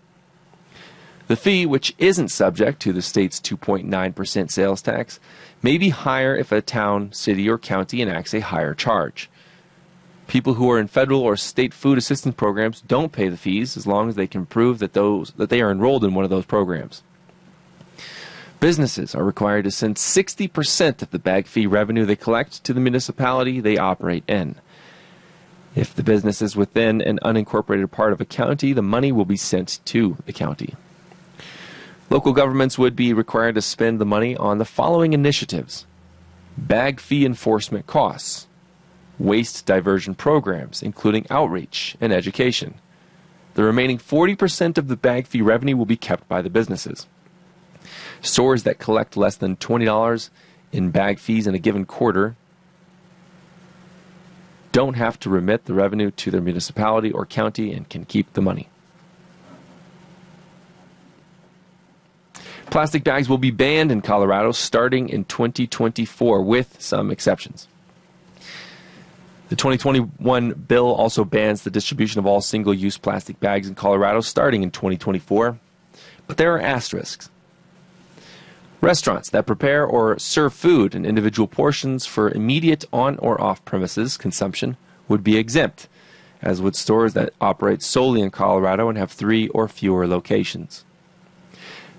The 1.28 1.36
fee, 1.36 1.66
which 1.66 1.95
isn't 1.97 2.30
subject 2.30 2.82
to 2.82 2.93
the 2.93 3.03
state's 3.03 3.38
2.9% 3.38 4.51
sales 4.51 4.82
tax, 4.82 5.20
may 5.62 5.78
be 5.78 5.91
higher 5.91 6.34
if 6.34 6.51
a 6.51 6.61
town, 6.61 7.12
city, 7.12 7.49
or 7.49 7.57
county 7.57 8.03
enacts 8.03 8.34
a 8.34 8.41
higher 8.41 8.74
charge. 8.74 9.30
People 10.31 10.55
who 10.55 10.70
are 10.70 10.78
in 10.78 10.87
federal 10.87 11.22
or 11.22 11.37
state 11.37 11.74
food 11.74 11.99
assistance 11.99 12.37
programs 12.37 12.83
don't 12.83 13.11
pay 13.11 13.28
the 13.28 13.37
fees 13.37 13.76
as 13.76 13.85
long 13.85 14.09
as 14.09 14.14
they 14.14 14.28
can 14.28 14.47
prove 14.47 14.78
that 14.78 14.93
those 14.93 15.33
that 15.33 15.51
they 15.51 15.61
are 15.61 15.72
enrolled 15.72 16.05
in 16.05 16.14
one 16.14 16.22
of 16.22 16.31
those 16.31 16.45
programs. 16.47 17.03
Businesses 18.61 19.12
are 19.12 19.24
required 19.24 19.64
to 19.64 19.72
send 19.72 19.97
60% 19.97 21.03
of 21.03 21.11
the 21.11 21.18
bag 21.18 21.49
fee 21.49 21.66
revenue 21.66 22.07
they 22.07 22.14
collect 22.14 22.62
to 22.62 22.72
the 22.72 22.78
municipality 22.78 23.59
they 23.59 23.76
operate 23.76 24.22
in. 24.28 24.55
If 25.74 25.97
the 25.97 26.05
business 26.05 26.41
is 26.41 26.55
within 26.55 27.01
an 27.01 27.18
unincorporated 27.24 27.91
part 27.91 28.12
of 28.12 28.20
a 28.20 28.24
county, 28.24 28.72
the 28.72 28.83
money 28.83 29.11
will 29.11 29.24
be 29.24 29.37
sent 29.37 29.81
to 29.87 30.16
the 30.26 30.33
county. 30.33 30.76
Local 32.09 32.33
governments 32.33 32.78
would 32.78 32.95
be 32.95 33.12
required 33.12 33.57
to 33.57 33.62
spend 33.62 34.01
the 34.01 34.07
money 34.07 34.37
on 34.37 34.59
the 34.59 34.64
following 34.64 35.12
initiatives 35.12 35.87
bag 36.57 37.01
fee 37.01 37.26
enforcement 37.26 37.89
costs, 37.89 38.47
waste 39.21 39.66
diversion 39.66 40.14
programs, 40.14 40.83
including 40.83 41.27
outreach 41.31 41.97
and 42.01 42.12
education. 42.12 42.75
The 43.55 43.62
remaining 43.62 43.99
40% 43.99 44.79
of 44.79 44.89
the 44.89 44.97
bag 44.97 45.27
fee 45.27 45.43
revenue 45.43 45.77
will 45.77 45.87
be 45.87 45.97
kept 45.97 46.27
by 46.29 46.41
the 46.43 46.51
businesses. 46.51 47.07
Stores 48.23 48.62
that 48.62 48.79
collect 48.79 49.16
less 49.16 49.37
than 49.37 49.57
$20 49.57 50.31
in 50.73 50.91
bag 50.91 51.18
fees 51.18 51.47
in 51.47 51.55
a 51.55 51.59
given 51.59 51.85
quarter 51.85 52.37
don't 54.73 54.95
have 54.95 55.18
to 55.21 55.31
remit 55.31 55.64
the 55.64 55.75
revenue 55.75 56.11
to 56.12 56.31
their 56.31 56.41
municipality 56.41 57.11
or 57.11 57.27
county 57.27 57.73
and 57.73 57.89
can 57.89 58.05
keep 58.05 58.33
the 58.33 58.43
money. 58.43 58.68
Plastic 62.66 63.03
bags 63.03 63.29
will 63.29 63.39
be 63.39 63.51
banned 63.51 63.91
in 63.91 64.01
Colorado 64.01 64.53
starting 64.53 65.09
in 65.09 65.25
2024, 65.25 66.41
with 66.43 66.81
some 66.81 67.11
exceptions. 67.11 67.66
The 69.51 69.57
2021 69.57 70.53
bill 70.53 70.94
also 70.94 71.24
bans 71.24 71.64
the 71.64 71.72
distribution 71.72 72.20
of 72.20 72.26
all 72.26 72.40
single 72.40 72.72
use 72.72 72.96
plastic 72.96 73.40
bags 73.40 73.66
in 73.66 73.74
Colorado 73.74 74.20
starting 74.20 74.62
in 74.62 74.70
2024, 74.70 75.59
but 76.28 76.36
there 76.36 76.55
are 76.55 76.61
asterisks. 76.61 77.30
Restaurants 78.80 79.28
that 79.30 79.46
prepare 79.46 79.84
or 79.84 80.16
serve 80.20 80.55
food 80.55 80.94
in 80.94 81.05
individual 81.05 81.48
portions 81.48 82.07
for 82.07 82.30
immediate 82.30 82.84
on 82.92 83.18
or 83.18 83.40
off 83.40 83.64
premises 83.64 84.16
consumption 84.16 84.76
would 85.09 85.24
be 85.24 85.36
exempt, 85.36 85.88
as 86.40 86.62
would 86.62 86.76
stores 86.76 87.14
that 87.14 87.34
operate 87.40 87.82
solely 87.82 88.20
in 88.20 88.30
Colorado 88.30 88.88
and 88.88 88.96
have 88.98 89.11
three 89.11 89.48
or 89.48 89.66
fewer 89.66 90.07
locations. 90.07 90.84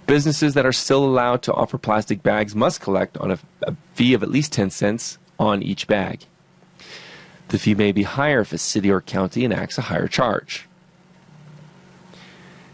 Businesses 0.08 0.54
that 0.54 0.66
are 0.66 0.72
still 0.72 1.04
allowed 1.04 1.42
to 1.42 1.54
offer 1.54 1.78
plastic 1.78 2.24
bags 2.24 2.56
must 2.56 2.80
collect 2.80 3.18
on 3.18 3.32
a, 3.32 3.40
a 3.64 3.76
fee 3.94 4.14
of 4.14 4.24
at 4.24 4.32
least 4.32 4.54
10 4.54 4.70
cents 4.70 5.18
on 5.38 5.62
each 5.62 5.86
bag. 5.86 6.28
The 7.52 7.60
fee 7.60 7.76
may 7.76 7.92
be 7.92 8.04
higher 8.04 8.40
if 8.40 8.54
a 8.54 8.58
city 8.58 8.90
or 8.90 9.02
county 9.02 9.44
enacts 9.44 9.78
a 9.78 9.82
higher 9.82 10.08
charge. 10.08 10.70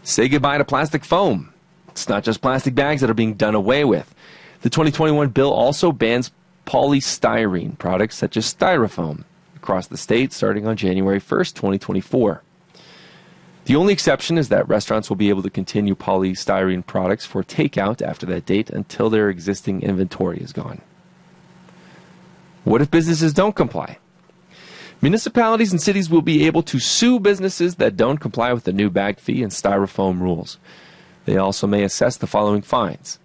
Say 0.04 0.28
goodbye 0.28 0.58
to 0.58 0.64
plastic 0.64 1.04
foam. 1.04 1.52
It's 1.88 2.08
not 2.08 2.22
just 2.22 2.40
plastic 2.40 2.76
bags 2.76 3.00
that 3.00 3.10
are 3.10 3.14
being 3.14 3.34
done 3.34 3.56
away 3.56 3.84
with. 3.84 4.14
The 4.62 4.70
2021 4.70 5.30
bill 5.30 5.52
also 5.52 5.90
bans 5.90 6.30
polystyrene 6.64 7.76
products 7.76 8.16
such 8.16 8.36
as 8.36 8.54
styrofoam 8.54 9.24
across 9.56 9.88
the 9.88 9.96
state 9.96 10.32
starting 10.32 10.64
on 10.68 10.76
January 10.76 11.20
1st, 11.20 11.54
2024. 11.54 12.42
The 13.64 13.74
only 13.74 13.92
exception 13.92 14.38
is 14.38 14.48
that 14.48 14.68
restaurants 14.68 15.08
will 15.08 15.16
be 15.16 15.28
able 15.28 15.42
to 15.42 15.50
continue 15.50 15.96
polystyrene 15.96 16.86
products 16.86 17.26
for 17.26 17.42
takeout 17.42 18.00
after 18.00 18.26
that 18.26 18.46
date 18.46 18.70
until 18.70 19.10
their 19.10 19.28
existing 19.28 19.82
inventory 19.82 20.38
is 20.38 20.52
gone. 20.52 20.82
What 22.62 22.80
if 22.80 22.92
businesses 22.92 23.32
don't 23.32 23.56
comply? 23.56 23.98
Municipalities 25.00 25.70
and 25.70 25.80
cities 25.80 26.10
will 26.10 26.22
be 26.22 26.46
able 26.46 26.62
to 26.62 26.78
sue 26.78 27.20
businesses 27.20 27.76
that 27.76 27.96
don't 27.96 28.18
comply 28.18 28.52
with 28.52 28.64
the 28.64 28.72
new 28.72 28.90
bag 28.90 29.18
fee 29.18 29.42
and 29.42 29.52
styrofoam 29.52 30.20
rules. 30.20 30.58
They 31.24 31.36
also 31.36 31.66
may 31.66 31.84
assess 31.84 32.16
the 32.16 32.26
following 32.26 32.62
fines 32.62 33.18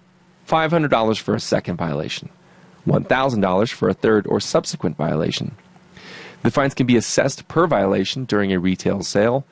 $500 0.48 1.20
for 1.20 1.34
a 1.34 1.40
second 1.40 1.78
violation, 1.78 2.30
$1,000 2.88 3.72
for 3.72 3.90
a 3.90 3.94
third 3.94 4.28
or 4.28 4.40
subsequent 4.40 4.98
violation. 4.98 5.56
The 6.44 6.52
fines 6.52 6.74
can 6.74 6.86
be 6.86 6.98
assessed 6.98 7.48
per 7.48 7.66
violation 7.66 8.26
during 8.26 8.52
a 8.52 8.60
retail 8.60 9.02
sale 9.02 9.46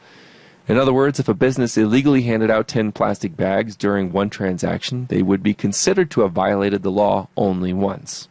in 0.68 0.78
other 0.78 0.94
words, 0.94 1.20
if 1.20 1.28
a 1.28 1.34
business 1.34 1.78
illegally 1.78 2.22
handed 2.22 2.52
out 2.52 2.68
10 2.68 2.92
plastic 2.92 3.36
bags 3.36 3.76
during 3.76 4.12
one 4.12 4.30
transaction, 4.30 5.08
they 5.10 5.22
would 5.22 5.44
be 5.44 5.54
considered 5.54 6.12
to 6.12 6.22
have 6.22 6.32
violated 6.32 6.84
the 6.84 6.92
law 6.92 7.28
only 7.36 7.74
once. 7.74 8.30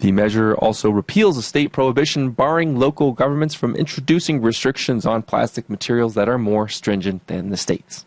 The 0.00 0.12
measure 0.12 0.54
also 0.54 0.90
repeals 0.90 1.36
a 1.36 1.42
state 1.42 1.72
prohibition 1.72 2.30
barring 2.30 2.78
local 2.78 3.12
governments 3.12 3.54
from 3.54 3.76
introducing 3.76 4.40
restrictions 4.40 5.06
on 5.06 5.22
plastic 5.22 5.68
materials 5.68 6.14
that 6.14 6.28
are 6.28 6.38
more 6.38 6.68
stringent 6.68 7.26
than 7.26 7.50
the 7.50 7.56
states. 7.56 8.04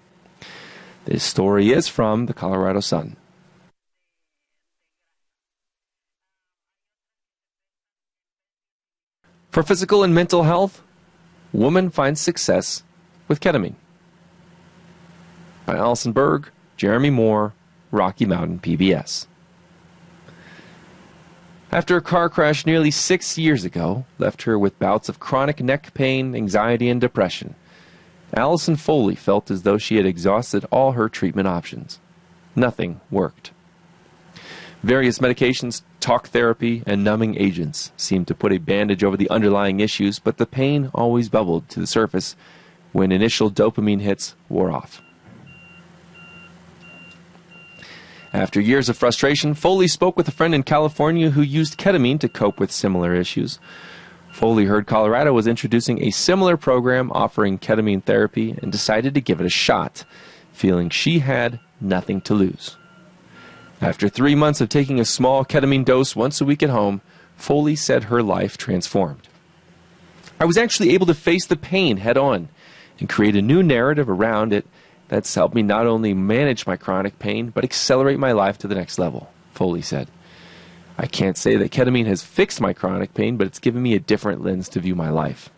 This 1.05 1.23
story 1.23 1.71
is 1.71 1.87
from 1.87 2.25
the 2.25 2.33
Colorado 2.33 2.79
Sun. 2.79 3.15
For 9.51 9.61
physical 9.61 10.03
and 10.03 10.15
mental 10.15 10.43
health, 10.43 10.81
Woman 11.53 11.91
finds 11.91 12.19
success 12.19 12.81
with 13.27 13.39
ketamine. 13.39 13.75
By 15.67 15.77
Allison 15.77 16.11
Berg, 16.11 16.49
Jeremy 16.77 17.11
Moore, 17.11 17.53
Rocky 17.91 18.25
Mountain 18.25 18.59
PBS. 18.59 19.27
After 21.73 21.97
a 21.97 22.01
car 22.01 22.29
crash 22.29 22.67
nearly 22.67 22.91
six 22.91 23.35
years 23.35 23.65
ago 23.65 24.05
left 24.19 24.43
her 24.43 24.59
with 24.59 24.77
bouts 24.77 25.09
of 25.09 25.19
chronic 25.19 25.59
neck 25.59 25.91
pain, 25.95 26.35
anxiety, 26.35 26.87
and 26.87 27.01
depression, 27.01 27.55
Allison 28.31 28.75
Foley 28.75 29.15
felt 29.15 29.49
as 29.49 29.63
though 29.63 29.79
she 29.79 29.95
had 29.95 30.05
exhausted 30.05 30.67
all 30.69 30.91
her 30.91 31.09
treatment 31.09 31.47
options. 31.47 31.99
Nothing 32.55 33.01
worked. 33.09 33.53
Various 34.83 35.17
medications, 35.17 35.81
talk 35.99 36.27
therapy, 36.27 36.83
and 36.85 37.03
numbing 37.03 37.41
agents 37.41 37.91
seemed 37.97 38.27
to 38.27 38.35
put 38.35 38.53
a 38.53 38.59
bandage 38.59 39.03
over 39.03 39.17
the 39.17 39.29
underlying 39.31 39.79
issues, 39.79 40.19
but 40.19 40.37
the 40.37 40.45
pain 40.45 40.91
always 40.93 41.27
bubbled 41.27 41.69
to 41.69 41.79
the 41.79 41.87
surface 41.87 42.35
when 42.91 43.11
initial 43.11 43.49
dopamine 43.49 44.01
hits 44.01 44.35
wore 44.47 44.71
off. 44.71 45.01
After 48.33 48.59
years 48.59 48.89
of 48.89 48.97
frustration, 48.97 49.53
Foley 49.53 49.87
spoke 49.87 50.17
with 50.17 50.27
a 50.27 50.31
friend 50.31 50.55
in 50.55 50.63
California 50.63 51.29
who 51.29 51.43
used 51.43 51.77
ketamine 51.77 52.19
to 52.19 52.27
cope 52.27 52.59
with 52.59 52.71
similar 52.71 53.13
issues. 53.13 53.59
Foley 54.31 54.65
heard 54.65 54.87
Colorado 54.87 55.31
was 55.33 55.45
introducing 55.45 56.01
a 56.01 56.09
similar 56.09 56.57
program 56.57 57.11
offering 57.11 57.59
ketamine 57.59 58.03
therapy 58.03 58.57
and 58.59 58.71
decided 58.71 59.13
to 59.13 59.21
give 59.21 59.39
it 59.39 59.45
a 59.45 59.49
shot, 59.49 60.03
feeling 60.51 60.89
she 60.89 61.19
had 61.19 61.59
nothing 61.79 62.19
to 62.21 62.33
lose. 62.33 62.75
After 63.79 64.09
three 64.09 64.33
months 64.33 64.61
of 64.61 64.69
taking 64.69 64.99
a 64.99 65.05
small 65.05 65.45
ketamine 65.45 65.85
dose 65.85 66.15
once 66.15 66.41
a 66.41 66.45
week 66.45 66.63
at 66.63 66.71
home, 66.71 67.01
Foley 67.35 67.75
said 67.75 68.05
her 68.05 68.23
life 68.23 68.57
transformed. 68.57 69.27
I 70.39 70.45
was 70.45 70.57
actually 70.57 70.95
able 70.95 71.05
to 71.05 71.13
face 71.13 71.45
the 71.45 71.55
pain 71.55 71.97
head 71.97 72.17
on 72.17 72.49
and 72.99 73.07
create 73.07 73.35
a 73.35 73.43
new 73.43 73.61
narrative 73.61 74.09
around 74.09 74.53
it 74.53 74.65
that's 75.13 75.35
helped 75.35 75.53
me 75.53 75.61
not 75.61 75.85
only 75.85 76.15
manage 76.15 76.65
my 76.65 76.75
chronic 76.75 77.19
pain, 77.19 77.51
but 77.51 77.63
accelerate 77.63 78.17
my 78.17 78.31
life 78.31 78.57
to 78.57 78.67
the 78.67 78.73
next 78.73 78.97
level, 78.97 79.31
Foley 79.51 79.83
said. 79.83 80.07
I 80.97 81.05
can't 81.05 81.37
say 81.37 81.55
that 81.55 81.71
ketamine 81.71 82.07
has 82.07 82.23
fixed 82.23 82.59
my 82.59 82.73
chronic 82.73 83.13
pain, 83.13 83.37
but 83.37 83.45
it's 83.45 83.59
given 83.59 83.83
me 83.83 83.93
a 83.93 83.99
different 83.99 84.43
lens 84.43 84.67
to 84.69 84.79
view 84.79 84.95
my 84.95 85.11
life. 85.11 85.51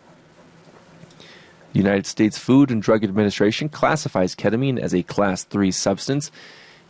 The 1.71 1.79
United 1.79 2.05
States 2.05 2.37
Food 2.37 2.69
and 2.69 2.81
Drug 2.81 3.05
Administration 3.05 3.69
classifies 3.69 4.35
ketamine 4.35 4.77
as 4.77 4.93
a 4.93 5.03
class 5.03 5.45
3 5.45 5.71
substance, 5.71 6.31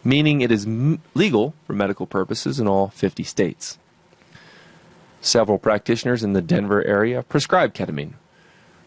meaning 0.03 0.41
it 0.41 0.51
is 0.51 0.65
m- 0.65 1.03
legal 1.13 1.53
for 1.67 1.73
medical 1.73 2.07
purposes 2.07 2.59
in 2.59 2.67
all 2.67 2.87
50 2.87 3.21
states. 3.21 3.77
Several 5.21 5.59
practitioners 5.59 6.23
in 6.23 6.33
the 6.33 6.41
Denver 6.41 6.83
area 6.83 7.21
prescribe 7.21 7.75
ketamine. 7.75 8.13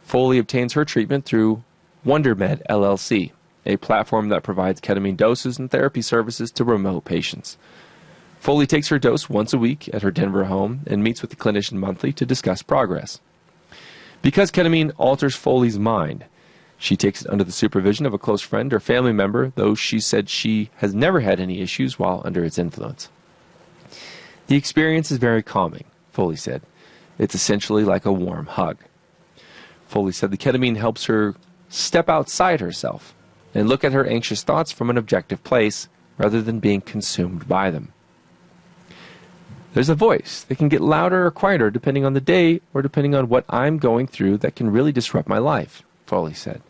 Foley 0.03 0.39
obtains 0.39 0.73
her 0.73 0.85
treatment 0.85 1.25
through 1.25 1.63
WonderMed 2.05 2.67
LLC, 2.69 3.31
a 3.67 3.77
platform 3.77 4.29
that 4.29 4.43
provides 4.43 4.81
ketamine 4.81 5.17
doses 5.17 5.59
and 5.59 5.71
therapy 5.71 6.03
services 6.03 6.51
to 6.53 6.65
remote 6.65 7.05
patients. 7.05 7.59
Foley 8.41 8.67
takes 8.67 8.89
her 8.89 8.99
dose 8.99 9.29
once 9.29 9.53
a 9.53 9.59
week 9.59 9.93
at 9.93 10.03
her 10.03 10.11
Denver 10.11 10.45
home 10.45 10.81
and 10.87 11.03
meets 11.03 11.21
with 11.21 11.31
the 11.31 11.37
clinician 11.37 11.75
monthly 11.75 12.13
to 12.13 12.25
discuss 12.25 12.63
progress. 12.63 13.21
Because 14.23 14.51
ketamine 14.51 14.93
alters 14.97 15.35
Foley's 15.35 15.79
mind, 15.79 16.25
she 16.79 16.97
takes 16.97 17.23
it 17.23 17.31
under 17.31 17.45
the 17.45 17.53
supervision 17.53 18.07
of 18.07 18.15
a 18.15 18.19
close 18.19 18.41
friend 18.41 18.73
or 18.73 18.81
family 18.81 19.13
member, 19.13 19.53
though 19.57 19.75
she 19.75 19.99
said 19.99 20.29
she 20.29 20.71
has 20.77 20.95
never 20.95 21.21
had 21.21 21.41
any 21.41 21.61
issues 21.61 21.99
while 21.99 22.23
under 22.25 22.45
its 22.45 22.59
influence. 22.59 23.09
The 24.47 24.57
experience 24.57 25.11
is 25.11 25.19
very 25.19 25.43
calming, 25.43 25.85
Foley 26.13 26.37
said. 26.37 26.63
It's 27.19 27.35
essentially 27.35 27.85
like 27.85 28.07
a 28.07 28.13
warm 28.13 28.47
hug. 28.47 28.79
Foley 29.89 30.13
said 30.13 30.31
the 30.31 30.37
ketamine 30.37 30.77
helps 30.77 31.07
her 31.07 31.35
step 31.69 32.09
outside 32.09 32.61
herself 32.61 33.15
and 33.55 33.69
look 33.69 33.85
at 33.85 33.93
her 33.93 34.07
anxious 34.07 34.43
thoughts 34.43 34.73
from 34.73 34.91
an 34.91 34.99
objective 34.99 35.43
place 35.45 35.89
rather 36.17 36.43
than 36.43 36.61
being 36.61 36.81
consumed 36.81 37.49
by 37.49 37.71
them. 37.71 37.93
There's 39.75 39.89
a 39.89 39.95
voice 39.95 40.45
that 40.49 40.59
can 40.59 40.69
get 40.69 40.81
louder 40.81 41.27
or 41.27 41.31
quieter 41.31 41.71
depending 41.71 42.05
on 42.05 42.15
the 42.15 42.21
day 42.21 42.61
or 42.75 42.83
depending 42.83 43.15
on 43.15 43.29
what 43.29 43.45
I'm 43.49 43.79
going 43.79 44.07
through 44.07 44.39
that 44.39 44.57
can 44.57 44.71
really 44.71 44.93
disrupt 44.93 45.29
my 45.29 45.39
life, 45.39 45.83
Foley 46.07 46.35
said. 46.35 46.63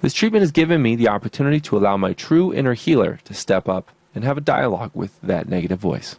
This 0.00 0.14
treatment 0.14 0.42
has 0.42 0.52
given 0.52 0.82
me 0.82 0.94
the 0.94 1.08
opportunity 1.08 1.60
to 1.60 1.76
allow 1.76 1.96
my 1.96 2.12
true 2.12 2.54
inner 2.54 2.74
healer 2.74 3.18
to 3.24 3.34
step 3.34 3.68
up 3.68 3.90
and 4.14 4.24
have 4.24 4.38
a 4.38 4.42
dialogue 4.42 4.92
with 4.94 5.20
that 5.20 5.48
negative 5.48 5.78
voice. 5.78 6.16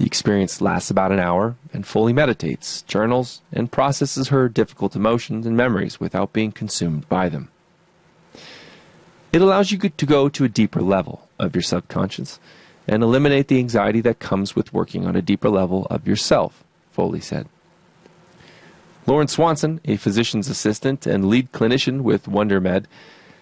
The 0.00 0.06
experience 0.06 0.62
lasts 0.62 0.90
about 0.90 1.12
an 1.12 1.20
hour 1.20 1.56
and 1.74 1.86
Foley 1.86 2.14
meditates, 2.14 2.80
journals, 2.80 3.42
and 3.52 3.70
processes 3.70 4.28
her 4.28 4.48
difficult 4.48 4.96
emotions 4.96 5.44
and 5.44 5.54
memories 5.54 6.00
without 6.00 6.32
being 6.32 6.52
consumed 6.52 7.06
by 7.10 7.28
them. 7.28 7.50
It 9.30 9.42
allows 9.42 9.70
you 9.70 9.78
to 9.78 10.06
go 10.06 10.30
to 10.30 10.44
a 10.44 10.48
deeper 10.48 10.80
level 10.80 11.28
of 11.38 11.54
your 11.54 11.60
subconscious 11.60 12.40
and 12.88 13.02
eliminate 13.02 13.48
the 13.48 13.58
anxiety 13.58 14.00
that 14.00 14.20
comes 14.20 14.56
with 14.56 14.72
working 14.72 15.06
on 15.06 15.16
a 15.16 15.20
deeper 15.20 15.50
level 15.50 15.86
of 15.90 16.08
yourself, 16.08 16.64
Foley 16.90 17.20
said. 17.20 17.46
Lauren 19.06 19.28
Swanson, 19.28 19.82
a 19.84 19.98
physician's 19.98 20.48
assistant 20.48 21.06
and 21.06 21.28
lead 21.28 21.52
clinician 21.52 22.00
with 22.00 22.24
WonderMed, 22.24 22.86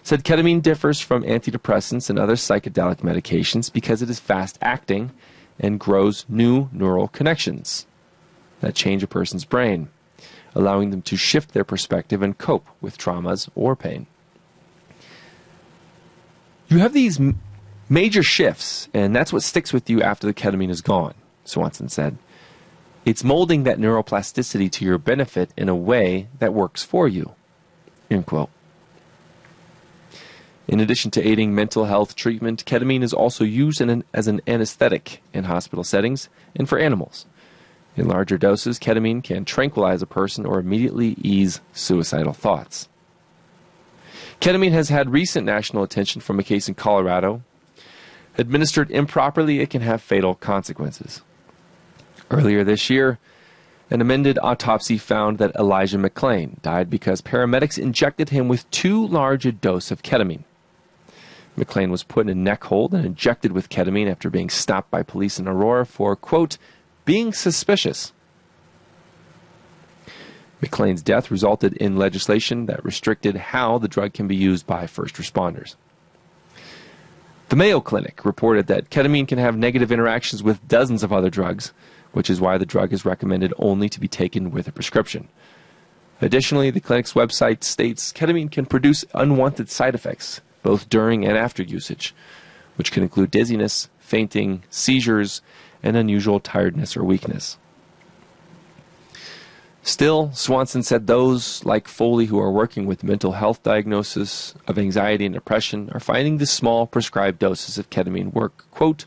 said 0.03 0.25
ketamine 0.25 0.61
differs 0.61 0.99
from 0.99 1.23
antidepressants 1.23 2.09
and 2.09 2.19
other 2.19 2.35
psychedelic 2.35 2.97
medications 2.97 3.71
because 3.71 4.01
it 4.01 4.09
is 4.09 4.19
fast 4.19 4.57
acting 4.61 5.11
and 5.59 5.79
grows 5.79 6.25
new 6.29 6.69
neural 6.71 7.07
connections 7.07 7.85
that 8.61 8.75
change 8.75 9.03
a 9.03 9.07
person's 9.07 9.45
brain, 9.45 9.89
allowing 10.55 10.89
them 10.89 11.01
to 11.03 11.17
shift 11.17 11.53
their 11.53 11.63
perspective 11.63 12.21
and 12.21 12.37
cope 12.37 12.67
with 12.81 12.97
traumas 12.97 13.49
or 13.55 13.75
pain. 13.75 14.07
You 16.67 16.79
have 16.79 16.93
these 16.93 17.19
major 17.89 18.23
shifts, 18.23 18.89
and 18.93 19.15
that's 19.15 19.33
what 19.33 19.43
sticks 19.43 19.73
with 19.73 19.89
you 19.89 20.01
after 20.01 20.27
the 20.27 20.33
ketamine 20.33 20.69
is 20.69 20.81
gone, 20.81 21.15
Swanson 21.43 21.89
said. 21.89 22.17
It's 23.05 23.23
molding 23.23 23.63
that 23.63 23.79
neuroplasticity 23.79 24.71
to 24.73 24.85
your 24.85 24.97
benefit 24.97 25.51
in 25.57 25.67
a 25.67 25.75
way 25.75 26.27
that 26.37 26.53
works 26.53 26.83
for 26.83 27.07
you. 27.07 27.33
End 28.11 28.25
quote. 28.25 28.49
In 30.69 30.79
addition 30.79 31.09
to 31.11 31.27
aiding 31.27 31.55
mental 31.55 31.85
health 31.85 32.15
treatment, 32.15 32.63
ketamine 32.63 33.01
is 33.01 33.11
also 33.11 33.43
used 33.43 33.81
an, 33.81 34.03
as 34.13 34.27
an 34.27 34.39
anesthetic 34.45 35.19
in 35.33 35.45
hospital 35.45 35.83
settings 35.83 36.29
and 36.55 36.69
for 36.69 36.77
animals. 36.77 37.25
In 37.95 38.07
larger 38.07 38.37
doses, 38.37 38.77
ketamine 38.77 39.23
can 39.23 39.45
tranquilize 39.45 40.03
a 40.03 40.05
person 40.05 40.45
or 40.45 40.59
immediately 40.59 41.15
ease 41.23 41.59
suicidal 41.73 42.33
thoughts. 42.33 42.87
Ketamine 44.41 44.71
has 44.71 44.89
had 44.89 45.11
recent 45.11 45.43
national 45.43 45.81
attention 45.81 46.21
from 46.21 46.39
a 46.39 46.43
case 46.43 46.67
in 46.67 46.75
Colorado. 46.75 47.41
Administered 48.37 48.91
improperly, 48.91 49.61
it 49.61 49.71
can 49.71 49.81
have 49.81 50.03
fatal 50.03 50.35
consequences. 50.35 51.23
Earlier 52.29 52.63
this 52.63 52.91
year, 52.91 53.17
an 53.89 54.01
amended 54.01 54.37
autopsy 54.43 54.99
found 54.99 55.39
that 55.39 55.55
Elijah 55.55 55.97
McClain 55.97 56.61
died 56.61 56.91
because 56.91 57.23
paramedics 57.23 57.79
injected 57.79 58.29
him 58.29 58.47
with 58.47 58.69
too 58.69 59.07
large 59.07 59.47
a 59.47 59.51
dose 59.51 59.89
of 59.89 60.03
ketamine. 60.03 60.43
McClain 61.57 61.89
was 61.89 62.03
put 62.03 62.27
in 62.27 62.29
a 62.29 62.35
neck 62.35 62.63
hold 62.65 62.93
and 62.93 63.05
injected 63.05 63.51
with 63.51 63.69
ketamine 63.69 64.09
after 64.09 64.29
being 64.29 64.49
stopped 64.49 64.89
by 64.89 65.03
police 65.03 65.39
in 65.39 65.47
Aurora 65.47 65.85
for, 65.85 66.15
quote, 66.15 66.57
being 67.05 67.33
suspicious. 67.33 68.13
McClain's 70.61 71.01
death 71.01 71.31
resulted 71.31 71.73
in 71.73 71.97
legislation 71.97 72.65
that 72.65 72.83
restricted 72.83 73.35
how 73.35 73.77
the 73.77 73.87
drug 73.87 74.13
can 74.13 74.27
be 74.27 74.35
used 74.35 74.67
by 74.67 74.87
first 74.87 75.15
responders. 75.15 75.75
The 77.49 77.55
Mayo 77.55 77.79
Clinic 77.79 78.25
reported 78.25 78.67
that 78.67 78.89
ketamine 78.89 79.27
can 79.27 79.39
have 79.39 79.57
negative 79.57 79.91
interactions 79.91 80.43
with 80.43 80.67
dozens 80.67 81.01
of 81.01 81.11
other 81.11 81.29
drugs, 81.29 81.73
which 82.11 82.29
is 82.29 82.39
why 82.39 82.57
the 82.57 82.65
drug 82.65 82.93
is 82.93 83.05
recommended 83.05 83.53
only 83.57 83.89
to 83.89 83.99
be 83.99 84.07
taken 84.07 84.51
with 84.51 84.67
a 84.67 84.71
prescription. 84.71 85.29
Additionally, 86.21 86.69
the 86.69 86.81
clinic's 86.81 87.13
website 87.13 87.63
states 87.63 88.11
ketamine 88.11 88.51
can 88.51 88.65
produce 88.65 89.05
unwanted 89.13 89.69
side 89.69 89.95
effects, 89.95 90.41
both 90.63 90.89
during 90.89 91.25
and 91.25 91.37
after 91.37 91.63
usage, 91.63 92.13
which 92.75 92.91
can 92.91 93.03
include 93.03 93.31
dizziness, 93.31 93.89
fainting, 93.99 94.63
seizures, 94.69 95.41
and 95.81 95.95
unusual 95.95 96.39
tiredness 96.39 96.97
or 96.97 97.03
weakness. 97.03 97.57
Still, 99.81 100.31
Swanson 100.33 100.83
said 100.83 101.07
those 101.07 101.63
like 101.65 101.87
Foley 101.87 102.25
who 102.25 102.39
are 102.39 102.51
working 102.51 102.85
with 102.85 103.03
mental 103.03 103.31
health 103.31 103.63
diagnosis 103.63 104.53
of 104.67 104.77
anxiety 104.77 105.25
and 105.25 105.33
depression 105.33 105.89
are 105.93 105.99
finding 105.99 106.37
the 106.37 106.45
small 106.45 106.85
prescribed 106.85 107.39
doses 107.39 107.77
of 107.77 107.89
ketamine 107.89 108.33
work, 108.33 108.65
quote, 108.71 109.05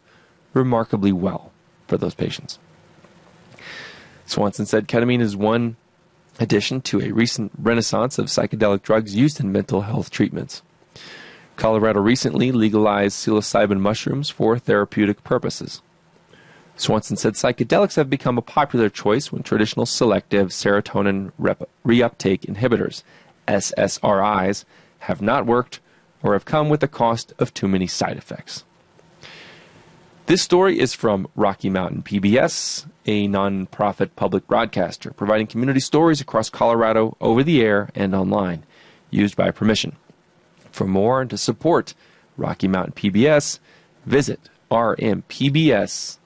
remarkably 0.55 1.13
well 1.13 1.53
for 1.87 1.99
those 1.99 2.15
patients. 2.15 2.59
Swanson 4.27 4.67
said 4.67 4.89
ketamine 4.89 5.21
is 5.21 5.37
one 5.37 5.77
addition 6.41 6.81
to 6.81 7.01
a 7.01 7.13
recent 7.13 7.53
renaissance 7.59 8.19
of 8.19 8.27
psychedelic 8.27 8.83
drugs 8.83 9.15
used 9.15 9.39
in 9.41 9.53
mental 9.53 9.83
health 9.83 10.11
treatments. 10.11 10.63
Colorado 11.57 12.01
recently 12.01 12.53
legalized 12.53 13.17
psilocybin 13.17 13.81
mushrooms 13.81 14.31
for 14.31 14.59
therapeutic 14.59 15.23
purposes. 15.25 15.83
Swanson 16.77 17.17
said 17.17 17.35
psychedelics 17.35 17.97
have 17.97 18.09
become 18.09 18.39
a 18.39 18.43
popular 18.43 18.89
choice 18.89 19.31
when 19.31 19.43
traditional 19.43 19.87
selective 19.87 20.49
serotonin 20.49 21.33
rep- 21.39 21.69
reuptake 21.87 22.41
inhibitors, 22.47 23.03
SSRIs, 23.47 24.65
have 25.01 25.21
not 25.21 25.47
worked 25.47 25.81
or 26.23 26.33
have 26.33 26.45
come 26.45 26.69
with 26.69 26.81
the 26.81 26.89
cost 26.89 27.33
of 27.39 27.53
too 27.53 27.69
many 27.69 27.87
side 27.87 28.17
effects. 28.17 28.65
This 30.27 30.43
story 30.43 30.79
is 30.79 30.95
from 30.95 31.29
Rocky 31.35 31.69
Mountain 31.69 32.05
PBS, 32.05 32.87
a 33.07 33.27
nonprofit 33.27 34.11
public 34.15 34.47
broadcaster 34.47 35.13
providing 35.13 35.49
community 35.49 35.81
stories 35.81 36.21
across 36.21 36.49
Colorado 36.49 37.17
over 37.21 37.43
the 37.43 37.61
air 37.61 37.91
and 37.95 38.15
online, 38.15 38.63
used 39.11 39.37
by 39.37 39.51
permission. 39.51 39.97
For 40.73 40.87
more 40.87 41.21
and 41.21 41.31
to 41.31 41.39
support 41.39 41.95
Rocky 42.37 42.67
Mountain 42.67 42.95
PBS, 42.95 43.61
visit 44.05 44.41
rmpbs.org. 44.71 46.17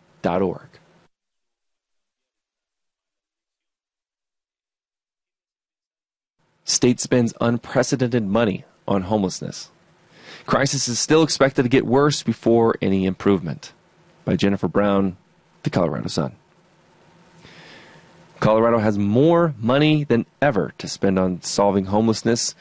State 6.65 7.01
spends 7.01 7.35
unprecedented 7.41 8.25
money 8.25 8.65
on 8.89 9.03
homelessness. 9.03 9.71
Crisis 10.47 10.89
is 10.89 10.99
still 10.99 11.23
expected 11.23 11.63
to 11.63 11.69
get 11.69 11.87
worse 11.87 12.23
before 12.23 12.77
any 12.81 13.05
improvement. 13.05 13.73
By 14.25 14.37
Jennifer 14.37 14.69
Brown, 14.69 15.17
The 15.63 15.71
Colorado 15.71 16.09
Sun. 16.09 16.37
Colorado 18.41 18.79
has 18.79 18.99
more 18.99 19.55
money 19.59 20.05
than 20.05 20.27
ever 20.43 20.73
to 20.79 20.89
spend 20.89 21.19
on 21.19 21.41
solving 21.43 21.87
homelessness, 21.87 22.55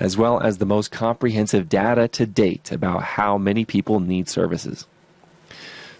as 0.00 0.16
well 0.16 0.40
as 0.40 0.58
the 0.58 0.66
most 0.66 0.90
comprehensive 0.90 1.68
data 1.68 2.08
to 2.08 2.26
date 2.26 2.72
about 2.72 3.02
how 3.02 3.38
many 3.38 3.64
people 3.64 4.00
need 4.00 4.28
services. 4.28 4.86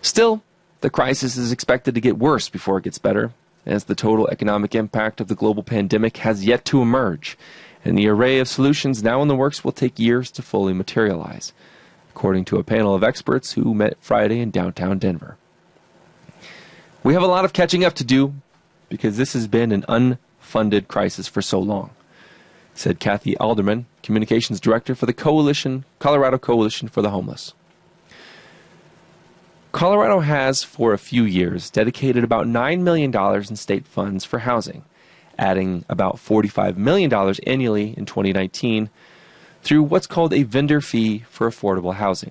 Still, 0.03 0.42
the 0.80 0.90
crisis 0.90 1.36
is 1.36 1.53
expected 1.53 1.95
to 1.95 2.01
get 2.01 2.18
worse 2.18 2.49
before 2.49 2.78
it 2.78 2.84
gets 2.84 2.99
better, 2.99 3.32
as 3.64 3.84
the 3.84 3.95
total 3.95 4.28
economic 4.28 4.74
impact 4.74 5.20
of 5.20 5.28
the 5.28 5.34
global 5.34 5.62
pandemic 5.62 6.18
has 6.18 6.45
yet 6.45 6.64
to 6.66 6.82
emerge, 6.82 7.38
and 7.84 7.97
the 7.97 8.09
array 8.09 8.38
of 8.38 8.49
solutions 8.49 9.03
now 9.03 9.22
in 9.22 9.28
the 9.28 9.36
works 9.36 9.64
will 9.64 9.72
take 9.72 9.99
years 9.99 10.30
to 10.32 10.42
fully 10.42 10.72
materialize, 10.72 11.53
according 12.11 12.45
to 12.47 12.59
a 12.59 12.64
panel 12.64 12.95
of 12.95 13.05
experts 13.05 13.53
who 13.53 13.74
met 13.74 13.97
Friday 14.01 14.40
in 14.40 14.51
downtown 14.51 14.99
Denver. 14.99 15.36
We 17.03 17.14
have 17.14 17.22
a 17.22 17.26
lot 17.26 17.45
of 17.45 17.53
catching 17.53 17.84
up 17.84 17.95
to 17.95 18.05
do 18.05 18.34
because 18.88 19.16
this 19.16 19.32
has 19.34 19.47
been 19.47 19.72
an 19.72 19.84
unfunded 19.88 20.88
crisis 20.88 21.28
for 21.28 21.42
so 21.42 21.59
long, 21.59 21.90
said 22.75 23.01
Cathy 23.01 23.37
Alderman, 23.39 23.87
Communications 24.03 24.61
Director 24.61 24.95
for 24.95 25.07
the 25.07 25.12
Coalition, 25.12 25.85
Colorado 25.99 26.39
Coalition 26.39 26.89
for 26.89 27.03
the 27.03 27.11
Homeless. 27.11 27.55
Colorado 29.72 30.20
has, 30.20 30.62
for 30.62 30.93
a 30.93 30.99
few 30.99 31.25
years, 31.25 31.70
dedicated 31.70 32.22
about 32.22 32.47
$9 32.47 32.81
million 32.83 33.12
in 33.16 33.57
state 33.57 33.87
funds 33.87 34.25
for 34.25 34.41
housing, 34.41 34.85
adding 35.37 35.85
about 35.89 36.16
$45 36.16 36.77
million 36.77 37.12
annually 37.47 37.95
in 37.97 38.07
2019 38.07 38.91
through 39.62 39.83
what's 39.83 40.07
called 40.07 40.33
a 40.33 40.45
vendor 40.45 40.81
fee 40.81 41.25
for 41.29 41.49
affordable 41.49 41.95
housing. 41.95 42.31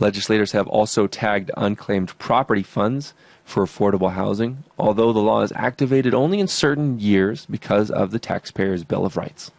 Legislators 0.00 0.52
have 0.52 0.66
also 0.66 1.06
tagged 1.06 1.50
unclaimed 1.56 2.18
property 2.18 2.62
funds 2.62 3.12
for 3.50 3.64
affordable 3.64 4.12
housing, 4.12 4.64
although 4.78 5.12
the 5.12 5.18
law 5.18 5.42
is 5.42 5.52
activated 5.56 6.14
only 6.14 6.40
in 6.40 6.48
certain 6.48 6.98
years 6.98 7.46
because 7.46 7.90
of 7.90 8.10
the 8.10 8.18
taxpayer's 8.18 8.84
Bill 8.84 9.04
of 9.04 9.16
Rights. 9.16 9.50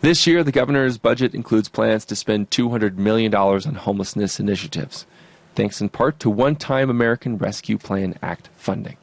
This 0.00 0.26
year, 0.28 0.44
the 0.44 0.52
governor's 0.52 0.96
budget 0.96 1.34
includes 1.34 1.68
plans 1.68 2.04
to 2.04 2.16
spend 2.16 2.50
$200 2.50 2.96
million 2.96 3.34
on 3.34 3.74
homelessness 3.74 4.38
initiatives, 4.38 5.06
thanks 5.56 5.80
in 5.80 5.88
part 5.88 6.20
to 6.20 6.30
one 6.30 6.54
time 6.54 6.88
American 6.88 7.36
Rescue 7.36 7.78
Plan 7.78 8.16
Act 8.22 8.48
funding. 8.56 8.96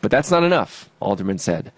But 0.00 0.12
that's 0.12 0.30
not 0.30 0.44
enough, 0.44 0.88
Alderman 1.00 1.38
said. 1.38 1.72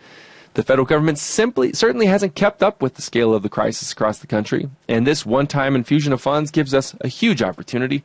The 0.53 0.63
federal 0.63 0.87
government 0.87 1.19
simply 1.19 1.73
certainly 1.73 2.07
hasn't 2.07 2.35
kept 2.35 2.63
up 2.63 2.81
with 2.83 2.95
the 2.95 3.03
scale 3.03 3.35
of 3.35 3.43
the 3.43 3.49
crisis 3.49 3.93
across 3.93 4.19
the 4.19 4.27
country, 4.27 4.69
and 4.89 5.07
this 5.07 5.27
one 5.27 5.47
time 5.47 5.75
infusion 5.75 6.13
of 6.13 6.21
funds 6.21 6.51
gives 6.51 6.75
us 6.75 6.95
a 7.01 7.09
huge 7.09 7.43
opportunity. 7.43 8.05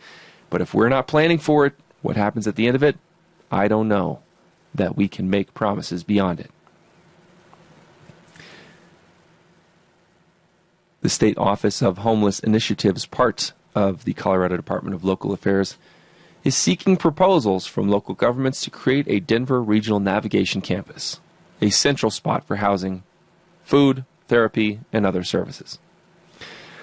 But 0.49 0.61
if 0.61 0.73
we're 0.73 0.89
not 0.89 1.07
planning 1.07 1.37
for 1.37 1.65
it, 1.65 1.73
what 2.01 2.15
happens 2.15 2.47
at 2.47 2.55
the 2.55 2.65
end 2.65 2.75
of 2.75 2.83
it 2.83 2.97
I 3.51 3.67
don't 3.67 3.87
know 3.87 4.21
that 4.73 4.95
we 4.95 5.07
can 5.07 5.29
make 5.29 5.53
promises 5.53 6.03
beyond 6.03 6.39
it. 6.39 6.51
The 11.01 11.09
State 11.09 11.37
Office 11.37 11.81
of 11.81 11.99
Homeless 11.99 12.39
Initiatives, 12.39 13.05
part 13.05 13.53
of 13.73 14.03
the 14.03 14.13
Colorado 14.13 14.57
Department 14.57 14.93
of 14.93 15.03
Local 15.03 15.31
Affairs, 15.31 15.77
is 16.43 16.55
seeking 16.55 16.97
proposals 16.97 17.65
from 17.65 17.89
local 17.89 18.15
governments 18.15 18.61
to 18.61 18.69
create 18.69 19.07
a 19.07 19.19
Denver 19.19 19.61
Regional 19.61 19.99
Navigation 19.99 20.61
Campus, 20.61 21.19
a 21.61 21.69
central 21.69 22.11
spot 22.11 22.45
for 22.45 22.57
housing, 22.57 23.03
food, 23.63 24.05
therapy, 24.27 24.79
and 24.93 25.05
other 25.05 25.23
services. 25.23 25.79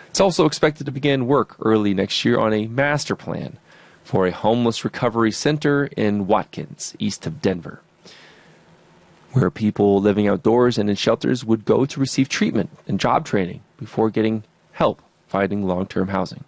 It's 0.09 0.21
also 0.21 0.47
expected 0.47 0.87
to 0.87 0.93
begin 0.93 1.27
work 1.27 1.57
early 1.61 1.93
next 1.95 2.25
year 2.25 2.39
on 2.39 2.53
a 2.53 2.67
master 2.67 3.17
plan 3.17 3.59
for 4.07 4.25
a 4.25 4.31
homeless 4.31 4.85
recovery 4.85 5.33
center 5.33 5.87
in 5.97 6.29
Watkins, 6.29 6.95
east 7.01 7.27
of 7.27 7.43
Denver, 7.43 7.81
where 9.33 9.51
people 9.51 10.01
living 10.01 10.29
outdoors 10.29 10.79
and 10.79 10.89
in 10.89 10.95
shelters 10.95 11.45
would 11.45 11.65
go 11.65 11.85
to 11.85 11.99
receive 11.99 12.29
treatment 12.29 12.71
and 12.87 13.01
job 13.01 13.27
training 13.27 13.63
before 13.77 14.09
getting 14.09 14.45
help 14.71 15.03
finding 15.27 15.67
long 15.67 15.87
term 15.87 16.09
housing. 16.09 16.45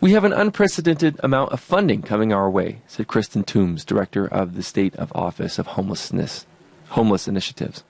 We 0.00 0.10
have 0.12 0.24
an 0.24 0.32
unprecedented 0.32 1.20
amount 1.22 1.52
of 1.52 1.60
funding 1.60 2.02
coming 2.02 2.32
our 2.32 2.50
way, 2.50 2.82
said 2.88 3.06
Kristin 3.06 3.46
Toombs, 3.46 3.84
director 3.84 4.26
of 4.26 4.56
the 4.56 4.62
State 4.64 4.96
of 4.96 5.12
Office 5.14 5.56
of 5.56 5.68
Homelessness, 5.68 6.46
Homeless 6.88 7.28
Initiatives. 7.28 7.84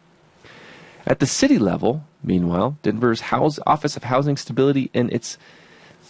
At 1.07 1.19
the 1.19 1.27
city 1.27 1.59
level, 1.59 2.05
meanwhile, 2.23 2.77
Denver's 2.83 3.23
House, 3.33 3.59
Office 3.67 3.97
of 3.97 4.05
Housing 4.05 4.37
Stability 4.37 4.91
and 4.93 5.11
its 5.11 5.39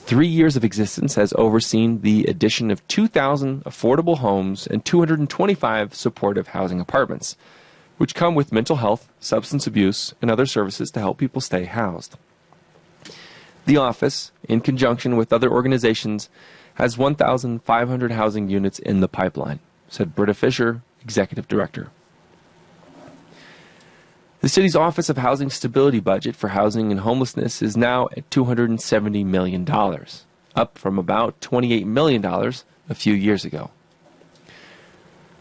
three 0.08 0.26
years 0.26 0.56
of 0.56 0.64
existence 0.64 1.16
has 1.16 1.34
overseen 1.36 2.00
the 2.00 2.24
addition 2.24 2.70
of 2.70 2.86
2,000 2.88 3.62
affordable 3.64 4.16
homes 4.16 4.66
and 4.66 4.82
225 4.82 5.94
supportive 5.94 6.48
housing 6.48 6.80
apartments, 6.80 7.36
which 7.98 8.14
come 8.14 8.34
with 8.34 8.50
mental 8.50 8.76
health, 8.76 9.12
substance 9.20 9.66
abuse, 9.66 10.14
and 10.22 10.30
other 10.30 10.46
services 10.46 10.90
to 10.90 10.98
help 10.98 11.18
people 11.18 11.42
stay 11.42 11.64
housed. 11.64 12.16
The 13.66 13.76
office, 13.76 14.32
in 14.48 14.62
conjunction 14.62 15.18
with 15.18 15.30
other 15.30 15.50
organizations, 15.50 16.30
has 16.76 16.96
1,500 16.96 18.12
housing 18.12 18.48
units 18.48 18.78
in 18.78 19.00
the 19.00 19.08
pipeline, 19.08 19.58
said 19.90 20.14
Britta 20.14 20.32
Fisher, 20.32 20.80
executive 21.02 21.48
director. 21.48 21.90
The 24.40 24.48
city's 24.48 24.76
Office 24.76 25.08
of 25.08 25.18
Housing 25.18 25.50
Stability 25.50 25.98
budget 25.98 26.36
for 26.36 26.48
housing 26.48 26.92
and 26.92 27.00
homelessness 27.00 27.60
is 27.60 27.76
now 27.76 28.08
at 28.16 28.30
$270 28.30 29.26
million, 29.26 29.68
up 30.54 30.78
from 30.78 30.96
about 30.96 31.40
$28 31.40 31.84
million 31.84 32.24
a 32.24 32.94
few 32.94 33.14
years 33.14 33.44
ago. 33.44 33.72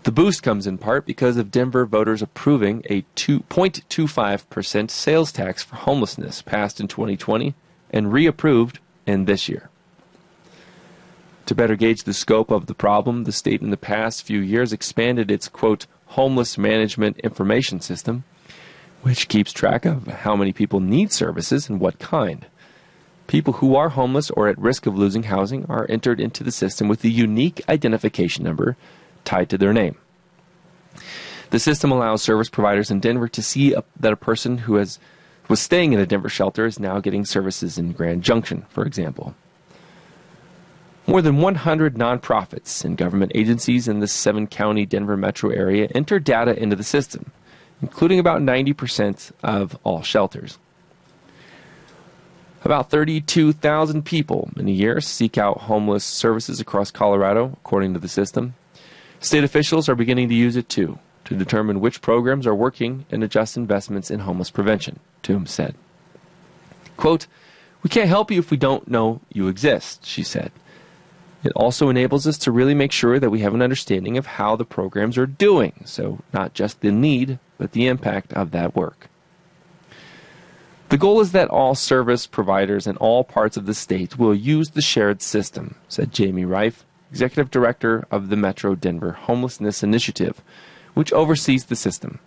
The 0.02 0.12
boost 0.12 0.42
comes 0.42 0.66
in 0.66 0.80
part 0.80 1.06
because 1.06 1.38
of 1.38 1.52
Denver 1.52 1.86
voters 1.86 2.24
approving 2.24 2.82
a 2.90 3.04
2.25% 3.16 4.90
sales 4.90 5.32
tax 5.32 5.64
for 5.64 5.76
homelessness 5.76 6.42
passed 6.42 6.80
in 6.80 6.88
2020 6.88 7.54
and 7.92 8.08
reapproved 8.08 8.78
in 9.06 9.26
this 9.26 9.48
year. 9.48 9.70
To 11.46 11.54
better 11.54 11.76
gauge 11.76 12.04
the 12.04 12.14
scope 12.14 12.50
of 12.50 12.66
the 12.66 12.74
problem, 12.74 13.26
the 13.26 13.32
state 13.32 13.62
in 13.62 13.70
the 13.70 13.78
past 13.78 14.24
few 14.24 14.40
years 14.40 14.74
expanded 14.74 15.30
its 15.30 15.48
quote 15.48 15.86
homeless 16.08 16.58
management 16.58 17.20
information 17.20 17.80
system 17.80 18.24
which 19.08 19.30
keeps 19.30 19.54
track 19.54 19.86
of 19.86 20.06
how 20.06 20.36
many 20.36 20.52
people 20.52 20.82
need 20.82 21.14
services 21.14 21.70
and 21.70 21.80
what 21.80 21.98
kind. 21.98 22.46
People 23.28 23.54
who 23.54 23.74
are 23.74 23.88
homeless 23.88 24.30
or 24.32 24.50
at 24.50 24.60
risk 24.60 24.86
of 24.86 24.98
losing 24.98 25.24
housing 25.24 25.66
are 25.68 25.86
entered 25.88 26.20
into 26.20 26.44
the 26.44 26.52
system 26.52 26.90
with 26.90 27.02
a 27.06 27.10
unique 27.10 27.62
identification 27.70 28.44
number 28.44 28.76
tied 29.24 29.50
to 29.50 29.58
their 29.58 29.72
name. 29.72 29.98
The 31.52 31.60
system 31.60 31.90
allows 31.90 32.22
service 32.22 32.50
providers 32.50 32.92
in 32.92 33.00
Denver 33.00 33.30
to 33.30 33.42
see 33.42 33.74
a, 33.74 33.82
that 33.98 34.12
a 34.12 34.18
person 34.18 34.58
who 34.58 34.76
has 34.76 35.00
was 35.48 35.62
staying 35.62 35.94
in 35.94 36.02
a 36.02 36.06
Denver 36.06 36.28
shelter 36.28 36.66
is 36.66 36.78
now 36.78 37.00
getting 37.00 37.24
services 37.24 37.78
in 37.78 37.94
Grand 37.94 38.24
Junction, 38.24 38.66
for 38.68 38.86
example. 38.86 39.36
More 41.06 41.22
than 41.22 41.38
100 41.38 41.96
nonprofits 41.96 42.84
and 42.84 42.98
government 42.98 43.32
agencies 43.34 43.88
in 43.88 44.00
the 44.00 44.08
seven 44.08 44.48
county 44.48 44.86
Denver 44.86 45.16
metro 45.16 45.50
area 45.50 45.88
enter 45.96 46.20
data 46.20 46.62
into 46.62 46.76
the 46.76 46.84
system 46.84 47.32
including 47.82 48.20
about 48.20 48.42
90% 48.42 49.32
of 49.44 49.78
all 49.84 50.02
shelters. 50.02 50.58
About 52.64 52.90
32,000 52.90 54.04
people 54.04 54.50
in 54.58 54.68
a 54.68 54.72
year 54.72 55.00
seek 55.00 55.38
out 55.38 55.62
homeless 55.62 56.04
services 56.04 56.60
across 56.60 56.92
Colorado, 56.92 57.54
according 57.54 57.94
to 57.94 58.00
the 58.00 58.10
system. 58.10 58.56
State 59.20 59.44
officials 59.44 59.88
are 59.88 59.96
beginning 59.96 60.28
to 60.30 60.36
use 60.36 60.56
it 60.56 60.68
too, 60.68 61.00
to 61.26 61.36
determine 61.36 61.80
which 61.80 62.02
programs 62.02 62.48
are 62.48 62.56
working 62.56 63.06
and 63.12 63.24
adjust 63.24 63.58
investments 63.58 64.12
in 64.12 64.22
homeless 64.22 64.52
prevention, 64.52 65.00
Toombs 65.24 65.52
said. 65.52 65.76
Quote, 66.98 67.28
We 67.84 67.90
can't 67.90 68.10
help 68.10 68.32
you 68.32 68.40
if 68.40 68.52
we 68.52 68.58
don't 68.58 68.88
know 68.88 69.22
you 69.32 69.48
exist, 69.48 70.06
she 70.06 70.24
said. 70.24 70.52
It 71.44 71.54
also 71.56 71.90
enables 71.90 72.28
us 72.28 72.38
to 72.40 72.52
really 72.52 72.74
make 72.74 72.92
sure 72.92 73.20
that 73.20 73.30
we 73.30 73.40
have 73.40 73.54
an 73.54 73.62
understanding 73.62 74.18
of 74.18 74.26
how 74.26 74.56
the 74.56 74.66
programs 74.66 75.18
are 75.18 75.28
doing, 75.28 75.84
so 75.86 76.20
not 76.34 76.54
just 76.54 76.82
the 76.82 76.92
need, 76.92 77.40
but 77.58 77.72
the 77.72 77.88
impact 77.88 78.34
of 78.34 78.52
that 78.52 78.76
work. 78.76 79.10
The 80.90 80.98
goal 80.98 81.20
is 81.20 81.34
that 81.34 81.50
all 81.50 81.76
service 81.76 82.28
providers 82.28 82.88
in 82.88 82.96
all 82.98 83.24
parts 83.24 83.58
of 83.58 83.66
the 83.66 83.74
state 83.74 84.18
will 84.18 84.34
use 84.34 84.70
the 84.70 84.82
shared 84.82 85.22
system, 85.22 85.76
said 85.90 86.14
Jamie 86.14 86.46
Rife, 86.46 86.86
Executive 87.12 87.52
Director 87.52 88.06
of 88.10 88.30
the 88.30 88.38
Metro 88.38 88.74
Denver 88.74 89.12
Homelessness 89.12 89.84
Initiative, 89.84 90.42
which 90.94 91.12
oversees 91.12 91.66
the 91.66 91.76
system. 91.76 92.20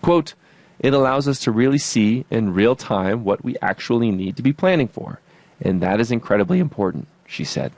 Quote, 0.00 0.34
it 0.80 0.92
allows 0.92 1.28
us 1.28 1.38
to 1.40 1.52
really 1.52 1.78
see 1.78 2.24
in 2.28 2.54
real 2.54 2.74
time 2.74 3.22
what 3.22 3.44
we 3.44 3.56
actually 3.62 4.10
need 4.10 4.36
to 4.36 4.42
be 4.42 4.52
planning 4.52 4.88
for, 4.88 5.20
and 5.60 5.80
that 5.80 6.00
is 6.00 6.10
incredibly 6.10 6.58
important. 6.58 7.06
she 7.24 7.44
said. 7.44 7.72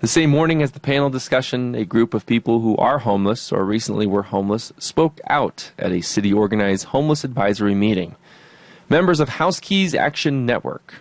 The 0.00 0.06
same 0.06 0.30
morning 0.30 0.62
as 0.62 0.70
the 0.70 0.80
panel 0.80 1.10
discussion, 1.10 1.74
a 1.74 1.84
group 1.84 2.14
of 2.14 2.24
people 2.24 2.60
who 2.60 2.76
are 2.76 3.00
homeless 3.00 3.50
or 3.50 3.64
recently 3.64 4.06
were 4.06 4.22
homeless 4.22 4.72
spoke 4.78 5.20
out 5.28 5.72
at 5.76 5.90
a 5.90 6.02
city 6.02 6.32
organized 6.32 6.84
homeless 6.86 7.24
advisory 7.24 7.74
meeting. 7.74 8.14
Members 8.88 9.18
of 9.18 9.28
Housekeys 9.28 9.96
Action 9.96 10.46
Network, 10.46 10.94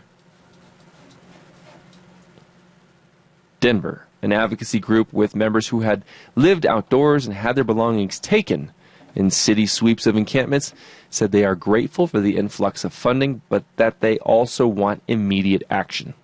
Denver, 3.59 4.07
an 4.23 4.33
advocacy 4.33 4.79
group 4.79 5.13
with 5.13 5.35
members 5.35 5.67
who 5.67 5.81
had 5.81 6.03
lived 6.35 6.65
outdoors 6.65 7.27
and 7.27 7.35
had 7.35 7.55
their 7.55 7.63
belongings 7.63 8.19
taken 8.19 8.71
in 9.13 9.29
city 9.29 9.67
sweeps 9.67 10.07
of 10.07 10.15
encampments, 10.15 10.73
said 11.11 11.31
they 11.31 11.45
are 11.45 11.55
grateful 11.55 12.07
for 12.07 12.19
the 12.19 12.35
influx 12.35 12.83
of 12.83 12.93
funding, 12.93 13.43
but 13.47 13.63
that 13.75 13.99
they 13.99 14.17
also 14.19 14.65
want 14.65 15.03
immediate 15.07 15.61
action. 15.69 16.15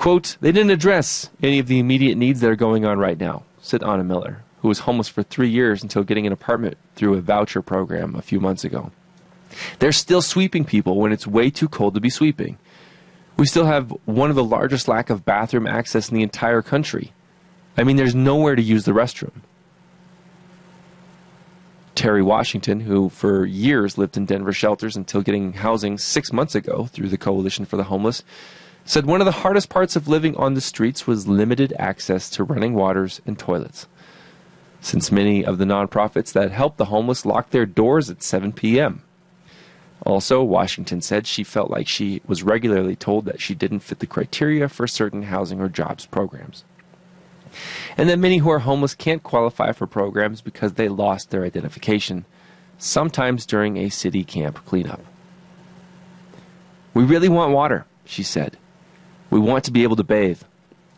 Quote, 0.00 0.38
they 0.40 0.50
didn't 0.50 0.70
address 0.70 1.28
any 1.42 1.58
of 1.58 1.66
the 1.66 1.78
immediate 1.78 2.16
needs 2.16 2.40
that 2.40 2.48
are 2.48 2.56
going 2.56 2.86
on 2.86 2.98
right 2.98 3.20
now, 3.20 3.42
said 3.60 3.82
Anna 3.82 4.02
Miller, 4.02 4.42
who 4.62 4.68
was 4.68 4.78
homeless 4.78 5.08
for 5.08 5.22
three 5.22 5.50
years 5.50 5.82
until 5.82 6.04
getting 6.04 6.26
an 6.26 6.32
apartment 6.32 6.78
through 6.96 7.12
a 7.12 7.20
voucher 7.20 7.60
program 7.60 8.14
a 8.14 8.22
few 8.22 8.40
months 8.40 8.64
ago. 8.64 8.92
They're 9.78 9.92
still 9.92 10.22
sweeping 10.22 10.64
people 10.64 10.96
when 10.96 11.12
it's 11.12 11.26
way 11.26 11.50
too 11.50 11.68
cold 11.68 11.92
to 11.92 12.00
be 12.00 12.08
sweeping. 12.08 12.56
We 13.36 13.44
still 13.44 13.66
have 13.66 13.94
one 14.06 14.30
of 14.30 14.36
the 14.36 14.42
largest 14.42 14.88
lack 14.88 15.10
of 15.10 15.26
bathroom 15.26 15.66
access 15.66 16.08
in 16.08 16.16
the 16.16 16.22
entire 16.22 16.62
country. 16.62 17.12
I 17.76 17.84
mean, 17.84 17.96
there's 17.96 18.14
nowhere 18.14 18.56
to 18.56 18.62
use 18.62 18.86
the 18.86 18.92
restroom. 18.92 19.42
Terry 21.94 22.22
Washington, 22.22 22.80
who 22.80 23.10
for 23.10 23.44
years 23.44 23.98
lived 23.98 24.16
in 24.16 24.24
Denver 24.24 24.54
shelters 24.54 24.96
until 24.96 25.20
getting 25.20 25.52
housing 25.52 25.98
six 25.98 26.32
months 26.32 26.54
ago 26.54 26.86
through 26.86 27.10
the 27.10 27.18
Coalition 27.18 27.66
for 27.66 27.76
the 27.76 27.84
Homeless, 27.84 28.24
said 28.90 29.06
one 29.06 29.20
of 29.20 29.24
the 29.24 29.30
hardest 29.30 29.68
parts 29.68 29.94
of 29.94 30.08
living 30.08 30.34
on 30.34 30.54
the 30.54 30.60
streets 30.60 31.06
was 31.06 31.28
limited 31.28 31.72
access 31.78 32.28
to 32.28 32.42
running 32.42 32.74
waters 32.74 33.20
and 33.24 33.38
toilets. 33.38 33.86
Since 34.80 35.12
many 35.12 35.44
of 35.44 35.58
the 35.58 35.64
nonprofits 35.64 36.32
that 36.32 36.50
help 36.50 36.76
the 36.76 36.86
homeless 36.86 37.24
lock 37.24 37.50
their 37.50 37.66
doors 37.66 38.10
at 38.10 38.20
7 38.20 38.52
p.m. 38.52 39.04
Also, 40.04 40.42
Washington 40.42 41.00
said 41.00 41.28
she 41.28 41.44
felt 41.44 41.70
like 41.70 41.86
she 41.86 42.20
was 42.26 42.42
regularly 42.42 42.96
told 42.96 43.26
that 43.26 43.40
she 43.40 43.54
didn't 43.54 43.78
fit 43.78 44.00
the 44.00 44.08
criteria 44.08 44.68
for 44.68 44.88
certain 44.88 45.22
housing 45.22 45.60
or 45.60 45.68
jobs 45.68 46.06
programs. 46.06 46.64
And 47.96 48.08
that 48.08 48.18
many 48.18 48.38
who 48.38 48.50
are 48.50 48.58
homeless 48.58 48.96
can't 48.96 49.22
qualify 49.22 49.70
for 49.70 49.86
programs 49.86 50.40
because 50.40 50.72
they 50.72 50.88
lost 50.88 51.30
their 51.30 51.44
identification, 51.44 52.24
sometimes 52.76 53.46
during 53.46 53.76
a 53.76 53.88
city 53.88 54.24
camp 54.24 54.66
cleanup. 54.66 55.04
We 56.92 57.04
really 57.04 57.28
want 57.28 57.52
water, 57.52 57.86
she 58.04 58.24
said. 58.24 58.56
We 59.30 59.38
want 59.38 59.64
to 59.64 59.70
be 59.70 59.84
able 59.84 59.96
to 59.96 60.04
bathe. 60.04 60.42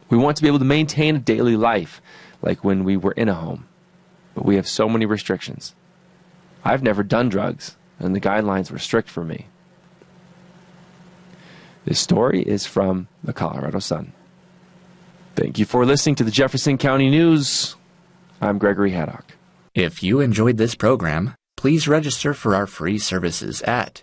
We 0.08 0.18
want 0.18 0.36
to 0.38 0.42
be 0.42 0.48
able 0.48 0.58
to 0.58 0.64
maintain 0.64 1.16
a 1.16 1.20
daily 1.20 1.56
life 1.56 2.02
like 2.40 2.64
when 2.64 2.84
we 2.84 2.96
were 2.96 3.12
in 3.12 3.28
a 3.28 3.34
home. 3.34 3.66
But 4.34 4.44
we 4.44 4.56
have 4.56 4.66
so 4.66 4.88
many 4.88 5.06
restrictions. 5.06 5.74
I've 6.64 6.82
never 6.82 7.02
done 7.02 7.28
drugs, 7.28 7.76
and 7.98 8.14
the 8.14 8.20
guidelines 8.20 8.70
were 8.70 8.78
strict 8.78 9.08
for 9.08 9.24
me. 9.24 9.46
This 11.84 12.00
story 12.00 12.42
is 12.42 12.66
from 12.66 13.08
the 13.22 13.32
Colorado 13.32 13.80
Sun. 13.80 14.12
Thank 15.34 15.58
you 15.58 15.64
for 15.64 15.84
listening 15.84 16.14
to 16.16 16.24
the 16.24 16.30
Jefferson 16.30 16.78
County 16.78 17.10
News. 17.10 17.74
I'm 18.40 18.58
Gregory 18.58 18.92
Haddock. 18.92 19.36
If 19.74 20.02
you 20.02 20.20
enjoyed 20.20 20.58
this 20.58 20.74
program, 20.74 21.34
please 21.56 21.88
register 21.88 22.34
for 22.34 22.54
our 22.54 22.66
free 22.66 22.98
services 22.98 23.62
at 23.62 24.02